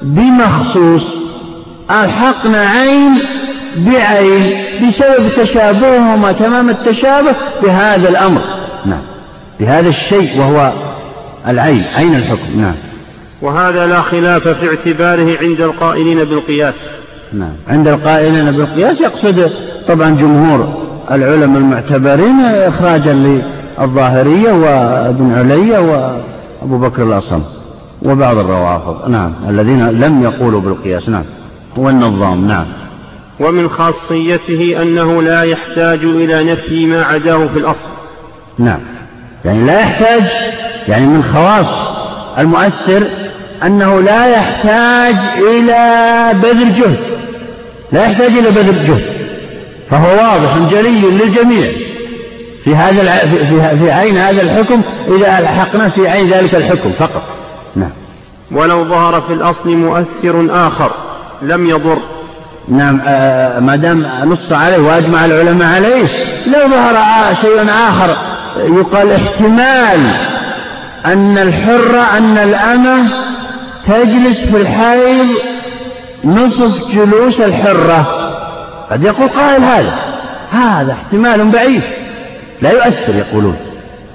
بمخصوص. 0.02 1.02
ألحقنا 1.90 2.58
عين 2.58 3.18
بعين 3.76 4.52
بسبب 4.88 5.28
تشابههما 5.36 6.32
تمام 6.32 6.70
التشابه 6.70 7.34
بهذا 7.62 8.08
الأمر. 8.08 8.40
نعم. 8.86 9.02
بهذا 9.60 9.88
الشيء 9.88 10.40
وهو 10.40 10.72
العين 11.48 11.84
عين 11.96 12.14
الحكم. 12.14 12.60
نعم. 12.60 12.74
وهذا 13.42 13.86
لا 13.86 14.02
خلاف 14.02 14.48
في 14.48 14.68
اعتباره 14.68 15.38
عند 15.40 15.60
القائلين 15.60 16.24
بالقياس. 16.24 16.80
نعم. 17.32 17.52
عند 17.68 17.88
القائلين 17.88 18.50
بالقياس 18.50 19.00
يقصد 19.00 19.50
طبعا 19.88 20.10
جمهور 20.10 20.87
العلماء 21.10 21.58
المعتبرين 21.58 22.40
إخراجا 22.40 23.40
للظاهرية 23.78 24.52
وابن 24.52 25.34
علي 25.34 25.78
وأبو 25.78 26.78
بكر 26.78 27.02
الأصم 27.02 27.42
وبعض 28.02 28.36
الروافض. 28.36 29.10
نعم. 29.10 29.32
الذين 29.48 29.88
لم 29.88 30.22
يقولوا 30.22 30.60
بالقياس. 30.60 31.08
نعم. 31.08 31.24
والنظام. 31.76 32.48
نعم. 32.48 32.66
ومن 33.40 33.68
خاصيته 33.68 34.82
أنه 34.82 35.22
لا 35.22 35.42
يحتاج 35.42 35.98
إلى 36.04 36.52
نفي 36.52 36.86
ما 36.86 37.02
عداه 37.02 37.46
في 37.46 37.58
الأصل. 37.58 37.88
نعم. 38.58 38.80
يعني 39.44 39.64
لا 39.64 39.80
يحتاج 39.80 40.22
يعني 40.88 41.06
من 41.06 41.22
خواص 41.22 41.74
المؤثر 42.38 43.06
أنه 43.66 44.00
لا 44.00 44.26
يحتاج 44.26 45.16
إلى 45.38 46.30
بذل 46.42 46.74
جهد. 46.74 46.98
لا 47.92 48.04
يحتاج 48.04 48.30
إلى 48.30 48.50
بذل 48.50 48.86
جهد. 48.86 49.17
فهو 49.90 50.10
واضح 50.10 50.58
جلي 50.70 51.00
للجميع. 51.00 51.72
في 52.64 52.76
هذا 52.76 53.18
في, 53.18 53.78
في 53.78 53.90
عين 53.90 54.16
هذا 54.16 54.42
الحكم 54.42 54.82
إذا 55.08 55.38
ألحقنا 55.38 55.88
في 55.88 56.08
عين 56.08 56.28
ذلك 56.28 56.54
الحكم 56.54 56.92
فقط. 56.98 57.22
نعم. 57.76 57.90
ولو 58.50 58.84
ظهر 58.84 59.20
في 59.20 59.32
الأصل 59.32 59.76
مؤثر 59.76 60.46
آخر 60.50 60.90
لم 61.42 61.66
يضر. 61.66 61.98
نعم 62.68 63.00
آه 63.06 63.60
ما 63.60 63.76
دام 63.76 64.06
نص 64.24 64.52
عليه 64.52 64.78
وأجمع 64.78 65.24
العلماء 65.24 65.74
عليه 65.74 66.06
لو 66.46 66.68
ظهر 66.68 66.94
شيء 67.40 67.70
آخر 67.88 68.16
يقال 68.58 69.12
احتمال 69.12 70.00
أن 71.06 71.38
الحرة 71.38 72.18
أن 72.18 72.38
الأمة 72.38 73.08
تجلس 73.86 74.38
في 74.38 74.56
الحيض 74.56 75.26
نصف 76.24 76.94
جلوس 76.94 77.40
الحرة. 77.40 78.17
قد 78.90 79.04
يقول 79.04 79.28
قائل 79.28 79.62
هذا. 79.62 79.94
هذا 80.50 80.92
احتمال 80.92 81.48
بعيد. 81.50 81.82
لا 82.62 82.70
يؤثر 82.70 83.14
يقولون. 83.14 83.56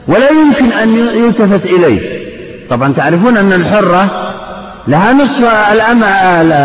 ولا 0.08 0.30
يمكن 0.30 0.66
أن 0.66 0.98
يلتفت 0.98 1.66
إليه. 1.66 2.24
طبعا 2.70 2.94
تعرفون 2.94 3.38
أن 3.38 3.54
الحرة 3.54 4.34
لها 4.88 5.14
نصف 5.14 5.44
الأمة, 5.72 6.08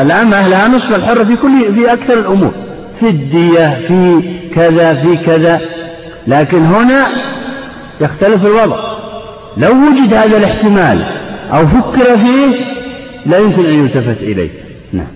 الأمة 0.02 0.48
لها 0.48 0.68
نصف 0.68 0.94
الحرة 0.94 1.24
في 1.24 1.36
كل 1.36 1.74
في 1.74 1.92
أكثر 1.92 2.14
الأمور. 2.14 2.52
في 3.00 3.08
الدية 3.08 3.80
في 3.88 4.22
كذا 4.54 4.94
في 4.94 5.16
كذا. 5.16 5.60
لكن 6.26 6.64
هنا 6.66 7.06
يختلف 8.00 8.46
الوضع. 8.46 8.76
لو 9.56 9.70
وجد 9.70 10.14
هذا 10.14 10.36
الاحتمال 10.36 11.04
أو 11.52 11.66
فكر 11.66 12.18
فيه 12.18 12.54
لا 13.26 13.38
يمكن 13.38 13.64
أن 13.64 13.84
يلتفت 13.84 14.22
إليه. 14.22 14.50
نعم. 14.92 15.06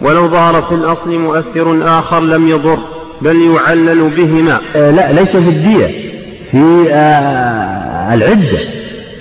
ولو 0.00 0.28
ظهر 0.28 0.62
في 0.62 0.74
الأصل 0.74 1.18
مؤثر 1.18 1.98
آخر 1.98 2.20
لم 2.20 2.48
يضر 2.48 2.78
بل 3.20 3.36
يعلل 3.36 4.10
بهما. 4.16 4.60
آه 4.76 4.90
لا 4.90 5.12
ليس 5.12 5.36
في 5.36 5.48
الدية 5.48 5.86
في 6.50 6.86
آه 6.92 8.14
العدة 8.14 8.58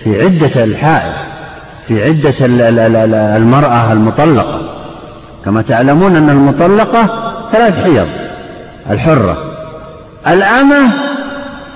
في 0.03 0.23
عدة 0.23 0.63
الحائض 0.63 1.13
في 1.87 2.03
عدة 2.03 2.35
المرأة 3.37 3.91
المطلقة. 3.91 4.61
كما 5.45 5.61
تعلمون 5.61 6.15
أن 6.15 6.29
المطلقة 6.29 7.33
ثلاث 7.51 7.83
حيض 7.83 8.07
الحرة. 8.89 9.37
الأمة 10.27 10.91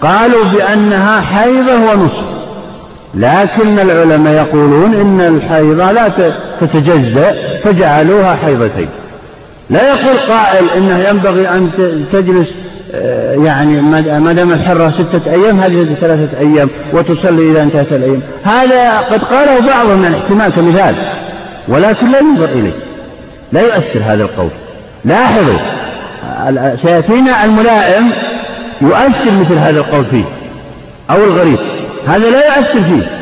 قالوا 0.01 0.43
بأنها 0.43 1.21
حيضة 1.21 1.75
ونصف. 1.75 2.36
لكن 3.16 3.80
العلماء 3.80 4.34
يقولون 4.34 4.93
إن 4.93 5.22
الحيضة 5.22 5.91
لا 5.91 6.12
تتجزأ 6.62 7.36
فجعلوها 7.64 8.36
حيضتين. 8.36 8.88
لا 9.70 9.88
يقول 9.88 10.18
قائل 10.30 10.66
إنه 10.78 10.99
ينبغي 11.10 11.49
أن 11.49 11.70
تجلس 12.14 12.55
آه، 12.95 13.34
يعني 13.34 13.82
ما 14.20 14.34
دام 14.34 14.51
الحرة 14.51 14.89
ستة 14.89 15.32
أيام 15.32 15.60
هذه 15.60 15.88
ثلاثة 16.01 16.39
أيام 16.39 16.70
وتصلي 16.93 17.51
إذا 17.51 17.64
انتهت 17.64 17.91
الأيام. 17.91 18.22
هذا 18.43 18.97
قد 18.99 19.24
قاله 19.24 19.68
بعضهم 19.68 19.99
من 19.99 20.14
احتمال 20.14 20.51
كمثال 20.51 20.95
ولكن 21.68 22.12
لا 22.12 22.20
ينظر 22.20 22.45
إليه. 22.45 22.74
لا 23.51 23.62
يؤثر 23.62 23.99
هذا 24.05 24.24
القول. 24.24 24.49
لاحظوا 25.05 25.58
سيأتينا 26.76 27.45
الملائم 27.45 28.12
يؤثر 28.82 29.32
مثل 29.32 29.53
هذا 29.53 29.80
القول 29.80 30.05
فيه 30.05 30.24
أو 31.10 31.24
الغريب. 31.24 31.58
هذا 32.08 32.30
لا 32.30 32.58
يؤثر 32.58 32.82
فيه. 32.82 33.22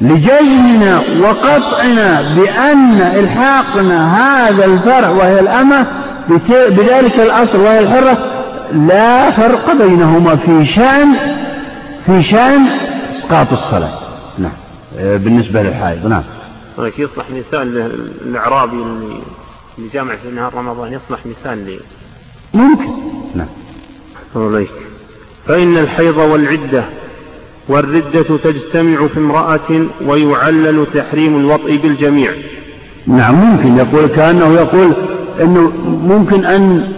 لجزمنا 0.00 1.02
وقطعنا 1.20 2.34
بأن 2.36 3.00
إلحاقنا 3.00 4.16
هذا 4.16 4.64
الفرع 4.64 5.08
وهي 5.08 5.40
الأمة 5.40 5.86
بذلك 6.48 7.20
الأصل 7.20 7.60
وهي 7.60 7.78
الحرة 7.78 8.18
لا 8.72 9.30
فرق 9.30 9.72
بينهما 9.72 10.36
في 10.36 10.64
شأن 10.66 11.14
في 12.06 12.22
شأن 12.22 12.66
إسقاط 13.10 13.52
الصلاة. 13.52 13.98
نعم. 14.38 14.52
بالنسبة 14.98 15.62
للحائض. 15.62 16.06
نعم. 16.06 16.22
صحيح 16.76 16.98
يصلح 16.98 17.24
مثال 17.30 17.92
الإعرابي 18.26 18.76
اللي 18.76 19.20
اللي 19.78 19.88
جامع 19.88 20.16
في 20.16 20.30
نهار 20.30 20.54
رمضان 20.54 20.92
يصلح 20.92 21.18
مثال 21.26 21.58
لي. 21.66 21.78
ممكن. 22.54 22.88
نعم. 23.34 23.48
أحسن 24.16 24.54
إليك. 24.54 24.70
فإن 25.46 25.78
الحيض 25.78 26.16
والعدة 26.16 26.84
والردة 27.68 28.22
تجتمع 28.22 29.06
في 29.06 29.18
امرأة 29.18 29.86
ويعلل 30.06 30.86
تحريم 30.94 31.36
الوطء 31.40 31.76
بالجميع. 31.76 32.30
نعم 33.06 33.34
ممكن 33.34 33.76
يقول 33.76 34.06
كأنه 34.06 34.54
يقول 34.54 34.92
أنه 35.40 35.72
ممكن 35.86 36.44
أن 36.44 36.92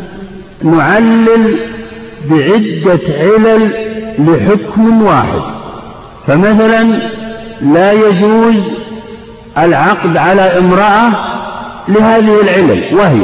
نعلل 0.62 1.56
بعدة 2.30 3.00
علل 3.18 3.70
لحكم 4.18 5.02
واحد. 5.02 5.40
فمثلا 6.26 6.86
لا 7.62 7.92
يجوز 7.92 8.54
العقد 9.58 10.16
على 10.16 10.42
امرأة 10.42 11.10
لهذه 11.88 12.40
العلل 12.40 12.82
وهي 12.92 13.22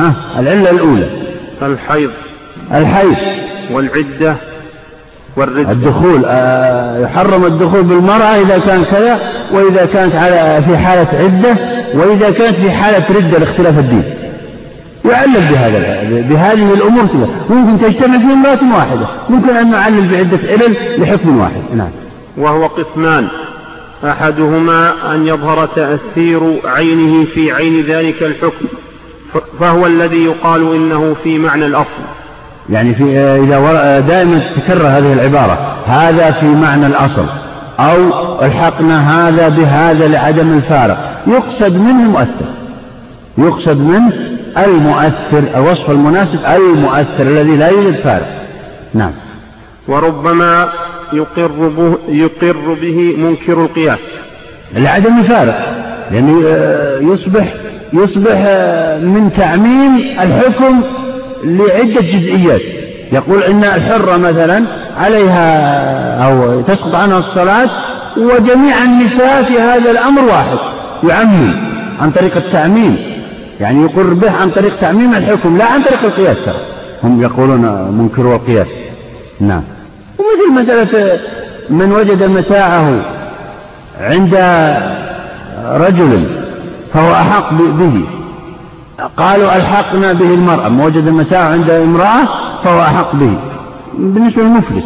آه 0.00 0.14
العلة 0.38 0.70
الأولى. 0.70 1.08
الحيض. 1.62 2.10
الحيض. 2.74 3.16
والعدة. 3.70 4.36
والردة 5.36 5.72
الدخول 5.72 6.24
آه 6.26 6.98
يحرم 6.98 7.44
الدخول 7.44 7.82
بالمرأة 7.82 8.40
إذا 8.42 8.58
كان 8.58 8.84
كذا 8.84 9.18
وإذا 9.52 9.84
كانت 9.84 10.14
على 10.14 10.62
في 10.66 10.76
حالة 10.76 11.08
عدة 11.12 11.56
وإذا 11.94 12.30
كانت 12.30 12.56
في 12.56 12.70
حالة 12.70 13.04
ردة 13.16 13.38
لاختلاف 13.38 13.78
الدين. 13.78 14.04
يعلل 15.04 15.40
بهذا 15.50 16.02
بهذه 16.20 16.74
الأمور 16.74 17.06
كذا. 17.06 17.28
ممكن 17.50 17.78
تجتمع 17.78 18.18
في 18.18 18.24
امرأة 18.24 18.76
واحدة. 18.76 19.06
ممكن 19.28 19.56
أن 19.56 19.70
نعلل 19.70 20.08
بعدة 20.08 20.38
علل 20.50 21.02
لحكم 21.02 21.38
واحد. 21.38 21.62
نعم. 21.76 21.90
وهو 22.36 22.66
قسمان. 22.66 23.28
أحدهما 24.04 25.14
أن 25.14 25.26
يظهر 25.26 25.66
تأثير 25.66 26.60
عينه 26.64 27.24
في 27.24 27.52
عين 27.52 27.84
ذلك 27.84 28.22
الحكم 28.22 28.66
فهو 29.60 29.86
الذي 29.86 30.24
يقال 30.24 30.74
إنه 30.74 31.16
في 31.24 31.38
معنى 31.38 31.66
الأصل. 31.66 32.02
يعني 32.70 32.94
في 32.94 33.18
إذا 33.18 34.00
دائما 34.00 34.38
تتكرر 34.38 34.86
هذه 34.86 35.12
العبارة 35.12 35.76
هذا 35.86 36.30
في 36.30 36.46
معنى 36.46 36.86
الأصل 36.86 37.26
أو 37.80 37.96
الحقنا 38.42 39.28
هذا 39.28 39.48
بهذا 39.48 40.08
لعدم 40.08 40.52
الفارق. 40.52 41.22
يقصد 41.26 41.76
منه 41.76 42.04
المؤثر؟ 42.04 42.46
يقصد 43.38 43.80
منه 43.80 44.12
المؤثر 44.58 45.42
الوصف 45.56 45.90
المناسب 45.90 46.38
المؤثر 46.54 47.22
الذي 47.22 47.56
لا 47.56 47.68
يوجد 47.68 47.96
فارق. 47.96 48.26
نعم. 48.94 49.12
وربما 49.88 50.68
يقر 51.12 51.68
به, 51.68 51.98
يقر 52.08 52.76
به 52.82 53.14
منكر 53.18 53.64
القياس. 53.64 54.20
لعدم 54.76 55.18
الفارق. 55.18 55.84
لأنه 56.10 56.42
آه، 56.46 56.98
يصبح 57.00 57.54
يصبح 57.92 58.44
آه، 58.46 58.98
من 58.98 59.32
تعميم 59.36 59.96
الحكم 59.96 60.82
لعدة 61.44 62.00
جزئيات. 62.00 62.60
يقول 63.12 63.42
إن 63.42 63.64
الحرة 63.64 64.16
مثلا 64.16 64.64
عليها 64.98 65.48
أو 66.26 66.60
تسقط 66.60 66.94
عنها 66.94 67.18
الصلاة 67.18 67.70
وجميع 68.16 68.82
النساء 68.82 69.42
في 69.42 69.60
هذا 69.60 69.90
الأمر 69.90 70.22
واحد 70.24 70.58
يعمم 71.08 71.52
عن 72.00 72.10
طريق 72.10 72.36
التعميم. 72.36 72.96
يعني 73.60 73.82
يقر 73.82 74.14
به 74.14 74.30
عن 74.30 74.50
طريق 74.50 74.78
تعميم 74.80 75.14
الحكم 75.14 75.56
لا 75.56 75.64
عن 75.64 75.82
طريق 75.82 76.04
القياس 76.04 76.36
ترى. 76.46 76.60
هم 77.04 77.22
يقولون 77.22 77.88
منكروا 77.98 78.34
القياس 78.34 78.68
نعم. 79.40 79.62
ومثل 80.18 80.62
مسألة 80.62 81.18
من 81.70 81.92
وجد 81.92 82.24
متاعه 82.24 83.00
عند 84.00 84.34
رجل 85.64 86.24
فهو 86.94 87.12
أحق 87.12 87.52
به. 87.52 88.04
قالوا 89.16 89.56
ألحقنا 89.56 90.12
به 90.12 90.26
المرأة 90.26 90.68
ما 90.68 90.84
وجد 90.84 91.08
متاعه 91.08 91.48
عند 91.48 91.70
امرأة 91.70 92.28
فهو 92.64 92.80
أحق 92.80 93.16
به. 93.16 93.36
بالنسبة 93.98 94.42
للمفلس 94.42 94.84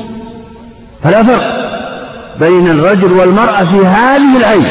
فلا 1.03 1.23
فرق 1.23 1.69
بين 2.41 2.71
الرجل 2.71 3.13
والمرأة 3.13 3.65
في 3.65 3.87
هذه 3.87 4.37
العين. 4.37 4.67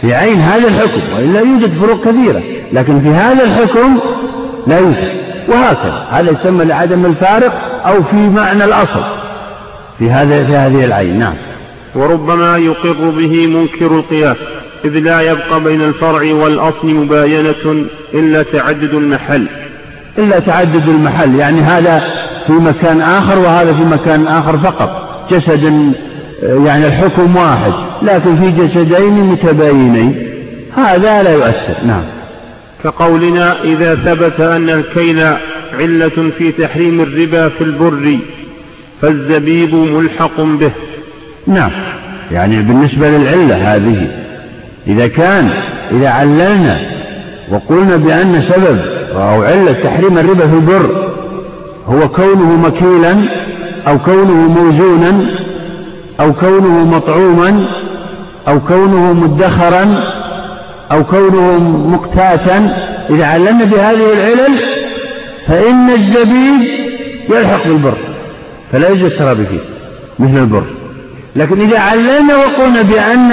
في 0.00 0.14
عين 0.14 0.40
هذا 0.40 0.68
الحكم 0.68 1.00
وإلا 1.16 1.40
يوجد 1.40 1.70
فروق 1.70 2.04
كثيرة 2.04 2.42
لكن 2.72 3.00
في 3.00 3.08
هذا 3.08 3.44
الحكم 3.44 3.98
لا 4.66 4.78
يوجد. 4.78 5.08
وهكذا 5.48 6.06
هذا 6.10 6.30
يسمى 6.30 6.64
لعدم 6.64 7.06
الفارق 7.06 7.80
أو 7.86 8.02
في 8.02 8.16
معنى 8.16 8.64
الأصل 8.64 9.00
في 9.98 10.10
هذا 10.10 10.44
في 10.44 10.56
هذه 10.56 10.84
العين. 10.84 11.18
نعم. 11.18 11.34
وربما 11.94 12.56
يقر 12.56 13.10
به 13.10 13.46
منكر 13.46 13.86
القياس. 13.86 14.44
إذ 14.86 14.98
لا 14.98 15.20
يبقى 15.20 15.60
بين 15.60 15.82
الفرع 15.82 16.34
والأصل 16.34 16.94
مباينة 16.94 17.86
إلا 18.14 18.42
تعدد 18.42 18.94
المحل. 18.94 19.46
إلا 20.18 20.38
تعدد 20.38 20.88
المحل 20.88 21.34
يعني 21.34 21.60
هذا 21.60 22.02
في 22.46 22.52
مكان 22.52 23.00
آخر 23.00 23.38
وهذا 23.38 23.72
في 23.72 23.82
مكان 23.82 24.26
آخر 24.26 24.58
فقط. 24.58 25.18
جسد 25.30 25.92
يعني 26.42 26.86
الحكم 26.86 27.36
واحد 27.36 27.72
لكن 28.02 28.36
في 28.36 28.62
جسدين 28.62 29.24
متباينين. 29.24 30.28
هذا 30.76 31.22
لا 31.22 31.32
يؤثر 31.32 31.74
نعم. 31.86 32.02
كقولنا 32.84 33.62
إذا 33.64 33.94
ثبت 33.94 34.40
أن 34.40 34.70
الكيل 34.70 35.20
علة 35.80 36.30
في 36.38 36.52
تحريم 36.52 37.00
الربا 37.00 37.48
في 37.48 37.64
البر 37.64 38.18
فالزبيب 39.02 39.74
ملحق 39.74 40.40
به. 40.40 40.70
نعم 41.46 41.70
يعني 42.32 42.62
بالنسبة 42.62 43.08
للعلة 43.08 43.74
هذه. 43.74 44.25
إذا 44.88 45.06
كان 45.06 45.50
إذا 45.90 46.08
عللنا 46.08 46.78
وقلنا 47.50 47.96
بأن 47.96 48.42
سبب 48.42 48.78
أو 49.16 49.42
علة 49.42 49.72
تحريم 49.72 50.18
الربا 50.18 50.48
في 50.48 50.54
البر 50.54 51.10
هو 51.88 52.08
كونه 52.08 52.56
مكيلا 52.56 53.16
أو 53.88 53.98
كونه 53.98 54.34
موزونا 54.34 55.20
أو 56.20 56.32
كونه 56.32 56.84
مطعوما 56.84 57.64
أو 58.48 58.60
كونه 58.60 59.12
مدخرا 59.12 60.04
أو 60.92 61.04
كونه 61.04 61.58
مقتاتا 61.88 62.76
إذا 63.10 63.26
علمنا 63.26 63.64
بهذه 63.64 64.12
العلل 64.12 64.58
فإن 65.46 65.90
الزبيب 65.90 66.70
يلحق 67.30 67.66
بالبر 67.66 67.96
فلا 68.72 68.88
يجوز 68.88 69.12
الترابي 69.12 69.46
فيه 69.46 69.58
مثل 70.18 70.38
البر. 70.38 70.64
لكن 71.36 71.60
إذا 71.60 71.78
علمنا 71.78 72.36
وقلنا 72.36 72.82
بأن 72.82 73.32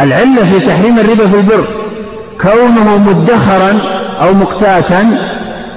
العلة 0.00 0.44
في 0.44 0.66
تحريم 0.66 0.98
الربا 0.98 1.28
في 1.28 1.36
البر. 1.36 1.64
كونه 2.40 2.98
مدخرا 2.98 3.78
أو 4.20 4.34
مقتاتا 4.34 5.18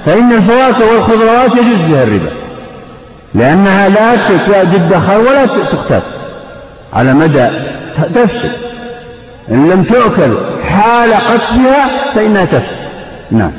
فإن 0.06 0.32
الفواكه 0.32 0.92
والخضروات 0.92 1.52
يجوز 1.52 1.78
فيها 1.86 2.02
الربا. 2.02 2.30
لأنها 3.34 3.88
لا 3.88 4.16
تدخر 4.64 5.20
ولا 5.20 5.46
تقتات 5.46 6.02
على 6.92 7.14
مدى 7.14 7.48
تفسد. 8.14 8.50
إن 9.50 9.70
لم 9.70 9.82
تؤكل 9.82 10.36
حال 10.68 11.14
قتلها 11.14 11.88
فإنها 12.14 12.44
تفسد. 12.44 12.82
نعم. 13.30 13.52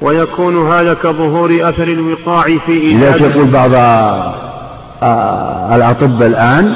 ويكون 0.00 0.72
هذا 0.72 0.94
كظهور 0.94 1.50
أثر 1.50 1.82
الوقاع 1.82 2.42
في 2.42 2.72
إيجاد 2.72 3.22
لا 3.22 3.28
تقول 3.28 3.44
بعض 3.44 3.70
آه، 5.02 5.76
الأطباء 5.76 6.28
الآن 6.28 6.74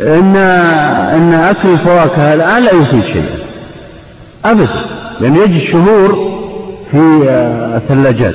إن 0.00 0.36
إن 0.36 1.32
أكل 1.34 1.68
الفواكه 1.68 2.34
الآن 2.34 2.62
لا 2.62 2.72
يفيد 2.72 3.04
شيئا. 3.04 3.38
أبدا 4.44 4.68
لأن 5.20 5.36
يجي 5.36 5.56
الشهور 5.56 6.38
في 6.90 7.26
آه، 7.28 7.76
الثلاجات. 7.76 8.34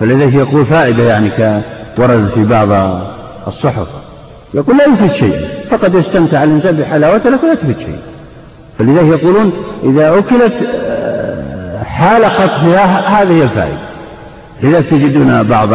فلذلك 0.00 0.34
يقول 0.34 0.66
فائدة 0.66 1.02
يعني 1.02 1.30
كورد 1.96 2.30
في 2.34 2.44
بعض 2.44 3.00
الصحف. 3.46 3.86
يقول 4.54 4.76
لا 4.76 4.84
يفيد 4.84 5.12
شيئا. 5.12 5.40
فقد 5.70 5.94
يستمتع 5.94 6.44
الإنسان 6.44 6.76
بحلاوته 6.76 7.30
لكن 7.30 7.48
لا 7.48 7.54
تفيد 7.54 7.78
شيئا. 7.78 8.00
فلذلك 8.78 9.20
يقولون 9.20 9.52
إذا 9.84 10.18
أكلت 10.18 10.54
آه، 10.84 11.82
حال 11.82 12.24
قتلها 12.24 13.22
هذه 13.22 13.42
الفائدة. 13.42 13.78
لذلك 14.62 14.86
تجدون 14.86 15.42
بعض 15.42 15.68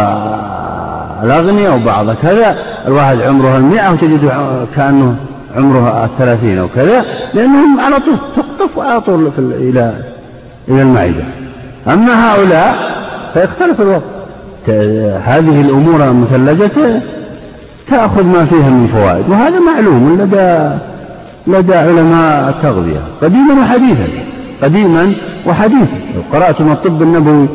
الأغنياء 1.23 1.75
وبعض 1.75 2.11
كذا 2.11 2.55
الواحد 2.87 3.21
عمره 3.21 3.57
المئة 3.57 3.91
وتجد 3.91 4.31
كأنه 4.75 5.15
عمره 5.55 6.05
الثلاثين 6.05 6.57
أو 6.57 6.67
كذا 6.75 7.05
لأنهم 7.33 7.79
على 7.79 7.95
طول 7.99 8.17
تقطف 8.35 8.79
على 8.79 9.01
طول 9.01 9.31
إلى 9.37 9.93
إلى 10.67 10.81
المعدة. 10.81 11.23
أما 11.87 12.33
هؤلاء 12.33 12.75
فيختلف 13.33 13.81
الوقت 13.81 14.03
هذه 15.25 15.61
الأمور 15.61 16.03
المثلجة 16.03 17.01
تأخذ 17.89 18.23
ما 18.23 18.45
فيها 18.45 18.69
من 18.69 18.87
فوائد 18.87 19.29
وهذا 19.29 19.59
معلوم 19.59 20.21
لدى 20.21 20.69
لدى 21.47 21.75
علماء 21.75 22.49
التغذية 22.49 22.99
قديما 23.21 23.61
وحديثا 23.61 24.07
قديما 24.63 25.13
وحديثا. 25.47 25.97
لو 26.15 26.21
قرأتم 26.33 26.71
الطب 26.71 27.01
النبوي 27.01 27.47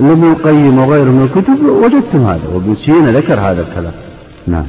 لابن 0.00 0.32
القيم 0.32 0.78
وغيره 0.78 1.10
من 1.10 1.22
الكتب 1.22 1.64
وجدتم 1.64 2.26
هذا 2.26 2.48
وابن 2.52 2.74
سينا 2.74 3.12
ذكر 3.12 3.40
هذا 3.40 3.62
الكلام. 3.62 3.92
نعم. 4.46 4.66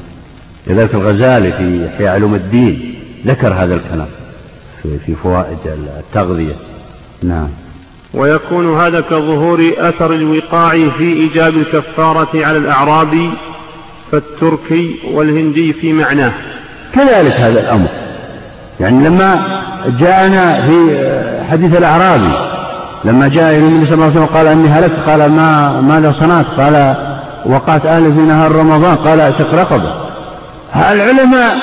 كذلك 0.68 0.94
الغزالي 0.94 1.52
في 1.52 1.88
إحياء 1.88 2.14
علوم 2.14 2.36
الدين 2.36 2.96
ذكر 3.28 3.54
هذا 3.54 3.76
الكلام 3.76 4.08
في, 4.84 4.98
في 5.06 5.16
فوائد 5.16 5.58
التغذية. 6.00 6.56
نعم. 7.24 7.48
ويكون 8.14 8.80
هذا 8.80 9.02
كظهور 9.02 9.72
أثر 9.78 10.14
الوقاع 10.14 10.72
في 10.72 11.14
إيجاب 11.14 11.56
الكفارة 11.56 12.46
على 12.46 12.58
الأعرابي 12.58 13.30
فالتركي 14.12 14.96
والهندي 15.14 15.74
في 15.74 15.94
معناه. 15.94 16.32
كذلك 16.94 17.34
هذا 17.34 17.60
الأمر. 17.60 17.88
يعني 18.80 19.08
لما 19.08 19.62
جاءنا 20.00 20.62
في 20.62 20.98
حديث 21.50 21.78
الأعرابي 21.78 22.61
لما 23.06 23.28
جاء 23.28 23.50
إلى 23.50 23.58
النبي 23.58 23.86
صلى 23.86 23.94
الله 23.94 24.06
عليه 24.06 24.16
وسلم 24.16 24.38
قال 24.38 24.48
إني 24.48 24.70
هلكت 24.70 25.10
قال 25.10 25.32
ما 25.32 25.82
ماذا 25.82 26.12
صنعت؟ 26.12 26.46
قال 26.58 26.96
وقعت 27.46 27.86
أهل 27.86 28.14
في 28.14 28.20
نهار 28.20 28.52
رمضان. 28.52 28.96
قال 28.96 29.20
أعتق 29.20 29.54
رقبة. 29.54 29.94
العلماء 30.76 31.58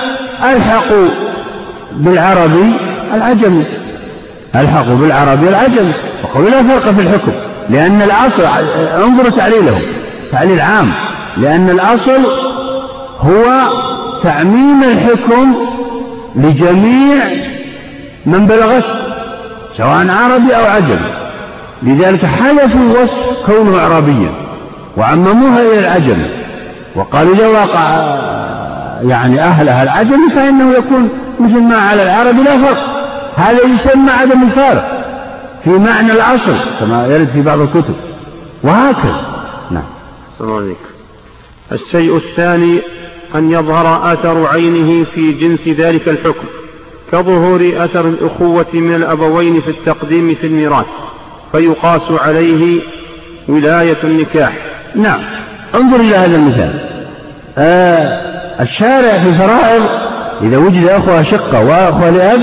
ألحقوا 0.52 1.08
بالعربي 1.92 2.72
العجمي. 3.14 3.64
ألحقوا 4.56 4.94
بالعربي 4.94 5.48
العجمي. 5.48 5.92
وقالوا 6.24 6.50
لا 6.50 6.62
فرق 6.62 6.94
في 6.94 7.00
الحكم 7.00 7.32
لأن 7.70 8.02
الأصل 8.02 8.42
انظروا 9.04 9.30
تعليلهم 9.30 9.82
تعليل 10.32 10.60
عام. 10.60 10.92
لأن 11.36 11.70
الأصل 11.70 12.20
هو 13.20 13.44
تعميم 14.22 14.82
الحكم 14.84 15.54
لجميع 16.36 17.24
من 18.26 18.46
بلغت 18.46 18.84
سواء 19.76 20.06
عربي 20.10 20.56
أو 20.56 20.64
عجمي. 20.64 21.27
لذلك 21.82 22.24
حذفوا 22.26 23.02
وصف 23.02 23.46
كونه 23.46 23.80
عربيا 23.80 24.30
وعمموها 24.96 25.62
إلى 25.62 25.78
العجم 25.78 26.18
وقالوا 26.96 27.34
إذا 27.34 27.46
وقع 27.46 27.88
يعني 29.02 29.40
أهلها 29.40 29.82
العجم 29.82 30.28
فإنه 30.28 30.72
يكون 30.72 31.08
مثل 31.40 31.62
ما 31.62 31.76
على 31.76 32.02
العرب 32.02 32.38
لا 32.38 32.56
فرق. 32.58 32.98
هذا 33.36 33.62
يسمى 33.62 34.10
عدم 34.10 34.42
الفارق 34.42 35.04
في 35.64 35.70
معنى 35.70 36.12
الأصل 36.12 36.54
كما 36.80 37.06
يرد 37.06 37.28
في 37.28 37.42
بعض 37.42 37.60
الكتب. 37.60 37.94
وهكذا. 38.62 39.20
نعم. 39.70 39.84
السلام 40.26 40.74
الشيء 41.72 42.16
الثاني 42.16 42.80
أن 43.34 43.50
يظهر 43.50 44.12
أثر 44.12 44.46
عينه 44.46 45.04
في 45.04 45.32
جنس 45.32 45.68
ذلك 45.68 46.08
الحكم 46.08 46.44
كظهور 47.12 47.72
أثر 47.76 48.08
الأخوة 48.08 48.66
من 48.74 48.94
الأبوين 48.94 49.60
في 49.60 49.70
التقديم 49.70 50.34
في 50.34 50.46
الميراث. 50.46 50.86
فيقاس 51.52 52.10
عليه 52.10 52.80
ولاية 53.48 53.96
النكاح. 54.04 54.52
نعم. 54.94 55.20
انظر 55.74 56.00
إلى 56.00 56.16
هذا 56.16 56.36
المثال. 56.36 56.74
آه 57.58 58.20
الشارع 58.60 59.18
في 59.18 59.28
الفرائض 59.28 59.82
إذا 60.42 60.56
وجد 60.56 60.88
أخوة 60.88 61.22
شقة 61.22 61.64
وأخوة 61.64 62.10
لأب 62.10 62.40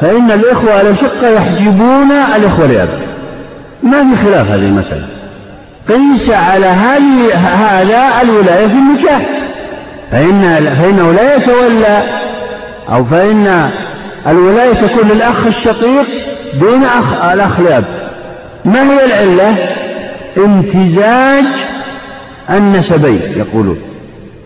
فإن 0.00 0.30
الإخوة 0.30 0.80
الأشقة 0.80 1.28
يحجبون 1.28 2.10
الإخوة 2.36 2.66
لأب. 2.66 2.88
ما 3.82 4.04
في 4.10 4.24
خلاف 4.24 4.50
هذه 4.50 4.64
المسألة. 4.64 5.06
قيس 5.88 6.30
على 6.30 6.66
هذه 6.66 7.34
هذا 7.34 8.22
الولاية 8.22 8.66
في 8.66 8.74
النكاح. 8.74 9.22
فإن 10.10 10.74
فإنه 10.82 11.12
لا 11.12 11.36
يتولى 11.36 12.02
أو 12.92 13.04
فإن 13.04 13.70
الولاية 14.26 14.72
تكون 14.72 15.08
للأخ 15.08 15.46
الشقيق 15.46 16.06
دون 16.60 16.84
أخ 16.84 17.24
الأخ 17.32 17.60
لأب. 17.60 17.84
ما 18.64 18.92
هي 18.92 19.04
العلة؟ 19.04 19.56
امتزاج 20.36 21.44
النسبين 22.50 23.20
يقولون. 23.36 23.78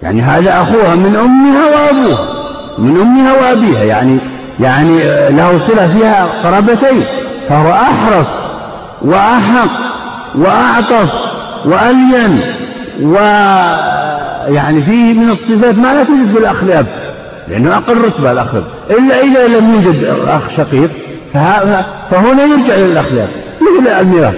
يعني 0.03 0.23
هذا 0.23 0.63
أخوها 0.63 0.95
من 0.95 1.17
أمها 1.17 1.67
وأبوها 1.67 2.29
من 2.79 3.01
أمها 3.01 3.33
وأبيها 3.33 3.85
يعني 3.85 4.19
يعني 4.61 4.99
له 5.31 5.59
صلة 5.69 5.87
فيها 5.87 6.27
قرابتين 6.45 7.05
فهو 7.49 7.73
أحرص 7.73 8.27
وأحق 9.03 9.71
وأعطف 10.35 11.13
وألين 11.65 12.41
ويعني 13.03 14.83
فيه 14.83 15.13
من 15.13 15.31
الصفات 15.31 15.79
ما 15.79 15.95
لا 15.95 16.05
توجد 16.05 16.33
في 16.33 16.39
الأخ 16.39 16.65
لأب 16.65 16.87
لأنه 17.49 17.77
أقل 17.77 17.99
رتبة 17.99 18.33
الأخ 18.33 18.55
إلا 18.91 19.21
إذا 19.23 19.47
لم 19.47 19.75
يوجد 19.75 20.05
أخ 20.29 20.51
شقيق. 20.51 20.91
فهنا 22.11 22.43
يرجع 22.43 22.75
إلى 22.75 22.85
الأخ 22.85 23.13
لأب 23.13 23.29
مثل 23.61 23.89
الميراث. 24.01 24.35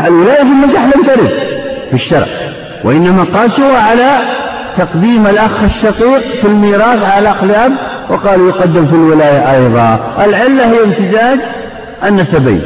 الولاية 0.00 0.36
في 0.36 0.42
النكاح 0.42 0.84
لم 0.84 1.02
ترد 1.02 1.30
في 1.88 1.94
الشرع 1.94 2.26
وإنما 2.84 3.26
قاسوا 3.34 3.78
على 3.78 4.18
تقديم 4.78 5.26
الأخ 5.26 5.62
الشقيق 5.62 6.20
في 6.40 6.44
الميراث 6.44 7.02
على 7.02 7.18
الأخ 7.18 7.42
الأب 7.42 7.72
وقالوا 8.10 8.48
يقدم 8.48 8.86
في 8.86 8.92
الولاية 8.92 9.52
أيضا. 9.52 10.14
العلة 10.24 10.72
هي 10.72 10.84
امتزاج 10.84 11.38
النسبين. 12.04 12.62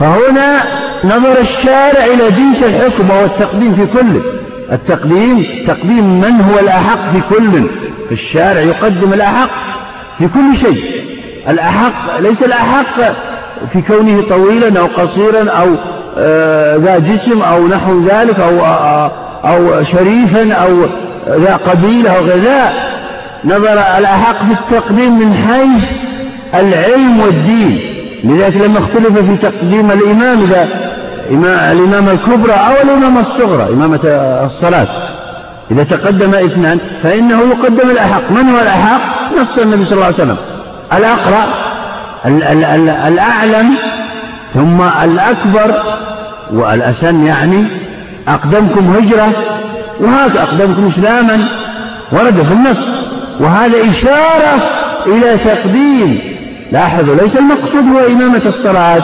فهنا 0.00 0.56
نظر 1.04 1.40
الشارع 1.40 2.04
إلى 2.04 2.30
جنس 2.30 2.62
الحكم 2.62 3.10
وهو 3.10 3.24
التقديم 3.24 3.74
في 3.74 3.86
كل. 3.86 4.20
التقديم 4.72 5.46
تقديم 5.66 6.20
من 6.20 6.40
هو 6.40 6.58
الأحق 6.58 7.12
في 7.12 7.20
كل. 7.34 7.68
الشارع 8.12 8.60
يقدم 8.60 9.12
الأحق 9.12 9.50
في 10.18 10.28
كل 10.28 10.56
شيء. 10.56 10.82
الأحق 11.48 12.20
ليس 12.20 12.42
الأحق 12.42 13.12
في 13.72 13.82
كونه 13.82 14.22
طويلا 14.28 14.80
أو 14.80 14.86
قصيرا 14.86 15.50
أو 15.50 15.66
آه، 16.18 16.76
ذا 16.76 16.98
جسم 16.98 17.42
أو 17.42 17.66
نحو 17.66 18.00
ذلك 18.00 18.40
أو, 18.40 18.60
آه، 18.64 19.10
أو 19.44 19.82
شريفا 19.82 20.52
أو 20.52 20.86
ذا 21.28 21.60
قبيلة 21.66 22.10
أو 22.10 22.24
ذا. 22.24 22.72
نظر 23.44 23.72
الأحق 23.98 24.36
في 24.38 24.52
التقديم 24.52 25.18
من 25.18 25.34
حيث 25.34 25.84
العلم 26.54 27.20
والدين. 27.20 27.80
لذلك 28.24 28.56
لما 28.56 28.78
اختلف 28.78 29.18
في 29.18 29.36
تقديم 29.36 29.90
الإمام 29.90 30.42
إذا 30.42 30.68
الإمامة 31.72 32.12
الكبرى 32.12 32.52
أو 32.52 32.82
الإمامة 32.84 33.20
الصغرى 33.20 33.72
إمامة 33.72 34.00
الصلاة. 34.44 34.88
إذا 35.70 35.82
تقدم 35.82 36.34
اثنان 36.34 36.78
فإنه 37.02 37.40
يقدم 37.40 37.90
الأحق. 37.90 38.30
من 38.30 38.50
هو 38.50 38.60
الأحق؟ 38.62 39.00
نص 39.40 39.58
النبي 39.58 39.84
صلى 39.84 39.94
الله 39.94 40.04
عليه 40.04 40.14
وسلم. 40.14 40.36
الأقرأ 40.92 41.44
الأعلم 43.08 43.74
ثم 44.54 44.82
الأكبر 44.82 45.82
والأسن 46.52 47.26
يعني 47.26 47.64
أقدمكم 48.28 48.96
هجرة 48.96 49.32
وهذا 50.00 50.42
أقدمكم 50.42 50.86
إسلاما 50.86 51.44
ورد 52.12 52.42
في 52.42 52.52
النص. 52.52 52.88
وهذا 53.40 53.76
إشارة 53.90 54.62
إلى 55.06 55.38
تقديم. 55.38 56.20
لاحظوا 56.72 57.14
ليس 57.14 57.36
المقصود 57.36 57.84
هو 57.84 58.06
إمامة 58.06 58.42
الصلاة 58.46 59.02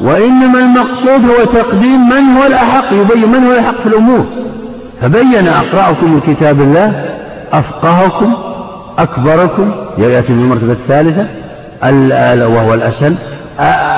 وإنما 0.00 0.58
المقصود 0.58 1.30
هو 1.30 1.44
تقديم 1.44 2.08
من 2.08 2.36
هو 2.36 2.46
الأحق 2.46 2.92
يبين 2.92 3.32
من 3.32 3.46
هو 3.46 3.52
الأحق 3.52 3.80
في 3.82 3.86
الأمور. 3.86 4.26
فبين 5.02 5.48
أقرأكم 5.48 6.16
لكتاب 6.18 6.60
الله 6.60 7.04
أفقهكم 7.52 8.34
أكبركم 8.98 9.72
يأتي 9.98 10.26
في 10.26 10.32
المرتبة 10.32 10.72
الثالثة 10.72 11.26
وهو 12.46 12.74
الأسن. 12.74 13.14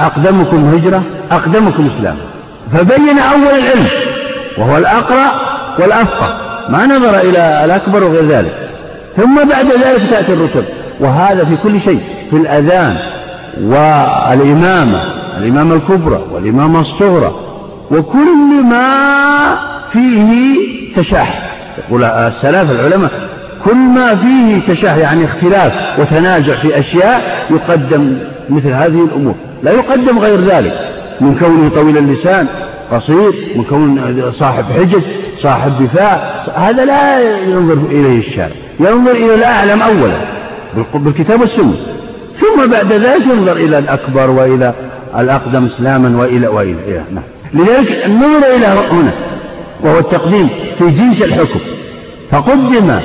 أقدمكم 0.06 0.74
هجرة 0.74 1.02
أقدمكم 1.30 1.86
إسلام. 1.86 2.16
فبين 2.72 3.18
أول 3.18 3.58
العلم 3.58 3.86
وهو 4.58 4.76
الأقرأ 4.76 5.32
والأفقه. 5.78 6.34
ما 6.68 6.86
نظر 6.86 7.20
إلى 7.20 7.64
الأكبر 7.64 8.04
وغير 8.04 8.24
ذلك. 8.24 8.70
ثم 9.16 9.34
بعد 9.34 9.66
ذلك 9.66 10.10
تأتي 10.10 10.32
الرتب. 10.32 10.64
وهذا 11.00 11.44
في 11.44 11.56
كل 11.56 11.80
شيء 11.80 12.00
في 12.30 12.36
الأذان 12.36 12.96
والإمامة 13.62 15.00
الإمامة 15.38 15.74
الكبرى 15.74 16.24
والإمامة 16.32 16.80
الصغرى. 16.80 17.34
وكل 17.90 18.62
ما 18.70 18.88
فيه 19.90 20.32
تشاح 20.96 21.52
يقول 21.78 22.04
السلف 22.04 22.70
العلماء 22.70 23.10
كل 23.64 23.76
ما 23.76 24.16
فيه 24.16 24.74
تشاح 24.74 24.96
يعني 24.96 25.24
اختلاف 25.24 25.72
وتنازع 25.98 26.54
في 26.54 26.78
أشياء 26.78 27.46
يقدم 27.50 28.18
مثل 28.50 28.68
هذه 28.68 29.04
الأمور. 29.04 29.34
لا 29.62 29.70
يقدم 29.70 30.18
غير 30.18 30.40
ذلك. 30.40 30.88
من 31.20 31.34
كونه 31.34 31.68
طويل 31.68 31.98
اللسان 31.98 32.46
قصير 32.92 33.32
من 33.56 33.64
كونه 33.64 34.30
صاحب 34.30 34.64
حجج 34.64 35.02
صاحب 35.36 35.72
دفاع 35.84 36.42
هذا 36.54 36.84
لا 36.84 37.20
ينظر 37.48 37.78
إليه 37.90 38.18
الشارع. 38.18 38.54
ينظر 38.80 39.10
إلى 39.10 39.34
الأعلم 39.34 39.82
أولا 39.82 40.16
بالكتاب 40.94 41.40
والسنة. 41.40 41.74
ثم 42.36 42.70
بعد 42.70 42.92
ذلك 42.92 43.26
ينظر 43.26 43.56
إلى 43.56 43.78
الأكبر 43.78 44.30
وإلى 44.30 44.74
الأقدم 45.18 45.64
إسلاما 45.64 46.20
وإلى 46.20 46.48
وإلى 46.48 46.76
إلى 46.86 47.02
نعم. 47.14 47.22
لذلك 47.54 48.06
النظر 48.06 48.46
إلى 48.56 48.66
هنا 48.66 49.12
وهو 49.82 49.98
التقديم 49.98 50.48
في 50.78 50.90
جنس 50.90 51.22
الحكم. 51.22 51.60
فقدم 52.30 52.98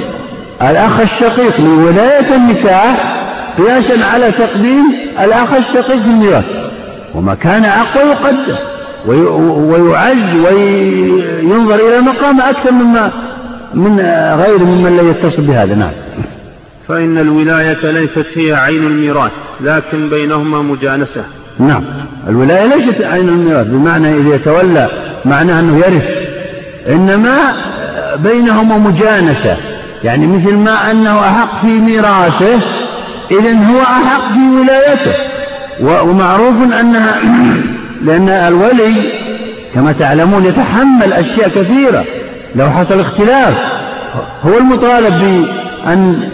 الأخ 0.61 0.99
الشقيق 0.99 1.61
لولاية 1.61 2.35
النكاح 2.35 3.15
قياسا 3.57 4.05
على 4.13 4.31
تقديم 4.31 4.83
الأخ 5.23 5.53
الشقيق 5.53 6.01
في 6.01 6.07
الميراث. 6.07 6.45
وما 7.15 7.35
كان 7.35 7.65
أقوى 7.65 8.09
يقدم 8.11 8.55
ويعز 9.69 10.35
وينظر 10.45 11.75
إلى 11.75 12.01
مقام 12.01 12.41
أكثر 12.41 12.71
مما 12.71 13.11
من 13.73 13.99
غير 14.45 14.57
ممن 14.57 14.97
لا 14.97 15.09
يتصل 15.09 15.41
بهذا. 15.41 15.75
نعم. 15.75 15.91
فإن 16.87 17.17
الولاية 17.17 17.91
ليست 17.91 18.25
هي 18.35 18.53
عين 18.53 18.83
الميراث 18.83 19.31
لكن 19.61 20.09
بينهما 20.09 20.61
مجانسة. 20.61 21.23
نعم. 21.59 21.83
الولاية 22.27 22.75
ليست 22.75 23.01
عين 23.01 23.29
الميراث 23.29 23.67
بمعنى 23.67 24.17
إذا 24.17 24.35
يتولى 24.35 24.89
معناه 25.25 25.59
أنه 25.59 25.77
يرث. 25.77 26.09
إنما 26.89 27.37
بينهما 28.23 28.77
مجانسة. 28.77 29.57
يعني 30.03 30.27
مثل 30.27 30.55
ما 30.55 30.91
أنه 30.91 31.19
أحق 31.19 31.61
في 31.61 31.67
ميراثه 31.67 32.59
إذا 33.31 33.53
هو 33.53 33.81
أحق 33.81 34.33
في 34.33 34.55
ولايته. 34.59 35.13
ومعروف 35.81 36.73
أنها 36.79 37.15
لأن 38.05 38.29
الولي 38.29 38.93
كما 39.75 39.91
تعلمون 39.91 40.45
يتحمل 40.45 41.13
أشياء 41.13 41.49
كثيرة. 41.49 42.03
لو 42.55 42.69
حصل 42.69 42.99
اختلاف 42.99 43.53
هو 44.45 44.57
المطالب 44.57 45.13
بأن 45.19 46.29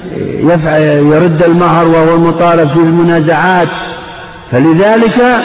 يرد 1.11 1.43
المهر 1.43 1.87
وهو 1.87 2.15
المطالب 2.15 2.69
في 2.69 2.79
المنازعات. 2.79 3.67
فلذلك 4.51 5.43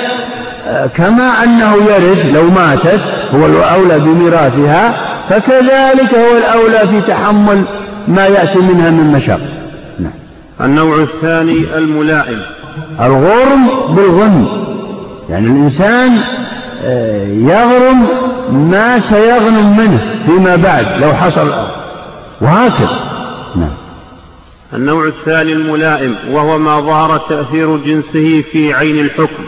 كما 0.96 1.44
أنه 1.44 1.74
يرث 1.74 2.26
لو 2.34 2.50
ماتت 2.50 3.00
هو 3.34 3.46
الأولى 3.46 3.98
بميراثها 3.98 4.94
فكذلك 5.30 6.14
هو 6.14 6.36
الأولى 6.36 6.78
في 6.78 7.00
تحمل 7.00 7.64
ما 8.08 8.26
يأتي 8.26 8.58
منها 8.58 8.90
من 8.90 9.12
مشاق. 9.12 9.40
نعم. 9.98 10.12
النوع 10.60 10.98
الثاني 11.02 11.78
الملائم. 11.78 12.42
الغرم 13.00 13.68
بالغنم 13.96 14.48
يعني 15.30 15.46
الإنسان 15.46 16.18
آه، 16.84 17.26
يغرم 17.26 18.06
ما 18.52 18.98
سيغنم 18.98 19.76
منه 19.76 20.00
فيما 20.26 20.56
بعد 20.56 20.86
لو 21.02 21.12
حصل 21.12 21.52
وهكذا. 22.40 23.00
نعم. 23.56 23.74
النوع 24.74 25.06
الثاني 25.06 25.52
الملائم 25.52 26.16
وهو 26.30 26.58
ما 26.58 26.80
ظهر 26.80 27.18
تأثير 27.18 27.76
جنسه 27.76 28.44
في 28.52 28.74
عين 28.74 28.98
الحكم 28.98 29.44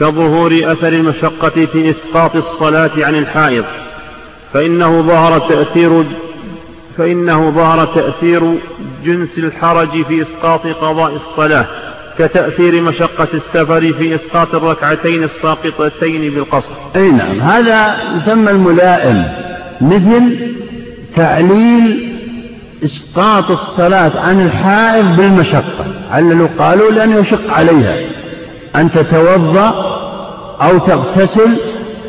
كظهور 0.00 0.60
أثر 0.64 0.88
المشقة 0.88 1.66
في 1.72 1.90
إسقاط 1.90 2.36
الصلاة 2.36 2.90
عن 2.98 3.14
الحائض. 3.14 3.64
فإنه 4.52 5.02
ظهر 5.02 5.38
تأثير 5.38 6.04
فإنه 6.98 7.50
ظهر 7.50 7.84
تأثير 7.84 8.58
جنس 9.04 9.38
الحرج 9.38 10.04
في 10.04 10.20
إسقاط 10.20 10.66
قضاء 10.66 11.12
الصلاة 11.12 11.66
كتأثير 12.18 12.82
مشقة 12.82 13.28
السفر 13.34 13.92
في 13.92 14.14
إسقاط 14.14 14.54
الركعتين 14.54 15.22
الساقطتين 15.22 16.34
بالقصر. 16.34 16.74
أي 16.96 17.10
نعم 17.10 17.40
هذا 17.40 17.96
يسمى 18.16 18.50
الملائم 18.50 19.24
مثل 19.80 20.52
تعليل 21.16 22.12
إسقاط 22.84 23.50
الصلاة 23.50 24.20
عن 24.20 24.46
الحائض 24.46 25.16
بالمشقة. 25.16 25.86
عللوا 26.10 26.48
قالوا 26.58 26.90
لأنه 26.90 27.16
يشق 27.16 27.50
عليها 27.52 27.96
أن 28.76 28.90
تتوضأ 28.90 29.96
أو 30.62 30.78
تغتسل 30.78 31.56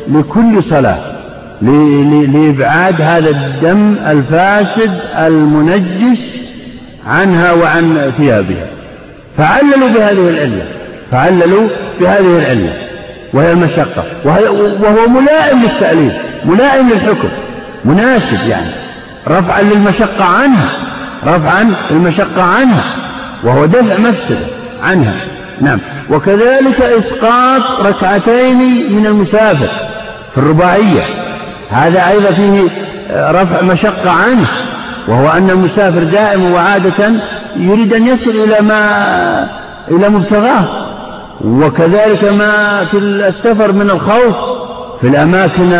لكل 0.08 0.62
صلاة. 0.62 1.17
لإبعاد 1.62 3.02
هذا 3.02 3.30
الدم 3.30 3.96
الفاسد 4.06 5.00
المنجس 5.18 6.26
عنها 7.06 7.52
وعن 7.52 8.12
ثيابها. 8.18 8.66
فعللوا 9.38 9.88
بهذه 9.88 10.28
العلة. 10.28 10.62
فعللوا 11.10 11.68
بهذه 12.00 12.38
العلة. 12.38 12.72
وهي 13.32 13.52
المشقة. 13.52 14.04
وهو 14.24 15.08
ملائم 15.08 15.62
للتأليف. 15.62 16.12
ملائم 16.44 16.88
للحكم. 16.88 17.28
مناسب 17.84 18.48
يعني. 18.48 18.70
رفعا 19.28 19.62
للمشقة 19.62 20.24
عنها. 20.24 20.70
رفعا 21.26 21.74
للمشقة 21.90 22.42
عنها. 22.42 22.84
وهو 23.44 23.66
دفع 23.66 23.98
مفسدة 23.98 24.46
عنها. 24.82 25.14
نعم. 25.60 25.78
وكذلك 26.10 26.80
إسقاط 26.80 27.62
ركعتين 27.86 28.58
من 28.96 29.06
المسافر 29.06 29.68
في 30.34 30.38
الرباعية. 30.38 31.27
هذا 31.70 32.08
أيضا 32.08 32.30
فيه 32.30 32.68
رفع 33.10 33.62
مشقة 33.62 34.10
عنه 34.10 34.46
وهو 35.08 35.28
أن 35.28 35.50
المسافر 35.50 36.04
دائما 36.04 36.50
وعادة 36.54 37.12
يريد 37.56 37.94
أن 37.94 38.06
يصل 38.06 38.30
إلى 38.30 38.60
ما 38.60 39.48
إلى 39.90 40.08
مبتغاه. 40.08 40.64
وكذلك 41.44 42.24
ما 42.24 42.84
في 42.84 42.98
السفر 42.98 43.72
من 43.72 43.90
الخوف 43.90 44.34
في 45.00 45.08
الأماكن 45.08 45.72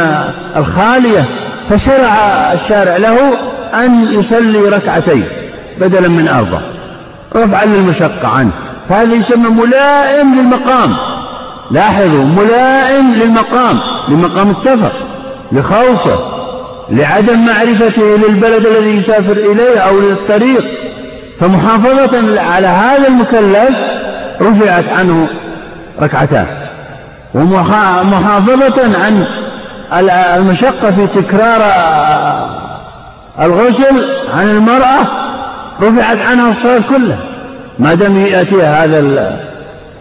الخالية 0.57 1.25
فشرع 1.71 2.15
الشارع 2.53 2.97
له 2.97 3.19
أن 3.85 4.13
يصلي 4.13 4.61
ركعتين 4.61 5.25
بدلا 5.81 6.09
من 6.09 6.29
أربع 6.29 6.59
رفعا 7.37 7.67
للمشقة 7.67 8.29
عنه. 8.29 8.51
هذا 8.89 9.15
يسمى 9.15 9.49
ملائم 9.49 10.35
للمقام. 10.35 10.97
لاحظوا 11.71 12.25
ملائم 12.25 13.13
للمقام 13.13 13.79
لمقام 14.09 14.51
السفر. 14.51 14.93
لخوفه 15.53 16.19
لعدم 16.91 17.47
معرفته 17.47 18.03
للبلد 18.03 18.67
الذي 18.67 18.97
يسافر 18.97 19.33
إليه 19.33 19.79
أو 19.79 20.01
للطريق. 20.01 20.65
فمحافظة 21.41 22.41
على 22.41 22.67
هذا 22.67 23.09
المكلف 23.09 23.77
رفعت 24.41 24.85
عنه 24.99 25.27
ركعتان. 26.03 26.47
ومحافظة 27.35 28.99
عن 29.05 29.25
المشقة 30.37 30.91
في 30.91 31.07
تكرار 31.07 31.63
الغسل 33.41 34.05
عن 34.35 34.51
المرأة 34.51 34.99
رفعت 35.83 36.19
عنها 36.31 36.51
الصلاة 36.51 36.81
كلها 36.91 37.19
ما 37.79 37.95
دام 37.95 38.17
يأتيها 38.17 38.85
هذا 38.85 38.99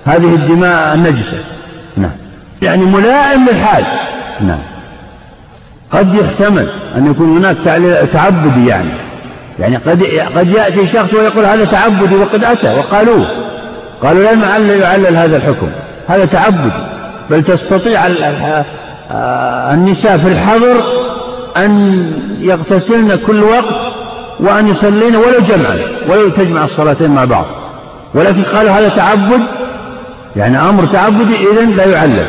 هذه 0.06 0.36
الدماء 0.36 0.94
النجسة. 0.94 1.38
نعم. 1.98 2.12
يعني 2.62 2.86
ملائم 2.86 3.46
للحال 3.46 3.84
نعم. 4.42 4.60
قد 5.92 6.16
يحتمل 6.16 6.68
أن 6.98 7.12
يكون 7.12 7.38
هناك 7.38 7.58
تعبدي 8.14 8.68
يعني. 8.68 8.90
يعني 9.60 9.78
قد 9.78 10.04
قد 10.36 10.50
يأتي 10.50 10.88
شخص 10.88 11.14
ويقول 11.14 11.46
هذا 11.46 11.66
تعبدي 11.66 12.16
وقد 12.16 12.44
أتى 12.44 12.74
وقالوه. 12.78 13.26
قالوا 14.04 14.24
لا 14.24 14.32
يعلل, 14.32 14.70
يعلل 14.70 15.18
هذا 15.18 15.38
الحكم. 15.38 15.70
هذا 16.08 16.26
تعبد 16.26 16.72
بل 17.30 17.44
تستطيع 17.44 18.02
النساء 19.74 20.18
في 20.18 20.28
الحضر 20.28 20.76
أن 21.58 22.04
يغتسلن 22.40 23.20
كل 23.28 23.44
وقت 23.44 23.76
وأن 24.40 24.68
يصلين 24.68 25.16
ولو 25.16 25.40
جمعا 25.40 25.78
ولو 26.10 26.30
تجمع 26.30 26.64
الصلاتين 26.64 27.12
مع 27.12 27.26
بعض. 27.26 27.46
ولكن 28.14 28.44
قالوا 28.44 28.72
هذا 28.72 28.90
تعبد 28.90 29.42
يعني 30.36 30.60
أمر 30.60 30.86
تعبدي 30.86 31.36
إذن 31.36 31.72
لا 31.78 31.86
يعلل. 31.86 32.28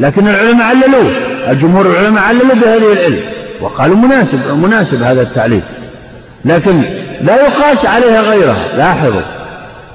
لكن 0.00 0.28
العلماء 0.28 0.66
عللوه. 0.66 1.31
الجمهور 1.48 1.86
العلماء 1.86 2.22
عللوا 2.22 2.54
بهذه 2.54 2.92
العلم 2.92 3.20
وقالوا 3.60 3.96
مناسب 3.96 4.40
مناسب 4.62 5.02
هذا 5.02 5.22
التعليل 5.22 5.62
لكن 6.44 6.82
لا 7.20 7.36
يقاس 7.36 7.86
عليها 7.86 8.20
غيرها 8.20 8.76
لاحظوا 8.76 9.20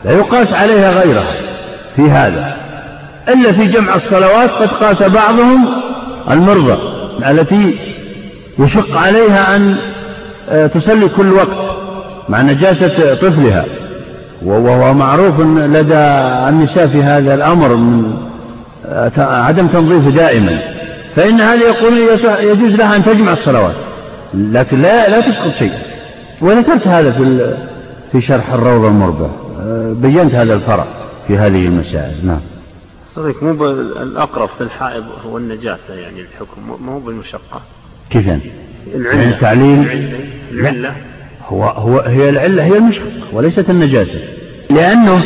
لا 0.05 0.11
يقاس 0.11 0.53
عليها 0.53 0.91
غيرها 0.91 1.33
في 1.95 2.01
هذا 2.01 2.55
إلا 3.29 3.51
في 3.51 3.65
جمع 3.65 3.95
الصلوات 3.95 4.49
قد 4.49 4.67
قاس 4.67 5.03
بعضهم 5.03 5.65
المرضى 6.31 6.77
التي 7.29 7.75
يشق 8.59 8.97
عليها 8.97 9.55
أن 9.55 9.75
آه، 10.49 10.67
تصلي 10.67 11.09
كل 11.09 11.33
وقت 11.33 11.77
مع 12.29 12.41
نجاسة 12.41 13.13
طفلها. 13.13 13.65
وهو 14.45 14.93
معروف 14.93 15.39
لدى 15.39 15.97
النساء 16.49 16.87
في 16.87 17.03
هذا 17.03 17.33
الأمر 17.33 17.75
من 17.75 18.13
آه، 18.85 19.11
عدم 19.17 19.67
تنظيفه 19.67 20.09
دائما. 20.09 20.59
فإن 21.17 21.41
هذا 21.41 21.61
يقول 21.61 21.97
يجوز 22.41 22.75
لها 22.75 22.95
أن 22.95 23.03
تجمع 23.03 23.33
الصلوات. 23.33 23.75
لكن 24.33 24.81
لا 24.81 25.09
لا 25.09 25.21
تسقط 25.21 25.53
شيء. 25.53 25.73
وذكرت 26.41 26.87
هذا 26.87 27.11
في 27.11 27.57
في 28.11 28.21
شرح 28.21 28.53
الروض 28.53 28.85
المربع. 28.85 29.29
آه، 29.59 29.93
بينت 29.93 30.35
هذا 30.35 30.53
الفرع 30.53 30.87
في 31.27 31.37
هذه 31.37 31.65
المسائل. 31.65 32.13
نعم. 32.23 32.39
صديق 33.07 33.43
مو 33.43 33.65
الأقرب 34.01 34.49
في 34.57 34.63
الحائض 34.63 35.03
هو 35.25 35.37
النجاسة 35.37 35.93
يعني 35.93 36.21
الحكم. 36.21 36.85
مو 36.85 36.99
بالمشقة. 36.99 37.61
كيف 38.09 38.27
يعني؟ 38.27 38.41
العلة. 38.95 39.21
يعني 39.21 39.33
تعليل 39.33 40.09
العلة. 40.51 40.95
هو 41.47 41.63
هو 41.63 41.99
هي 41.99 42.29
العلة 42.29 42.63
هي 42.63 42.77
المشقة 42.77 43.11
وليست 43.33 43.69
النجاسة. 43.69 44.19
لأنه 44.69 45.23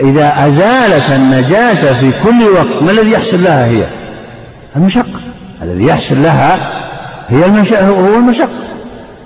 إذا 0.00 0.46
أزالت 0.46 1.10
النجاسة 1.12 2.00
في 2.00 2.12
كل 2.24 2.42
وقت 2.42 2.82
ما 2.82 2.90
الذي 2.90 3.10
يحصل 3.10 3.42
لها 3.44 3.66
هي؟ 3.66 3.86
المشقة. 4.76 5.20
الذي 5.62 5.86
يحصل 5.86 6.22
لها 6.22 6.58
هي 7.28 7.46
المشقة 7.46 7.88
هو 7.88 8.16
المشقة. 8.16 8.48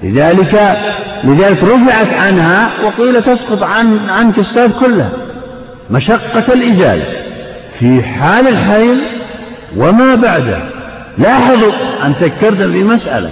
لذلك 0.03 0.79
لذلك 1.25 1.63
رفعت 1.63 2.13
عنها 2.21 2.69
وقيل 2.85 3.23
تسقط 3.23 3.63
عن 3.63 4.01
عنك 4.19 4.39
الصلاة 4.39 4.71
كلها 4.81 5.11
مشقة 5.91 6.53
الإزالة 6.53 7.05
في 7.79 8.03
حال 8.03 8.49
الحيض 8.49 8.97
وما 9.77 10.15
بعده. 10.15 10.59
لاحظوا 11.19 11.73
أن 12.05 12.15
ذكرت 12.21 12.63
في 12.63 12.85
مسألة 12.85 13.31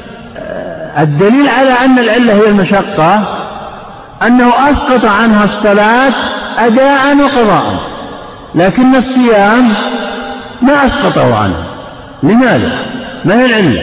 الدليل 0.98 1.48
على 1.48 1.70
أن 1.84 1.98
العلة 1.98 2.32
هي 2.34 2.48
المشقة 2.48 3.38
أنه 4.22 4.52
أسقط 4.70 5.04
عنها 5.04 5.44
الصلاة 5.44 6.12
أداء 6.58 7.16
وقضاء 7.16 7.80
لكن 8.54 8.94
الصيام 8.94 9.68
ما 10.62 10.86
أسقطه 10.86 11.38
عنها 11.38 11.64
لماذا؟ 12.24 12.72
ما 13.24 13.40
هي 13.40 13.46
العلة؟ 13.46 13.82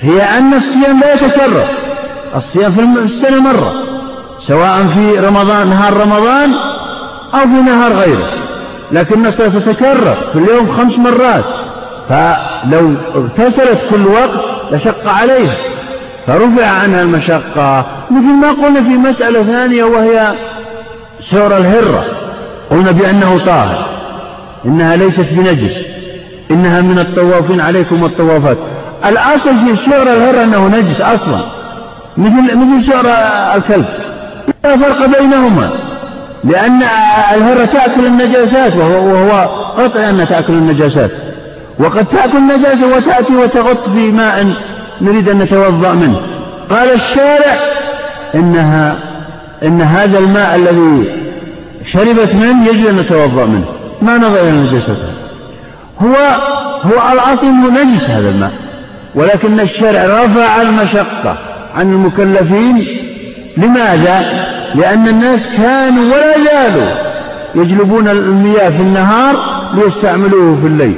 هي 0.00 0.38
أن 0.38 0.54
الصيام 0.54 1.00
لا 1.00 1.14
يتكرر 1.14 1.64
الصيام 2.36 2.72
في 2.72 3.00
السنة 3.04 3.40
مرة 3.40 3.72
سواء 4.40 4.86
في 4.86 5.18
رمضان 5.18 5.66
نهار 5.66 5.96
رمضان 5.96 6.52
أو 7.34 7.40
في 7.40 7.62
نهار 7.70 7.92
غيره. 7.92 8.28
لكن 8.92 9.26
الصلاة 9.26 9.48
تتكرر 9.48 10.16
في 10.32 10.38
اليوم 10.38 10.70
خمس 10.70 10.98
مرات. 10.98 11.44
فلو 12.08 12.94
اغتسلت 13.14 13.78
كل 13.90 14.06
وقت 14.06 14.44
لشق 14.72 15.08
عليها. 15.08 15.56
فرفع 16.26 16.66
عنها 16.66 17.02
المشقة. 17.02 17.86
مثل 18.10 18.26
ما 18.26 18.48
قلنا 18.48 18.82
في 18.82 18.96
مسألة 18.96 19.42
ثانية 19.42 19.84
وهي 19.84 20.34
سؤر 21.20 21.56
الهرة. 21.56 22.04
قلنا 22.70 22.90
بأنه 22.90 23.38
طاهر. 23.46 23.86
إنها 24.66 24.96
ليست 24.96 25.26
بنجس. 25.30 25.78
إنها 26.52 26.80
من 26.80 26.98
الطوافين 26.98 27.60
عليكم 27.60 28.02
والطوافات. 28.02 28.56
الأصل 29.04 29.58
في 29.58 29.76
سؤر 29.76 30.02
الهرة 30.02 30.44
أنه 30.44 30.66
نجس 30.68 31.00
أصلا. 31.00 31.38
مثل 32.16 32.56
مثل 32.56 32.82
سؤر 32.82 33.06
الكلب. 33.56 33.84
لا 34.64 34.76
فرق 34.76 35.06
بينهما. 35.20 35.70
لأن 36.44 36.80
الهرة 37.34 37.64
تأكل 37.64 38.06
النجاسات 38.06 38.76
وهو, 38.76 39.06
وهو 39.06 39.48
قطع 39.78 40.10
أنها 40.10 40.24
تأكل 40.24 40.52
النجاسات. 40.52 41.10
وقد 41.78 42.06
تأكل 42.06 42.38
النجاسة 42.38 42.96
وتأتي 42.96 43.36
وتغط 43.36 43.88
في 43.94 44.10
ماء 44.10 44.54
نريد 45.00 45.28
أن 45.28 45.38
نتوضأ 45.38 45.92
منه. 45.92 46.20
قال 46.70 46.94
الشارع 46.94 47.56
إنها 48.34 48.96
إن 49.62 49.82
هذا 49.82 50.18
الماء 50.18 50.56
الذي 50.56 51.10
شربت 51.92 52.34
منه 52.34 52.66
يجب 52.68 52.86
أن 52.86 52.96
نتوضأ 52.96 53.44
منه. 53.44 53.64
ما 54.02 54.18
نظر 54.18 54.40
إلى 54.40 54.50
نجاستها 54.50 55.21
هو 56.02 56.16
هو 56.82 57.12
الأصل 57.12 57.46
نجس 57.46 58.10
هذا 58.10 58.28
الماء. 58.28 58.52
ولكن 59.14 59.60
الشارع 59.60 60.24
رفع 60.24 60.62
المشقة 60.62 61.36
عن 61.76 61.92
المكلفين. 61.92 62.86
لماذا؟ 63.56 64.46
لأن 64.74 65.08
الناس 65.08 65.48
كانوا 65.56 66.04
ولا 66.04 66.44
زالوا 66.44 66.88
يجلبون 67.54 68.08
المياه 68.08 68.70
في 68.70 68.82
النهار 68.82 69.36
ليستعملوه 69.74 70.58
في 70.60 70.66
الليل. 70.66 70.94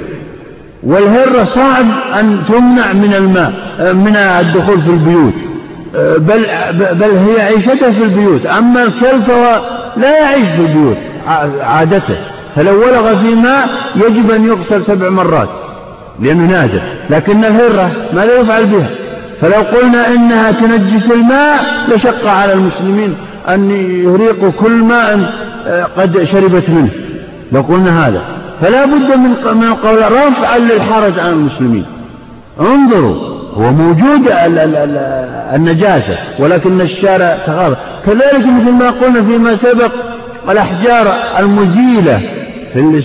والهرة 0.83 1.43
صعب 1.43 1.87
أن 2.21 2.39
تمنع 2.49 2.93
من 2.93 3.15
الماء 3.15 3.53
من 3.95 4.17
الدخول 4.17 4.83
في 4.83 4.91
البيوت. 4.91 5.35
بل, 6.19 6.47
بل 6.95 7.17
هي 7.17 7.41
عيشته 7.41 7.93
في 7.93 8.03
البيوت. 8.03 8.47
أما 8.47 8.83
الكلب 8.83 9.23
فهو 9.23 9.61
لا 9.97 10.19
يعيش 10.19 10.49
في 10.57 10.61
البيوت 10.61 10.97
عادته. 11.63 12.17
فلو 12.55 12.81
ولغ 12.81 13.17
في 13.17 13.35
ماء 13.35 13.69
يجب 13.97 14.31
أن 14.31 14.47
يغسل 14.47 14.85
سبع 14.85 15.09
مرات 15.09 15.49
لأنه 16.21 16.47
نادر 16.47 16.81
لكن 17.11 17.45
الهرة 17.45 17.91
ماذا 18.13 18.41
يفعل 18.41 18.67
بها؟ 18.67 18.91
فلو 19.41 19.63
قلنا 19.63 20.09
إنها 20.09 20.51
تنجس 20.51 21.11
الماء 21.11 21.65
لشق 21.89 22.27
على 22.27 22.53
المسلمين 22.53 23.17
أن 23.49 23.71
يريقوا 24.05 24.51
كل 24.51 24.73
ماء 24.73 25.33
قد 25.97 26.25
شربت 26.25 26.71
منه. 26.71 26.91
لو 27.53 27.61
قلنا 27.61 28.09
هذا 28.09 28.23
فلا 28.61 28.85
بد 28.85 29.17
من 29.17 29.35
من 29.55 29.65
القول 29.65 30.13
رفعا 30.13 30.59
للحرج 30.59 31.19
عن 31.19 31.33
المسلمين. 31.33 31.85
انظروا 32.61 33.15
هو 33.55 33.73
موجود 33.73 34.29
النجاسة 35.55 36.17
ولكن 36.39 36.81
الشارع 36.81 37.39
تغاضى. 37.47 37.77
كذلك 38.07 38.47
مثل 38.47 38.73
ما 38.73 38.91
قلنا 38.91 39.23
فيما 39.23 39.57
سبق 39.57 39.91
الأحجار 40.51 41.15
المزيلة 41.39 42.21
في 42.75 43.03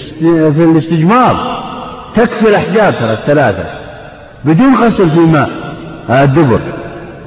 في 0.51 0.63
الاستجمار. 0.63 1.59
تكفي 2.15 2.49
الأحجار 2.49 2.91
ترى 2.91 3.13
الثلاثة 3.13 3.63
بدون 4.45 4.75
غسل 4.75 5.09
في 5.09 5.19
ماء 5.19 5.49
الدبر. 6.09 6.59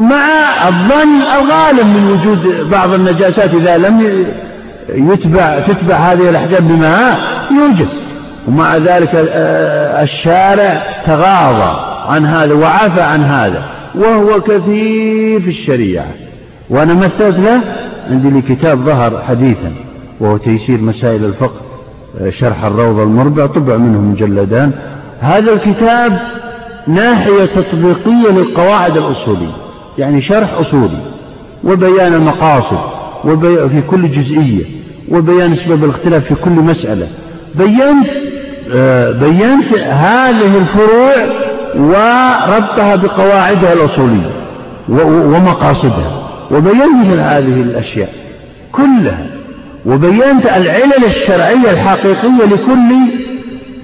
مع 0.01 0.25
الظن 0.69 1.23
الغالب 1.41 1.87
من 1.87 2.11
وجود 2.11 2.71
بعض 2.71 2.93
النجاسات 2.93 3.55
إذا 3.55 3.79
لم 3.79 4.27
يتبع 4.89 5.61
تتبع 5.61 5.95
هذه 5.95 6.31
الأحجار 6.31 6.61
بماء 6.61 7.19
يوجد. 7.51 7.89
ومع 8.49 8.77
ذلك 8.77 9.15
آه، 9.15 10.03
الشارع 10.03 10.83
تغاضى 11.07 11.81
عن 12.09 12.27
هذا 12.27 12.55
وعفى 12.55 13.03
عن 13.03 13.23
هذا. 13.23 13.65
وهو 13.95 14.41
كثير 14.41 15.41
في 15.41 15.49
الشريعة. 15.49 16.07
وأنا 16.71 16.95
مثلت 16.95 17.39
له 17.39 17.61
عندي 18.11 18.31
لي 18.31 18.43
كتاب 18.43 18.85
ظهر 18.85 19.23
حديثا 19.29 19.73
وهو 20.21 20.37
تيسير 20.37 20.81
مسائل 20.81 21.25
الفقه. 21.25 21.72
شرح 22.29 22.65
الروضة 22.65 23.03
المربع 23.03 23.47
طبع 23.47 23.77
منه 23.77 24.01
مجلدان. 24.01 24.73
هذا 25.21 25.53
الكتاب 25.53 26.19
ناحية 26.87 27.45
تطبيقية 27.45 28.31
للقواعد 28.31 28.97
الأصولية 28.97 29.53
يعني 29.99 30.21
شرح 30.21 30.55
أصولي 30.55 30.99
وبيان 31.65 32.15
المقاصد 32.15 32.79
وبي... 33.25 33.69
في 33.69 33.81
كل 33.81 34.11
جزئية 34.11 34.65
وبيان 35.09 35.53
أسباب 35.53 35.85
الاختلاف 35.85 36.25
في 36.25 36.35
كل 36.35 36.51
مسألة. 36.51 37.09
بينت 37.55 38.07
آه، 38.75 39.11
بينت 39.11 39.79
هذه 39.79 40.59
الفروع 40.59 41.15
وربطها 41.77 42.97
بقواعدها 42.97 43.73
الأصولية 43.73 44.31
ومقاصدها 44.89 46.29
وبينت 46.51 47.07
هذه 47.19 47.63
الأشياء 47.63 48.13
كلها. 48.73 49.27
وبينت 49.87 50.47
العلل 50.47 51.05
الشرعية 51.07 51.71
الحقيقية 51.71 52.45
لكل 52.45 52.95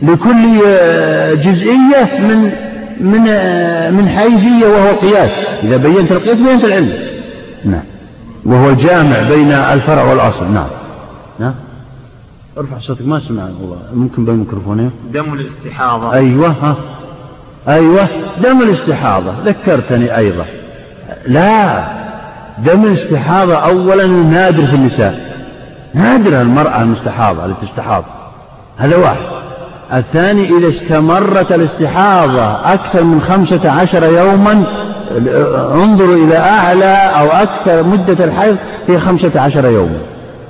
لكل 0.02 0.60
آه، 0.66 1.34
جزئية 1.34 2.18
من 2.18 2.52
من 3.00 3.26
آه، 3.28 3.90
من 3.90 4.08
حيثية 4.08 4.66
وهو 4.66 4.90
القياس 4.90 5.30
إذا 5.62 5.76
بينت 5.76 6.12
القياس 6.12 6.36
بينت 6.36 6.64
العلم 6.64 6.92
نعم. 7.64 7.82
وهو 8.44 8.70
الجامع 8.70 9.22
بين 9.28 9.52
الفرع 9.52 10.02
والأصل. 10.04 10.52
نعم. 10.52 10.68
نعم. 11.38 11.54
ارفع 12.58 12.78
صوتك 12.78 13.06
ما 13.06 13.20
سمع 13.20 13.42
والله 13.42 13.78
ممكن 13.94 14.24
بالميكروفون 14.24 14.90
دم 15.12 15.32
الاستحاضة. 15.34 16.12
أيوة 16.12 16.48
ها. 16.48 16.76
أيوة. 17.68 18.08
دم 18.42 18.62
الاستحاضة. 18.62 19.34
ذكرتني 19.44 20.16
أيضا. 20.16 20.44
لا. 21.26 21.84
دم 22.58 22.84
الاستحاضة 22.84 23.54
أولا 23.54 24.06
نادر 24.06 24.66
في 24.66 24.74
النساء. 24.74 25.27
نادر 25.94 26.40
المرأة 26.40 26.82
المستحاضة 26.82 27.44
التي 27.44 27.66
تستحاض. 27.66 28.04
هذا 28.78 28.96
واحد. 28.96 29.16
الثاني 29.94 30.58
إذا 30.58 30.68
استمرت 30.68 31.52
الاستحاضة 31.52 32.72
أكثر 32.72 33.04
من 33.04 33.20
خمسة 33.20 33.70
عشر 33.70 34.04
يوما 34.04 34.64
انظروا 35.74 36.16
إلى 36.16 36.36
أعلى 36.36 36.94
أو 36.94 37.26
أكثر 37.26 37.82
مدة 37.82 38.24
الحيض 38.24 38.56
هي 38.88 38.98
خمسة 38.98 39.40
عشر 39.40 39.64
يوما 39.64 39.98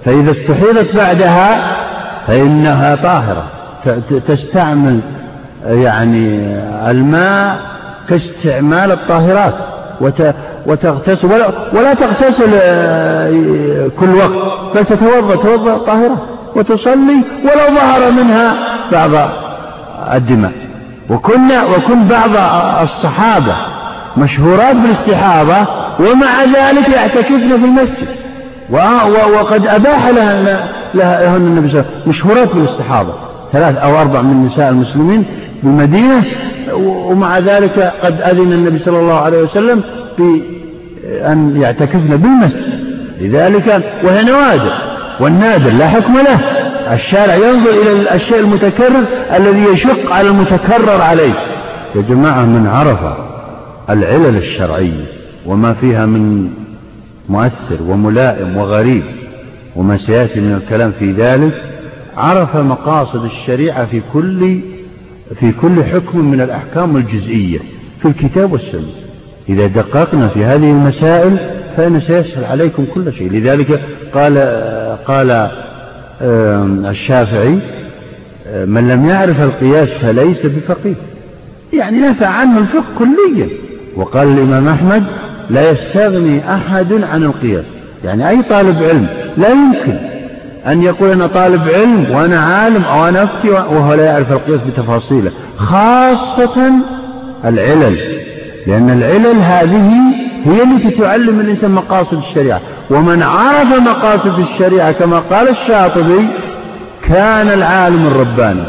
فإذا 0.04 0.30
استحيضت 0.30 0.96
بعدها 0.96 1.76
فإنها 2.26 2.96
طاهرة. 2.96 3.44
تستعمل 4.28 5.00
يعني 5.66 6.56
الماء 6.90 7.58
كاستعمال 8.08 8.92
الطاهرات 8.92 9.54
وتغتسل 10.68 11.32
ولا, 11.32 11.50
ولا 11.72 11.94
تغتسل 11.94 12.50
آه، 12.54 13.88
كل 14.00 14.14
وقت 14.14 14.30
بل 14.74 14.84
تتوضأ 14.84 15.36
توضأ 15.36 15.78
طاهرة 15.78 16.16
وتصلي 16.56 17.22
ولو 17.42 17.76
ظهر 17.76 18.10
منها 18.10 18.54
بعض 18.92 19.10
الدماء. 20.14 20.52
وكنا 21.10 21.64
وكن 21.64 22.04
بعض 22.04 22.30
الصحابة 22.82 23.56
مشهورات 24.16 24.76
بالاستحاضة 24.76 25.66
ومع 26.00 26.44
ذلك 26.44 26.88
يعتكفن 26.88 27.58
في 27.58 27.64
المسجد. 27.64 28.08
وقد 29.40 29.66
أباح 29.66 30.08
لها 30.08 30.68
لهن 30.94 31.36
النبي 31.36 31.68
صلى 31.68 31.80
الله 31.80 31.90
عليه 31.90 32.00
وسلم. 32.00 32.08
مشهورات 32.08 32.54
بالاستحاضة. 32.54 33.12
ثلاث 33.52 33.76
أو 33.76 34.00
أربع 34.00 34.22
من 34.22 34.44
نساء 34.44 34.68
المسلمين 34.68 35.24
بالمدينة 35.62 36.24
ومع 36.82 37.38
ذلك 37.38 37.92
قد 38.02 38.20
أذن 38.20 38.52
النبي 38.52 38.78
صلى 38.78 38.98
الله 38.98 39.20
عليه 39.20 39.42
وسلم 39.42 39.82
بأن 41.04 41.60
يعتكفن 41.60 42.16
بالمسجد. 42.16 42.88
لذلك 43.20 43.82
وهي 44.04 44.24
نوادر 44.24 44.72
والنادر 45.20 45.70
لا 45.70 45.88
حكم 45.88 46.14
له. 46.14 46.40
الشارع 46.92 47.34
ينظر 47.34 47.70
إلى 47.70 48.14
الشيء 48.14 48.40
المتكرر 48.40 49.04
الذي 49.36 49.64
يشق 49.72 50.12
على 50.12 50.28
المتكرر 50.28 51.00
عليه. 51.00 51.34
يا 51.94 52.00
جماعة 52.00 52.44
من 52.44 52.66
عرف 52.66 52.98
العلل 53.90 54.36
الشرعية 54.36 55.04
وما 55.46 55.72
فيها 55.72 56.06
من 56.06 56.50
مؤثر 57.28 57.82
وملائم 57.88 58.56
وغريب 58.56 59.02
وما 59.76 59.96
سيأتي 59.96 60.40
من 60.40 60.54
الكلام 60.54 60.92
في 60.98 61.12
ذلك 61.12 61.62
عرف 62.16 62.56
مقاصد 62.56 63.24
الشريعة 63.24 63.86
في 63.86 64.02
كل 64.12 64.60
في 65.34 65.52
كل 65.52 65.84
حكم 65.84 66.24
من 66.24 66.40
الأحكام 66.40 66.96
الجزئية 66.96 67.58
في 68.02 68.08
الكتاب 68.08 68.52
والسنة. 68.52 69.07
إذا 69.48 69.66
دققنا 69.66 70.28
في 70.28 70.44
هذه 70.44 70.70
المسائل 70.70 71.36
فإن 71.76 72.00
سيسهل 72.00 72.44
عليكم 72.44 72.86
كل 72.94 73.12
شيء. 73.12 73.32
لذلك 73.32 73.80
قال 74.14 74.38
قال 75.06 75.50
الشافعي 76.86 77.58
من 78.66 78.88
لم 78.88 79.06
يعرف 79.08 79.42
القياس 79.42 79.88
فليس 79.88 80.46
بفقيه. 80.46 80.94
يعني 81.72 81.98
نفى 81.98 82.24
عنه 82.24 82.58
الفقه 82.58 82.84
كليا. 82.98 83.48
وقال 83.96 84.28
الإمام 84.28 84.68
أحمد 84.68 85.04
لا 85.50 85.70
يستغني 85.70 86.54
أحد 86.54 86.92
عن 86.92 87.22
القياس. 87.22 87.64
يعني 88.04 88.28
أي 88.28 88.42
طالب 88.42 88.82
علم 88.82 89.06
لا 89.36 89.48
يمكن 89.48 89.96
أن 90.66 90.82
يقول 90.82 91.10
أنا 91.10 91.26
طالب 91.26 91.62
علم 91.68 92.06
وأنا 92.10 92.40
عالم 92.40 92.84
أو 92.84 93.08
أنا 93.08 93.22
أفتي 93.22 93.50
وهو 93.50 93.94
لا 93.94 94.04
يعرف 94.04 94.32
القياس 94.32 94.60
بتفاصيله 94.60 95.30
خاصة 95.56 96.72
العلل. 97.44 97.98
لأن 98.68 98.90
العلل 98.90 99.38
هذه 99.40 99.90
هي 100.44 100.62
التي 100.62 100.90
تعلم 100.90 101.40
الإنسان 101.40 101.70
مقاصد 101.70 102.16
الشريعة. 102.16 102.60
ومن 102.90 103.22
عرف 103.22 103.72
مقاصد 103.80 104.38
الشريعة 104.38 104.92
كما 104.92 105.18
قال 105.18 105.48
الشاطبي 105.48 106.28
كان 107.08 107.48
العالم 107.48 108.06
الرباني 108.06 108.64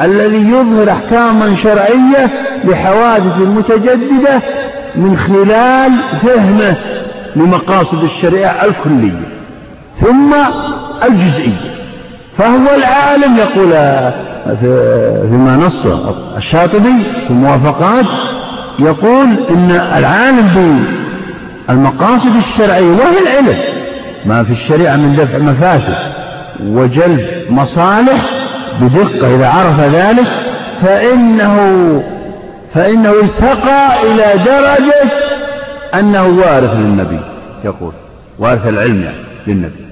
الذي 0.00 0.50
يظهر 0.50 0.90
أحكاما 0.90 1.56
شرعية 1.56 2.30
لحوادث 2.64 3.38
متجددة 3.38 4.42
من 4.96 5.16
خلال 5.16 5.92
فهمه 6.22 6.76
لمقاصد 7.36 8.02
الشريعة 8.02 8.64
الكلية 8.64 9.28
ثم 9.94 10.34
الجزئية. 11.04 11.74
فهو 12.38 12.74
العالم 12.76 13.36
يقول 13.36 13.70
فيما 15.30 15.56
نص 15.56 15.86
الشاطبي 16.36 17.04
في 17.26 17.30
الموافقات 17.30 18.06
يقول 18.78 19.26
إن 19.50 19.70
العالم 19.98 20.84
بالمقاصد 21.68 22.36
الشرعية 22.36 22.90
وهي 22.90 23.18
العلم 23.22 23.58
ما 24.26 24.44
في 24.44 24.50
الشريعة 24.50 24.96
من 24.96 25.16
دفع 25.16 25.38
مفاسد 25.38 25.96
وجلب 26.66 27.26
مصالح 27.50 28.30
بدقة 28.80 29.34
إذا 29.34 29.48
عرف 29.48 29.80
ذلك 29.80 30.26
فإنه 30.82 31.56
فإنه 32.74 33.08
ارتقى 33.10 33.88
إلى 34.02 34.44
درجة 34.44 35.10
أنه 36.00 36.26
وارث 36.26 36.76
للنبي 36.76 37.20
يقول 37.64 37.92
وارث 38.38 38.66
العلم 38.66 39.02
يعني 39.02 39.16
للنبي. 39.46 39.84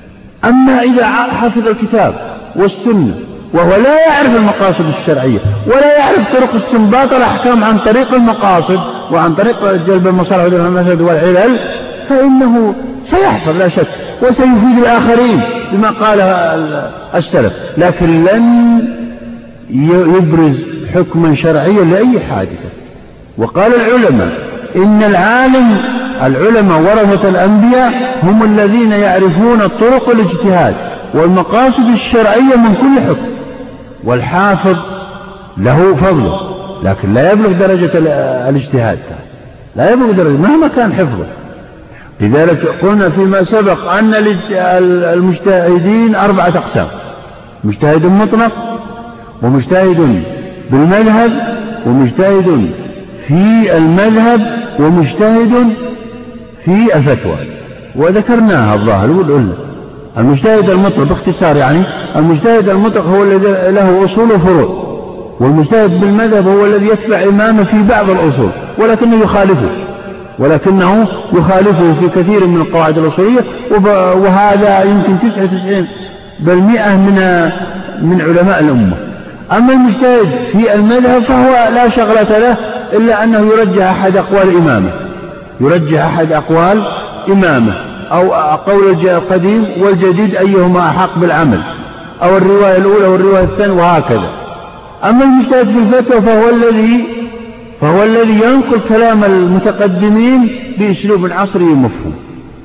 أما 0.44 0.82
إذا 0.82 1.06
حفظ 1.40 1.66
الكتاب 1.66 2.14
والسنة 2.56 3.14
وهو 3.54 3.76
لا 3.76 4.06
يعرف 4.06 4.36
المقاصد 4.36 4.88
الشرعية 4.88 5.38
ولا 5.66 5.98
يعرف 5.98 6.36
طرق 6.36 6.54
استنباط 6.54 7.12
الأحكام 7.12 7.64
عن 7.64 7.78
طريق 7.78 8.14
المقاصد 8.14 8.80
وعن 9.12 9.34
طريق 9.34 9.72
جلب 9.86 10.08
المصالح 10.08 10.44
والمفاسد 10.44 11.00
والعلل 11.00 11.58
فإنه 12.08 12.74
سيحفظ 13.06 13.58
لا 13.58 13.68
شك 13.68 13.88
وسيفيد 14.22 14.78
الآخرين 14.78 15.40
بما 15.72 15.90
قاله 15.90 16.24
السلف. 17.14 17.52
لكن 17.78 18.24
لن 18.24 18.42
يبرز 20.16 20.64
حكما 20.94 21.34
شرعيا 21.34 21.84
لأي 21.84 22.20
حادثة. 22.30 22.70
وقال 23.38 23.72
العلماء 23.74 24.32
إن 24.76 25.02
العالم 25.02 25.76
العلماء 26.22 26.80
ورثة 26.80 27.28
الأنبياء 27.28 27.92
هم 28.22 28.42
الذين 28.42 28.92
يعرفون 28.92 29.66
طرق 29.66 30.10
الاجتهاد 30.10 30.74
والمقاصد 31.14 31.88
الشرعية 31.88 32.56
من 32.56 32.74
كل 32.74 33.00
حكم. 33.00 33.26
والحافظ 34.04 34.76
له 35.58 35.96
فضله 35.96 36.40
لكن 36.82 37.14
لا 37.14 37.32
يبلغ 37.32 37.52
درجة 37.52 37.90
الاجتهاد 38.48 38.98
لا 39.76 39.90
يبلغ 39.92 40.12
درجة 40.12 40.36
مهما 40.36 40.68
كان 40.68 40.92
حفظه. 40.92 41.26
لذلك 42.20 42.66
قلنا 42.66 43.08
فيما 43.08 43.44
سبق 43.44 43.92
أن 43.92 44.14
المجتهدين 45.14 46.14
أربعة 46.14 46.48
أقسام 46.48 46.86
مجتهد 47.64 48.06
مطلق 48.06 48.52
ومجتهد 49.42 50.22
بالمذهب 50.70 51.58
ومجتهد 51.86 52.70
في 53.26 53.76
المذهب 53.76 54.40
ومجتهد 54.78 55.72
في 56.64 56.96
الفتوى. 56.96 57.36
وذكرناها 57.96 58.74
الظاهر 58.74 59.10
والعلة. 59.10 59.56
المجتهد 60.18 60.70
المطلق 60.70 61.08
باختصار 61.08 61.56
يعني 61.56 61.82
المجتهد 62.16 62.68
المطلق 62.68 63.04
هو 63.04 63.22
الذي 63.22 63.72
له 63.72 64.04
أصول 64.04 64.32
وفروع 64.32 64.92
والمجتهد 65.40 66.00
بالمذهب 66.00 66.48
هو 66.48 66.66
الذي 66.66 66.86
يتبع 66.86 67.22
إمامه 67.22 67.64
في 67.64 67.82
بعض 67.82 68.10
الأصول 68.10 68.50
ولكنه 68.78 69.22
يخالفه 69.22 69.70
ولكنه 70.38 71.06
يخالفه 71.32 71.94
في 72.00 72.08
كثير 72.08 72.46
من 72.46 72.60
القواعد 72.60 72.98
الأصولية 72.98 73.44
وهذا 74.16 74.82
يمكن 74.82 75.18
تسعة 75.18 75.42
وتسعين 75.42 75.86
بل 76.40 76.56
مئة 76.56 76.96
من 76.96 77.50
من 78.02 78.20
علماء 78.20 78.60
الأمة. 78.60 78.96
أما 79.52 79.72
المجتهد 79.72 80.44
في 80.52 80.74
المذهب 80.74 81.22
فهو 81.22 81.68
لا 81.74 81.88
شغلة 81.88 82.38
له 82.38 82.56
إلا 82.92 83.24
أنه 83.24 83.38
يرجح 83.38 83.90
أحد 83.90 84.16
أقوال 84.16 84.56
إمامه 84.56 84.90
يرجح 85.60 86.04
أحد 86.04 86.32
أقوال 86.32 86.82
إمامه. 87.28 87.91
أو 88.12 88.32
قول 88.54 88.90
القديم 88.90 89.66
والجديد 89.80 90.36
أيهما 90.36 90.80
أحق 90.80 91.18
بالعمل 91.18 91.60
أو 92.22 92.36
الرواية 92.36 92.76
الأولى 92.76 93.06
والرواية 93.06 93.44
الثانية 93.44 93.82
وهكذا. 93.82 94.30
أما 95.04 95.24
المجتهد 95.24 95.66
في 95.66 95.78
الفتوى 95.78 96.20
فهو 96.20 96.48
الذي 96.48 97.04
فهو 97.80 98.02
الذي 98.02 98.32
ينقل 98.32 98.80
كلام 98.88 99.24
المتقدمين 99.24 100.50
بأسلوب 100.78 101.32
عصري 101.32 101.64
مفهوم 101.64 102.14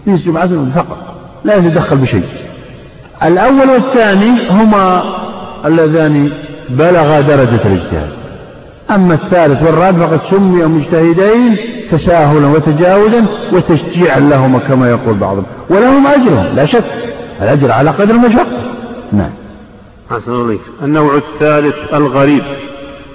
بأسلوب 0.07 0.37
عصري 0.37 0.71
فقط 0.75 0.97
لا 1.45 1.55
يتدخل 1.55 1.97
بشيء. 1.97 2.23
الأول 3.23 3.69
والثاني 3.69 4.49
هما 4.49 5.03
اللذان 5.65 6.29
بلغا 6.69 7.21
درجة 7.21 7.61
الاجتهاد. 7.65 8.16
أما 8.91 9.14
الثالث 9.14 9.64
والرابع 9.64 10.07
فقد 10.07 10.22
سمي 10.22 10.65
مجتهدين 10.65 11.57
تساهلا 11.91 12.47
وتجاوزا 12.47 13.26
وتشجيعا 13.53 14.19
لهما 14.19 14.59
كما 14.59 14.89
يقول 14.89 15.14
بعضهم. 15.14 15.45
ولهم 15.69 16.07
أجرهم 16.07 16.55
لا 16.55 16.65
شك. 16.65 16.85
الأجر 17.41 17.72
على 17.72 17.89
قدر 17.89 18.15
المشقة. 18.15 18.73
نعم. 19.14 19.31
حسن 20.11 20.57
النوع 20.84 21.15
الثالث 21.15 21.76
الغريب 21.93 22.43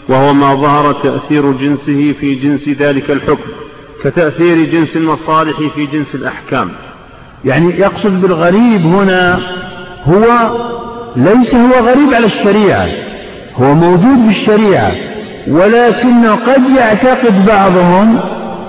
وهو 0.09 0.32
ما 0.32 0.55
ظهر 0.55 0.93
تأثير 0.93 1.53
جنسه 1.53 2.12
في 2.12 2.35
جنس 2.35 2.69
ذلك 2.69 3.11
الحكم 3.11 3.51
كتأثير 4.05 4.66
جنس 4.66 4.97
المصالح 4.97 5.57
في 5.74 5.86
جنس 5.86 6.15
الأحكام. 6.15 6.70
يعني 7.44 7.81
يقصد 7.81 8.20
بالغريب 8.20 8.86
هنا 8.86 9.40
هو 10.05 10.24
ليس 11.16 11.55
هو 11.55 11.86
غريب 11.89 12.15
على 12.15 12.27
الشريعة 12.27 12.89
هو 13.57 13.74
موجود 13.74 14.23
في 14.23 14.28
الشريعة. 14.28 15.11
ولكنه 15.48 16.35
قد 16.35 16.62
يعتقد 16.77 17.47
بعضهم 17.47 18.20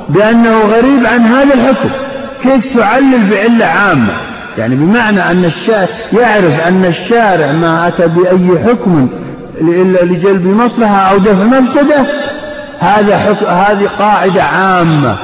بأنه 0.10 0.62
غريب 0.62 1.06
عن 1.06 1.22
هذا 1.22 1.54
الحكم. 1.54 1.90
كيف 2.44 2.78
تعلل 2.78 3.30
بعلة 3.32 3.66
عامة؟ 3.66 4.14
يعني 4.58 4.76
بمعنى 4.76 5.32
أن 5.32 5.46
الشارع 5.46 5.88
يعرف 6.14 6.68
أن 6.68 6.86
الشارع 6.86 7.52
ما 7.52 7.88
أتى 7.88 8.08
بأي 8.08 8.60
حكم 8.66 9.10
إلا 9.62 10.00
لجلب 10.06 10.48
مصلحة 10.48 10.96
أو 10.96 11.18
دفع 11.18 11.44
مفسدة 11.44 12.06
هذا 12.80 13.18
حكم 13.18 13.46
هذه 13.46 13.90
قاعدة 14.00 14.44
عامة 14.44 15.16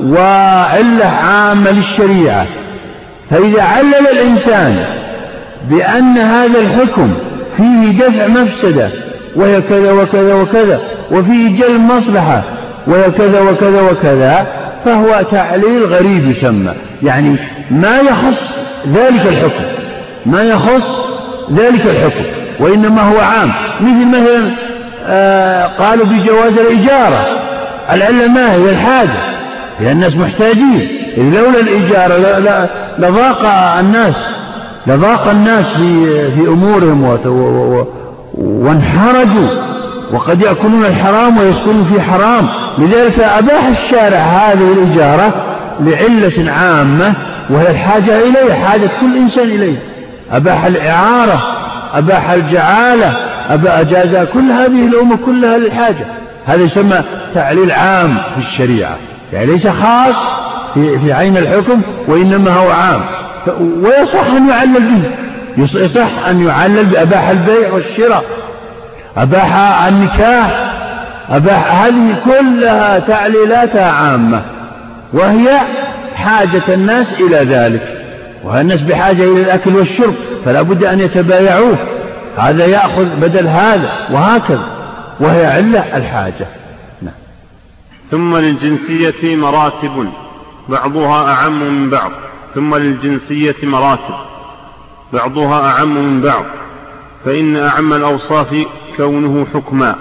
وعلة 0.00 1.06
عامة 1.24 1.70
للشريعة. 1.70 2.46
فإذا 3.30 3.62
علل 3.62 4.06
الإنسان 4.12 4.84
بأن 5.70 6.18
هذا 6.18 6.58
الحكم 6.58 7.14
فيه 7.56 8.06
دفع 8.06 8.26
مفسدة 8.26 8.90
وهي 9.36 9.60
كذا 9.60 9.92
وكذا 9.92 10.34
وكذا 10.34 10.80
وفيه 11.10 11.56
جلب 11.56 11.80
مصلحة 11.80 12.42
وهي 12.86 13.10
كذا 13.10 13.40
وكذا 13.40 13.80
وكذا 13.80 14.46
فهو 14.84 15.22
تعليل 15.30 15.86
غريب 15.86 16.30
يسمى. 16.30 16.72
يعني 17.02 17.36
ما 17.70 18.00
يخص 18.00 18.58
ذلك 18.94 19.26
الحكم 19.26 19.64
ما 20.26 20.42
يخص 20.42 20.98
ذلك 21.52 21.86
الحكم 21.86 22.24
وإنما 22.60 23.02
هو 23.02 23.20
عام. 23.20 23.52
مثل 23.80 24.08
مثلا 24.08 24.50
آه 25.06 25.66
قالوا 25.66 26.06
بجواز 26.06 26.58
الإجارة 26.58 27.26
العلة 27.92 28.28
ما 28.28 28.52
هي؟ 28.54 28.70
الحاجة 28.70 29.10
لأن 29.80 29.92
الناس 29.92 30.16
محتاجين. 30.16 30.88
لولا 31.16 31.60
الإجارة 31.60 32.16
لضاق 32.98 33.46
الناس 33.80 34.14
لضاق 34.86 35.30
الناس 35.30 35.72
في 35.72 36.06
في 36.30 36.40
أمورهم 36.40 37.18
وانحرجوا. 38.34 39.75
وقد 40.12 40.42
يأكلون 40.42 40.84
الحرام 40.84 41.38
ويسكنون 41.38 41.84
في 41.84 42.00
حرام. 42.00 42.46
لذلك 42.78 43.20
أباح 43.20 43.66
الشارع 43.66 44.18
هذه 44.18 44.72
الإجارة 44.72 45.34
لعلة 45.80 46.52
عامة 46.52 47.14
وهي 47.50 47.70
الحاجة 47.70 48.18
إليه 48.18 48.52
حاجة 48.54 48.90
كل 49.00 49.16
إنسان 49.16 49.48
إليه 49.48 49.76
أباح 50.32 50.64
الإعارة 50.64 51.42
أباح 51.94 52.30
الجعالة 52.30 53.12
أبا 53.50 53.80
أجاز 53.80 54.16
كل 54.16 54.50
هذه 54.50 54.86
الأمور 54.86 55.16
كلها 55.26 55.58
للحاجة. 55.58 56.06
هذا 56.46 56.62
يسمى 56.62 57.02
تعليل 57.34 57.70
عام 57.70 58.16
في 58.34 58.38
الشريعة. 58.38 58.96
يعني 59.32 59.46
ليس 59.46 59.68
خاص 59.68 60.14
في, 60.74 60.98
في 60.98 61.12
عين 61.12 61.36
الحكم 61.36 61.80
وإنما 62.08 62.50
هو 62.50 62.70
عام. 62.70 63.00
ويصح 63.82 64.26
أن 64.36 64.48
يعلل 64.48 64.80
به. 64.80 65.10
يصح 65.84 66.28
أن 66.28 66.46
يعلل 66.46 66.84
بأباح 66.84 67.28
البيع 67.28 67.72
والشراء. 67.72 68.24
أباح 69.16 69.82
النكاح 69.86 70.72
أباح 71.30 71.82
هذه 71.82 72.16
كلها 72.24 72.98
تعليلاتها 72.98 73.90
عامة 73.92 74.42
وهي 75.12 75.58
حاجة 76.14 76.62
الناس 76.68 77.12
إلى 77.12 77.36
ذلك 77.36 77.96
والناس 78.44 78.82
بحاجة 78.82 79.22
إلى 79.22 79.42
الأكل 79.42 79.76
والشرب 79.76 80.14
فلا 80.44 80.62
بد 80.62 80.84
أن 80.84 81.00
يتبايعوه 81.00 81.78
هذا 82.36 82.66
يأخذ 82.66 83.16
بدل 83.16 83.46
هذا 83.46 83.90
وهكذا 84.10 84.66
وهي 85.20 85.46
علة 85.46 85.96
الحاجة 85.96 86.46
نعم. 87.02 87.14
ثم 88.10 88.36
للجنسية 88.36 89.36
مراتب 89.36 90.08
بعضها 90.68 91.32
أعم 91.32 91.62
من 91.62 91.90
بعض 91.90 92.10
ثم 92.54 92.74
للجنسية 92.74 93.56
مراتب 93.62 94.14
بعضها 95.12 95.70
أعم 95.70 95.94
من 95.94 96.20
بعض 96.20 96.44
فإن 97.24 97.56
أعم 97.56 97.92
الأوصاف 97.92 98.66
كونه 98.96 99.46
حكما 99.54 99.96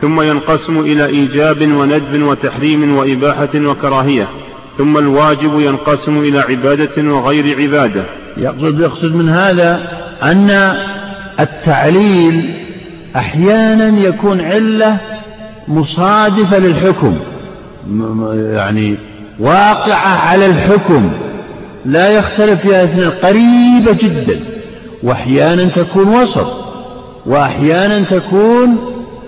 ثم 0.00 0.20
ينقسم 0.20 0.80
إلى 0.80 1.06
إيجاب 1.06 1.62
وندب 1.62 2.22
وتحريم 2.22 2.96
وإباحة 2.96 3.48
وكراهية 3.54 4.28
ثم 4.78 4.98
الواجب 4.98 5.60
ينقسم 5.60 6.18
إلى 6.18 6.38
عبادة 6.38 7.12
وغير 7.12 7.60
عبادة. 7.60 8.04
يقصد 8.36 8.80
يقصد 8.80 9.14
من 9.14 9.28
هذا 9.28 9.88
أن 10.22 10.74
التعليل 11.40 12.54
أحيانا 13.16 14.00
يكون 14.00 14.40
علة 14.40 14.96
مصادفة 15.68 16.58
للحكم 16.58 17.16
يعني 18.54 18.96
واقعة 19.38 20.18
على 20.18 20.46
الحكم 20.46 21.10
لا 21.86 22.10
يختلف 22.10 22.60
فيها 22.60 22.84
اثنين 22.84 23.10
قريبة 23.10 23.92
جدا 23.92 24.40
وأحيانا 25.02 25.64
تكون 25.64 26.08
وسط. 26.08 26.69
وأحيانا 27.26 28.00
تكون 28.00 28.78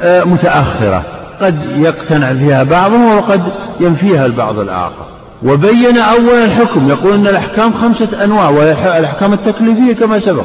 آه، 0.03 0.25
متأخرة. 0.25 1.03
قد 1.41 1.59
يقتنع 1.77 2.35
فيها 2.35 2.63
بعضهم 2.63 3.17
وقد 3.17 3.43
ينفيها 3.81 4.27
البعض 4.27 4.59
الآخر. 4.59 5.07
وبين 5.43 5.99
أولا 5.99 6.45
الحكم. 6.45 6.89
يقول 6.89 7.15
أن 7.15 7.27
الأحكام 7.27 7.73
خمسة 7.73 8.25
أنواع 8.25 8.49
وهي 8.49 8.99
الأحكام 8.99 9.33
التكليفية 9.33 9.93
كما 9.93 10.21
سبق. 10.21 10.45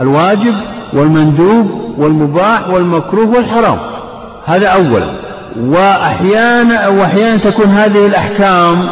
الواجب 0.00 0.54
والمندوب 0.92 1.94
والمباح 1.98 2.68
والمكروه 2.68 3.28
والحرام. 3.36 3.78
هذا 4.46 4.66
أولا. 4.66 5.06
وأحيانا 5.60 6.88
وأحيانا 6.88 7.36
تكون 7.36 7.66
هذه 7.66 8.06
الأحكام 8.06 8.88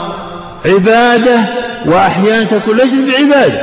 عبادة 0.67 1.41
وأحيانا 1.87 2.45
تكون 2.45 2.77
ليست 2.77 2.95
بعبادة. 2.95 3.61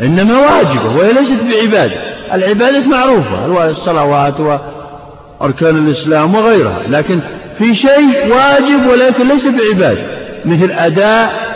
إنما 0.00 0.34
واجبة 0.34 0.96
وهي 0.96 1.12
ليست 1.12 1.38
بعبادة. 1.50 2.11
العبادة 2.32 2.80
معروفة 2.80 3.70
الصلوات 3.70 4.34
وأركان 4.40 5.86
الإسلام 5.86 6.34
وغيرها 6.34 6.82
لكن 6.88 7.20
في 7.58 7.74
شيء 7.74 8.30
واجب 8.30 8.86
ولكن 8.90 9.28
ليس 9.28 9.46
بعبادة 9.46 10.02
مثل 10.44 10.70
أداء 10.70 11.52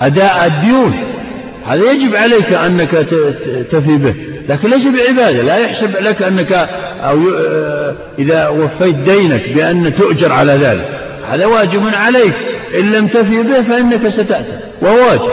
أداء 0.00 0.46
الديون. 0.46 0.94
هذا 1.66 1.90
يجب 1.90 2.16
عليك 2.16 2.52
أنك 2.52 2.90
تفي 3.70 3.96
به 3.96 4.14
لكن 4.48 4.70
ليس 4.70 4.86
بعبادة 4.86 5.42
لا 5.42 5.56
يحسب 5.56 5.90
لك 6.00 6.22
أنك 6.22 6.68
أو 7.02 7.18
إذا 8.18 8.48
وفيت 8.48 8.94
دينك 8.94 9.52
بأن 9.54 9.94
تؤجر 9.94 10.32
على 10.32 10.52
ذلك. 10.52 10.88
هذا 11.30 11.46
واجب 11.46 11.82
عليك 11.94 12.34
إن 12.74 12.90
لم 12.90 13.06
تفي 13.06 13.42
به 13.42 13.62
فإنك 13.62 14.08
ستأثم 14.08 14.52
وهو 14.82 14.96
واجب. 14.96 15.30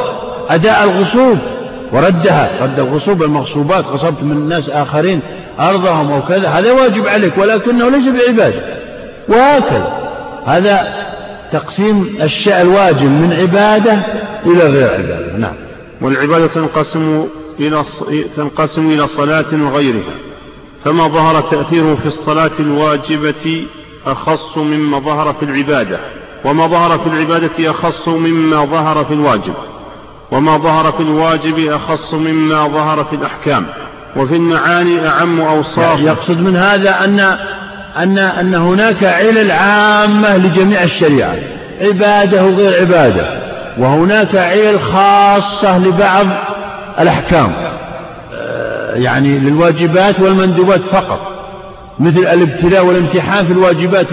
أداء 0.49 0.84
الغصوب. 0.84 1.38
وردها 1.91 2.64
رد 2.64 2.80
الغصوب 2.80 3.24
المغصوبات 3.24 3.86
غصبت 3.86 4.24
من 4.24 4.49
ناس 4.49 4.70
آخرين 4.70 5.22
أرضهم 5.60 6.12
أو 6.12 6.22
كذا 6.22 6.49
هذا 6.49 6.72
واجب 6.72 7.07
عليك 7.07 7.38
ولكنه 7.38 7.90
ليس 7.90 8.07
بعبادة. 8.07 8.62
وهكذا. 9.30 10.12
هذا 10.45 11.06
تقسيم 11.52 12.16
الشيء 12.22 12.62
الواجب 12.62 13.10
من 13.10 13.34
عبادة 13.34 13.94
إلى 14.45 14.64
غير 14.64 14.90
عبادة. 14.90 15.38
نعم. 15.38 15.53
والعبادة 16.02 16.48
تنقسم 16.48 17.28
إلى 17.60 17.84
تنقسم 18.36 18.91
إلى 18.91 19.07
صلاة 19.07 19.45
وغيرها. 19.53 20.16
فما 20.86 21.07
ظهر 21.07 21.41
تأثيره 21.41 21.95
في 21.95 22.06
الصلاة 22.06 22.52
الواجبة 22.60 23.66
أخص 24.06 24.57
مما 24.57 24.99
ظهر 24.99 25.34
في 25.34 25.45
العبادة 25.45 25.99
وما 26.45 26.68
ظهر 26.68 26.99
في 26.99 27.07
العبادة 27.07 27.72
أخص 27.72 28.07
مما 28.07 28.66
ظهر 28.66 29.06
في 29.06 29.14
الواجب. 29.14 29.53
وما 30.31 30.57
ظهر 30.57 30.91
في 30.91 30.99
الواجب 30.99 31.72
أخص 31.72 32.14
مما 32.14 32.68
ظهر 32.68 33.03
في 33.03 33.15
الأحكام 33.15 33.65
وفي 34.15 34.35
المعاني 34.35 35.07
أعم 35.07 35.41
أوصاف. 35.41 35.99
يقصد 35.99 36.39
من 36.39 36.56
هذا 36.56 37.03
أن 37.06 37.19
أن 37.97 38.18
أن 38.18 38.56
هناك 38.56 39.03
علل 39.03 39.52
عامة 39.52 40.38
لجميع 40.38 40.84
الشريعة. 40.84 41.35
عبادة 41.81 42.43
وغير 42.43 42.81
عبادة. 42.81 43.45
وهناك 43.77 44.35
علل 44.35 44.80
خاصة 44.80 45.77
لبعض 45.77 46.27
الأحكام. 46.99 47.52
آه، 48.34 48.95
يعني 48.95 49.39
للواجبات 49.39 50.19
والمندوبات 50.19 50.81
فقط. 50.91 51.19
مثل 51.99 52.19
الابتلاء 52.19 52.85
والامتحان 52.85 53.45
في 53.45 53.53
الواجبات 53.53 54.07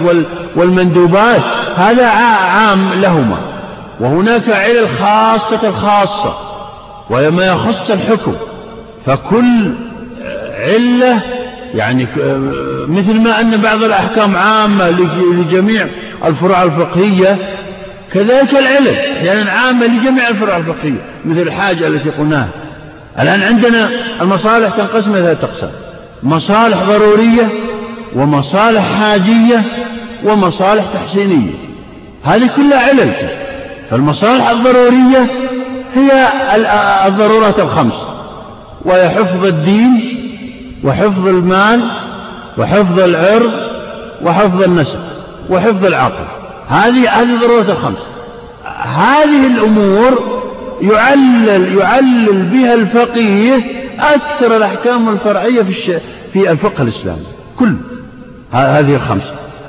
والمندوبات. 0.55 1.41
هذا 1.75 2.07
عام 2.07 2.89
لهما. 3.01 3.52
وهناك 3.99 4.49
علل 4.49 4.89
خاصة 4.89 5.67
الخاصة 5.67 6.37
وهي 7.09 7.29
ما 7.31 7.45
يخص 7.45 7.91
الحكم. 7.91 8.35
فكل 9.05 9.73
علة 10.59 11.19
يعني 11.75 12.07
مثل 12.87 13.19
ما 13.21 13.41
أن 13.41 13.57
بعض 13.57 13.83
الأحكام 13.83 14.35
عامة 14.35 14.89
لجميع 14.89 15.87
الفروع 16.25 16.63
الفقهية 16.63 17.37
كذلك 18.13 18.51
العلل 18.51 18.95
أحيانا 19.17 19.51
عامة 19.51 19.85
لجميع 19.85 20.29
الفروع 20.29 20.57
الفقهية 20.57 21.01
مثل 21.25 21.41
الحاجة 21.41 21.87
التي 21.87 22.09
قلناها. 22.09 22.49
الآن 23.19 23.41
عندنا 23.41 23.89
المصالح 24.21 24.69
تنقسم 24.69 25.11
إلى 25.11 25.21
ثلاثة 25.21 25.47
أقسام. 25.47 25.71
مصالح 26.23 26.77
ضرورية 26.83 27.49
ومصالح 28.15 28.83
حاجية 28.99 29.63
ومصالح 30.23 30.83
تحسينية. 30.93 31.51
هذه 32.23 32.49
كلها 32.55 32.79
علل. 32.79 33.13
فالمصالح 33.93 34.49
الضرورية 34.49 35.27
هي 35.95 36.27
الضرورات 37.07 37.59
الخمس 37.59 37.93
وهي 38.85 39.09
حفظ 39.09 39.45
الدين 39.45 40.01
وحفظ 40.83 41.27
المال 41.27 41.91
وحفظ 42.57 42.99
العرض 42.99 43.51
وحفظ 44.23 44.61
النسب 44.61 44.99
وحفظ 45.49 45.85
العقل. 45.85 46.25
هذه 46.67 47.09
هذه 47.09 47.39
ضرورات 47.41 47.69
الخمس. 47.69 47.97
هذه 48.95 49.47
الأمور 49.47 50.41
يعلل 50.81 51.77
يعلل 51.77 52.43
بها 52.43 52.73
الفقيه 52.73 53.59
أكثر 53.99 54.57
الأحكام 54.57 55.09
الفرعية 55.09 55.61
في 55.61 55.99
في 56.33 56.51
الفقه 56.51 56.81
الإسلامي. 56.83 57.25
كل 57.59 57.75
هذه 58.51 58.95
الخمس. 58.95 59.23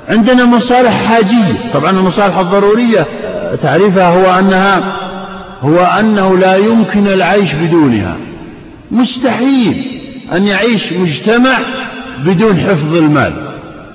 عندنا 0.09 0.45
مصالح 0.45 1.05
حاجية. 1.05 1.71
طبعا 1.73 1.91
المصالح 1.91 2.37
الضرورية 2.37 3.05
تعريفها 3.63 4.07
هو 4.07 4.39
أنها 4.39 4.95
هو 5.61 5.77
أنه 5.79 6.37
لا 6.37 6.55
يمكن 6.55 7.07
العيش 7.07 7.53
بدونها. 7.53 8.15
مستحيل 8.91 10.01
أن 10.31 10.43
يعيش 10.43 10.93
مجتمع 10.93 11.57
بدون 12.25 12.57
حفظ 12.59 12.95
المال 12.95 13.33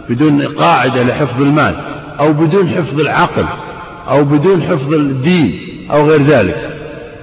بدون 0.09 0.43
قاعدة 0.43 1.03
لحفظ 1.03 1.43
المال 1.43 1.75
أو 2.21 2.33
بدون 2.33 2.71
حفظ 2.71 3.01
العقل 3.01 3.45
أو 4.09 4.25
بدون 4.25 4.63
حفظ 4.63 4.95
الدين 4.95 5.59
أو 5.91 6.11
غير 6.11 6.23
ذلك. 6.23 6.71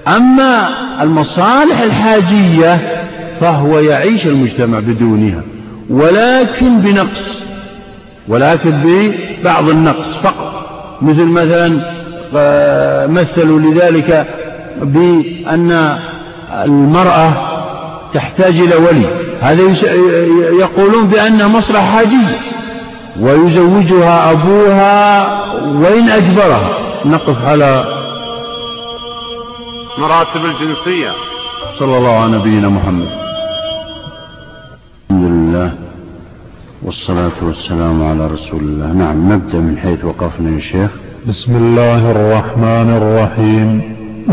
أما 0.08 0.68
المصالح 1.02 1.80
الحاجية 1.80 2.80
فهو 3.40 3.78
يعيش 3.78 4.26
المجتمع 4.26 4.80
بدونها 4.80 5.42
ولكن 5.90 6.78
بنقص 6.78 7.38
ولكن 8.28 8.70
ببعض 8.84 9.68
النقص 9.68 10.08
فقط. 10.22 10.68
مثل 11.02 11.24
مثلا 11.24 11.97
مثلوا 13.12 13.60
لذلك 13.60 14.26
بأن 14.82 15.98
المرأة 16.64 17.32
تحتاج 18.14 18.60
إلى 18.60 18.76
ولي. 18.76 19.06
هذا 19.40 19.62
يقولون 20.60 21.06
بأنها 21.06 21.48
مصلحة 21.48 21.86
حاجية. 21.86 22.40
ويزوجها 23.20 24.30
أبوها 24.30 25.22
وإن 25.64 26.08
أجبرها. 26.08 26.68
نقف 27.04 27.44
على 27.44 27.84
مراتب 29.98 30.44
الجنسية. 30.44 31.10
صلى 31.78 31.98
الله 31.98 32.16
على 32.20 32.32
نبينا 32.32 32.68
محمد. 32.68 33.08
الحمد 35.10 35.24
لله 35.30 35.72
والصلاة 36.82 37.32
والسلام 37.42 38.06
على 38.08 38.26
رسول 38.26 38.60
الله. 38.60 38.92
نعم 38.92 39.32
نبدأ 39.32 39.58
من 39.58 39.78
حيث 39.78 40.04
وقفنا 40.04 40.50
يا 40.54 40.60
شيخ. 40.60 40.90
بسم 41.28 41.56
الله 41.56 42.10
الرحمن 42.10 42.88
الرحيم. 42.96 43.82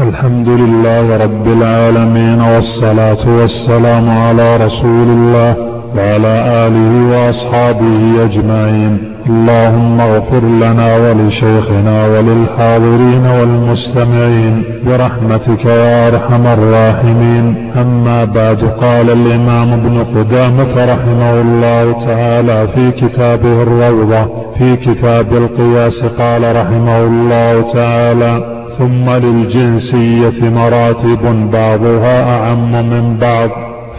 الحمد 0.07 0.47
لله 0.47 1.17
رب 1.17 1.47
العالمين 1.47 2.41
والصلاة 2.41 3.29
والسلام 3.39 4.09
على 4.09 4.57
رسول 4.57 5.07
الله. 5.07 5.74
وعلى 5.97 6.33
آله 6.67 6.91
وأصحابه 7.11 8.23
أجمعين. 8.23 8.97
اللهم 9.29 9.99
اغفر 10.01 10.43
لنا 10.63 10.97
ولشيخنا 10.97 12.05
وللحاضرين 12.05 13.25
والمستمعين 13.25 14.63
برحمتك 14.87 15.65
يا 15.65 16.07
أرحم 16.07 16.45
الراحمين. 16.45 17.71
أما 17.81 18.25
بعد 18.25 18.63
قال 18.81 19.09
الإمام 19.09 19.73
ابن 19.73 20.03
قدامة 20.15 20.93
رحمه 20.93 21.41
الله 21.41 22.05
تعالى 22.05 22.67
في 22.75 22.91
كتابه 22.91 23.63
الروضة 23.63 24.25
في 24.57 24.75
كتاب 24.75 25.33
القياس 25.33 26.03
قال 26.05 26.55
رحمه 26.55 27.03
الله 27.03 27.73
تعالى 27.73 28.55
ثم 28.77 29.09
للجنسية 29.09 30.49
مراتب 30.49 31.51
بعضها 31.53 32.37
أعم 32.37 32.71
من 32.71 33.17
بعض 33.21 33.49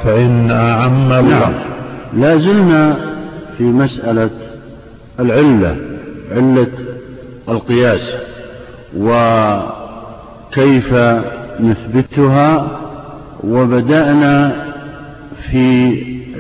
فإن 0.05 0.51
أعم 0.51 1.09
نعم. 1.09 1.76
لا 2.17 2.37
زلنا 2.37 2.97
في 3.59 3.65
مسألة 3.65 4.31
العلة 5.21 5.77
علة 6.33 6.67
القياس 7.49 8.13
وكيف 8.99 10.95
نثبتها 11.61 12.79
وبدأنا 13.45 14.53
في 15.51 15.93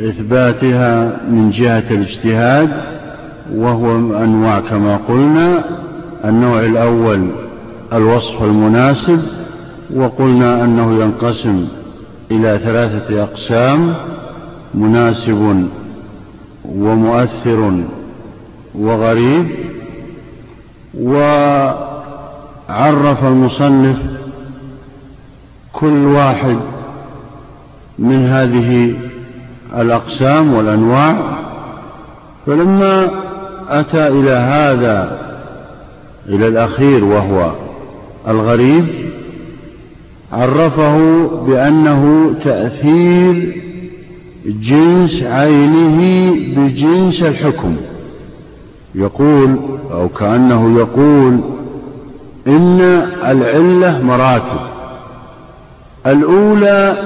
إثباتها 0.09 1.20
من 1.31 1.51
جهة 1.51 1.85
الاجتهاد 1.90 2.70
وهو 3.55 3.97
أنواع 4.24 4.61
كما 4.61 4.97
قلنا 5.09 5.65
النوع 6.24 6.61
الأول 6.61 7.31
الوصف 7.93 8.43
المناسب 8.43 9.23
وقلنا 9.94 10.65
أنه 10.65 11.03
ينقسم 11.03 11.69
إلى 12.31 12.61
ثلاثة 12.65 13.23
أقسام. 13.23 13.94
مناسب 14.75 15.69
ومؤثر 16.65 17.85
وغريب 18.75 19.47
وعرف 21.01 21.75
المصنف 23.25 23.97
كل 25.73 26.05
واحد 26.07 26.57
من 27.99 28.27
هذه 28.27 28.95
الأقسام 29.77 30.55
والأنواع. 30.55 31.37
فلما 32.47 33.11
أتى 33.69 34.09
إلى 34.09 34.31
هذا 34.31 35.27
إلى 36.29 36.49
الأخير 36.49 37.05
وهو 37.05 37.51
الغريب 38.29 38.87
عرفه 40.33 41.27
بأنه 41.47 42.35
تأثير 42.45 43.63
جنس 44.47 45.23
عينه 45.23 46.31
بجنس 46.56 47.23
الحكم. 47.23 47.77
يقول 48.94 49.56
أو 49.93 50.09
كأنه 50.09 50.78
يقول 50.78 51.40
إن 52.47 52.81
العلة 53.24 54.02
مراتب. 54.02 54.60
الأولى 56.06 56.97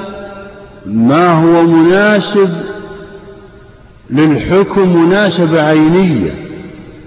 ما 0.87 1.29
هو 1.33 1.63
مناسب 1.63 2.51
للحكم 4.11 4.97
مناسبة 4.97 5.63
عينية 5.63 6.35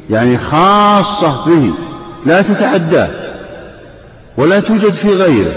يعني 0.09 0.37
خاصة 0.37 1.45
به 1.45 1.73
لا 2.25 2.41
تتعداه 2.41 3.09
ولا 4.37 4.59
توجد 4.59 4.93
في 4.93 5.09
غيره. 5.09 5.55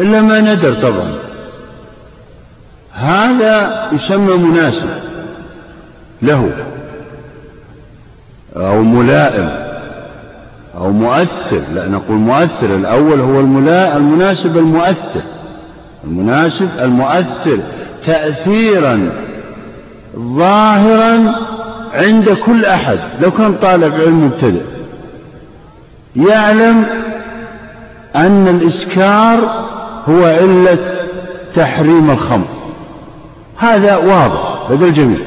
إلا 0.00 0.22
ما 0.22 0.40
ندر 0.40 0.74
طبعا. 0.74 1.18
هذا 2.96 3.88
يسمى 3.92 4.34
مناسب 4.36 4.88
له 6.22 6.50
أو 8.56 8.82
ملائم 8.82 9.66
أو 10.76 10.90
مؤثر 10.90 11.60
لا 11.74 11.88
نقول 11.88 12.16
مؤثر. 12.16 12.74
الأول 12.74 13.20
هو 13.20 13.40
الملا... 13.40 13.96
المناسب 13.96 14.58
المؤثر. 14.58 15.22
المناسب 16.04 16.68
المؤثر 16.80 17.58
تأثيرا 18.06 19.12
ظاهرا 20.16 21.34
عند 21.94 22.30
كل 22.30 22.64
أحد. 22.64 22.98
لو 23.20 23.30
كان 23.30 23.54
طالب 23.54 23.94
علم 23.94 24.24
مبتدئ 24.24 24.62
يعلم 26.16 26.84
أن 28.16 28.48
الإسكار 28.48 29.66
هو 30.08 30.24
علة 30.26 30.78
تحريم 31.54 32.10
الخمر. 32.10 32.65
هذا 33.58 33.96
واضح 33.96 34.70
لدى 34.70 34.84
الجميع 34.84 35.18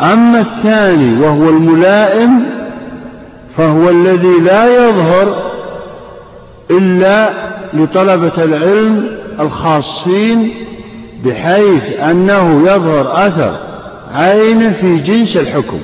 أما 0.00 0.40
الثاني 0.40 1.20
وهو 1.20 1.48
الملائم 1.48 2.44
فهو 3.56 3.90
الذي 3.90 4.40
لا 4.44 4.88
يظهر 4.88 5.42
إلا 6.70 7.30
لطلبة 7.74 8.44
العلم 8.44 9.18
الخاصين 9.40 10.54
بحيث 11.24 12.00
أنه 12.00 12.62
يظهر 12.62 13.26
أثر 13.26 13.56
عينه 14.14 14.72
في 14.80 14.98
جنس 14.98 15.36
الحكم. 15.36 15.78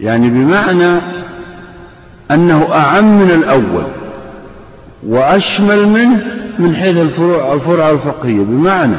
يعني 0.00 0.30
بمعنى 0.30 1.00
أنه 2.30 2.68
أعم 2.72 3.18
من 3.18 3.30
الأول 3.30 3.86
وأشمل 5.06 5.88
منه 5.88 6.24
من 6.58 6.76
حيث 6.76 6.96
الفروع 6.96 7.54
الفروع 7.54 7.90
الفقهية. 7.90 8.40
بمعنى 8.40 8.96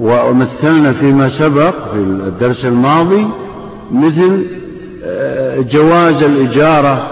ومثلنا 0.00 0.92
فيما 0.92 1.28
سبق 1.28 1.74
في 1.92 1.98
الدرس 1.98 2.64
الماضي 2.64 3.26
مثل 3.92 4.46
آه، 5.04 5.60
جواز 5.60 6.22
الإجارة 6.22 7.06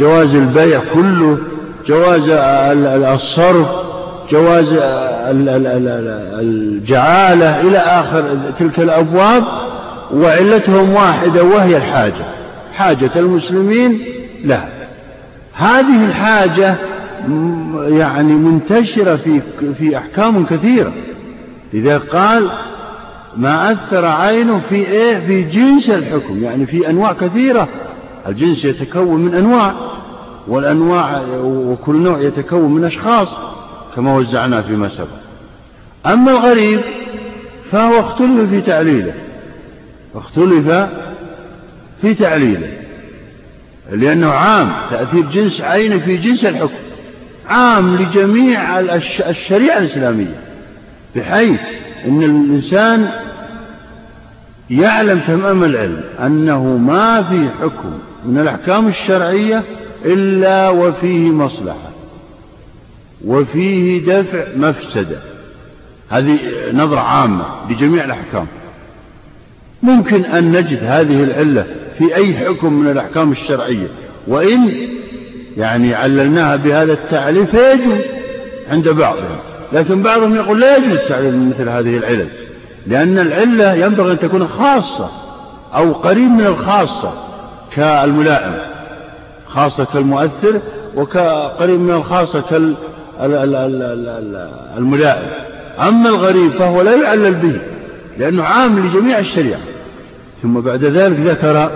جواز 0.00 0.34
البيع 0.34 0.80
كله 0.94 1.38
جواز 1.88 2.28
الصرف 3.14 3.66
جواز 4.30 4.74
الجعالة 6.40 7.60
إلى 7.60 7.78
آخر 7.78 8.24
تلك 8.58 8.78
الأبواب 8.78 9.44
وعلتهم 10.14 10.92
واحدة 10.94 11.42
وهي 11.44 11.76
الحاجة. 11.76 12.24
حاجة 12.74 13.10
المسلمين 13.16 13.98
لها 14.44 14.68
هذه 15.54 16.04
الحاجة 16.04 16.76
يعني 17.88 18.32
منتشرة 18.32 19.16
في 19.16 19.40
في 19.78 19.98
أحكام 19.98 20.46
كثيرة. 20.46 20.92
إذا 21.74 21.98
قال 21.98 22.50
ما 23.36 23.72
أثر 23.72 24.04
عينه 24.04 24.60
في 24.68 24.74
إيه؟ 24.74 25.26
في 25.26 25.42
جنس 25.42 25.90
الحكم 25.90 26.44
يعني 26.44 26.66
في 26.66 26.90
أنواع 26.90 27.12
كثيرة. 27.12 27.68
الجنس 28.28 28.64
يتكون 28.64 29.20
من 29.20 29.34
أنواع 29.34 29.74
والأنواع 30.48 31.22
وكل 31.44 31.96
نوع 31.96 32.20
يتكون 32.20 32.74
من 32.74 32.84
أشخاص 32.84 33.28
كما 33.96 34.16
وزعناه 34.16 34.60
فيما 34.60 34.88
سبق. 34.88 35.06
أما 36.06 36.30
الغريب 36.30 36.80
فهو 37.72 38.00
اختلف 38.00 38.50
في 38.50 38.60
تعليله 38.60 39.14
اختلف 40.14 40.88
في 42.02 42.14
تعليله 42.14 42.68
لأنه 43.92 44.28
عام 44.28 44.72
تأثير 44.90 45.22
جنس 45.22 45.60
عين 45.60 46.00
في 46.00 46.16
جنس 46.16 46.44
الحكم. 46.44 46.74
عام 47.48 47.96
لجميع 47.96 48.80
الشريعة 49.28 49.78
الإسلامية. 49.78 50.51
بحيث 51.16 51.60
أن 52.04 52.22
الإنسان 52.22 53.08
يعلم 54.70 55.20
تمام 55.26 55.64
العلم 55.64 56.00
أنه 56.20 56.76
ما 56.76 57.22
في 57.22 57.48
حكم 57.62 57.98
من 58.26 58.38
الأحكام 58.38 58.88
الشرعية 58.88 59.62
إلا 60.04 60.68
وفيه 60.68 61.30
مصلحة 61.30 61.90
وفيه 63.24 64.06
دفع 64.06 64.44
مفسدة. 64.56 65.18
هذه 66.10 66.38
نظرة 66.72 67.00
عامة 67.00 67.44
لجميع 67.70 68.04
الأحكام. 68.04 68.46
ممكن 69.82 70.24
أن 70.24 70.52
نجد 70.52 70.78
هذه 70.84 71.24
العلة 71.24 71.66
في 71.98 72.16
أي 72.16 72.34
حكم 72.34 72.72
من 72.72 72.90
الأحكام 72.90 73.32
الشرعية 73.32 73.88
وإن 74.26 74.72
يعني 75.56 75.94
عللناها 75.94 76.56
بهذا 76.56 76.92
التعليل 76.92 77.46
فيجوز 77.46 78.00
عند 78.70 78.88
بعضهم. 78.88 79.51
لكن 79.72 80.02
بعضهم 80.02 80.34
يقول 80.34 80.60
لا 80.60 80.76
يجوز 80.76 80.98
تعليل 81.08 81.48
مثل 81.48 81.68
هذه 81.68 81.96
العلل 81.96 82.28
لأن 82.86 83.18
العلة 83.18 83.74
ينبغي 83.74 84.12
أن 84.12 84.18
تكون 84.18 84.48
خاصة 84.48 85.10
أو 85.74 85.92
قريب 85.92 86.30
من 86.30 86.46
الخاصة 86.46 87.12
كالملائم 87.70 88.54
خاصة 89.46 89.84
كالمؤثر 89.84 90.60
وكقريب 90.96 91.80
من 91.80 91.94
الخاصة 91.94 92.40
كالملائم 94.76 95.28
أما 95.78 96.08
الغريب 96.08 96.52
فهو 96.52 96.82
لا 96.82 97.02
يعلل 97.02 97.34
به 97.34 97.60
لأنه 98.18 98.44
عام 98.44 98.86
لجميع 98.86 99.18
الشريعة. 99.18 99.60
ثم 100.42 100.60
بعد 100.60 100.84
ذلك 100.84 101.20
ذكر 101.20 101.70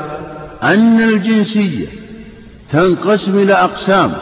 أن 0.63 1.03
الجنسية 1.03 1.87
تنقسم 2.73 3.39
إلى 3.39 3.53
أقسام 3.53 4.13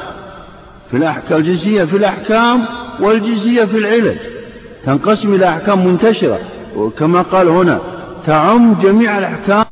في 0.90 0.96
الأحكام 0.96 1.38
الجنسية 1.38 1.84
في 1.84 1.96
الأحكام 1.96 2.64
والجنسية 3.00 3.64
في 3.64 3.78
العلل 3.78 4.16
تنقسم 4.86 5.34
إلى 5.34 5.48
أحكام 5.48 5.86
منتشرة 5.86 6.38
وكما 6.76 7.22
قال 7.22 7.48
هنا 7.48 7.80
تعم 8.26 8.74
جميع 8.82 9.18
الأحكام 9.18 9.64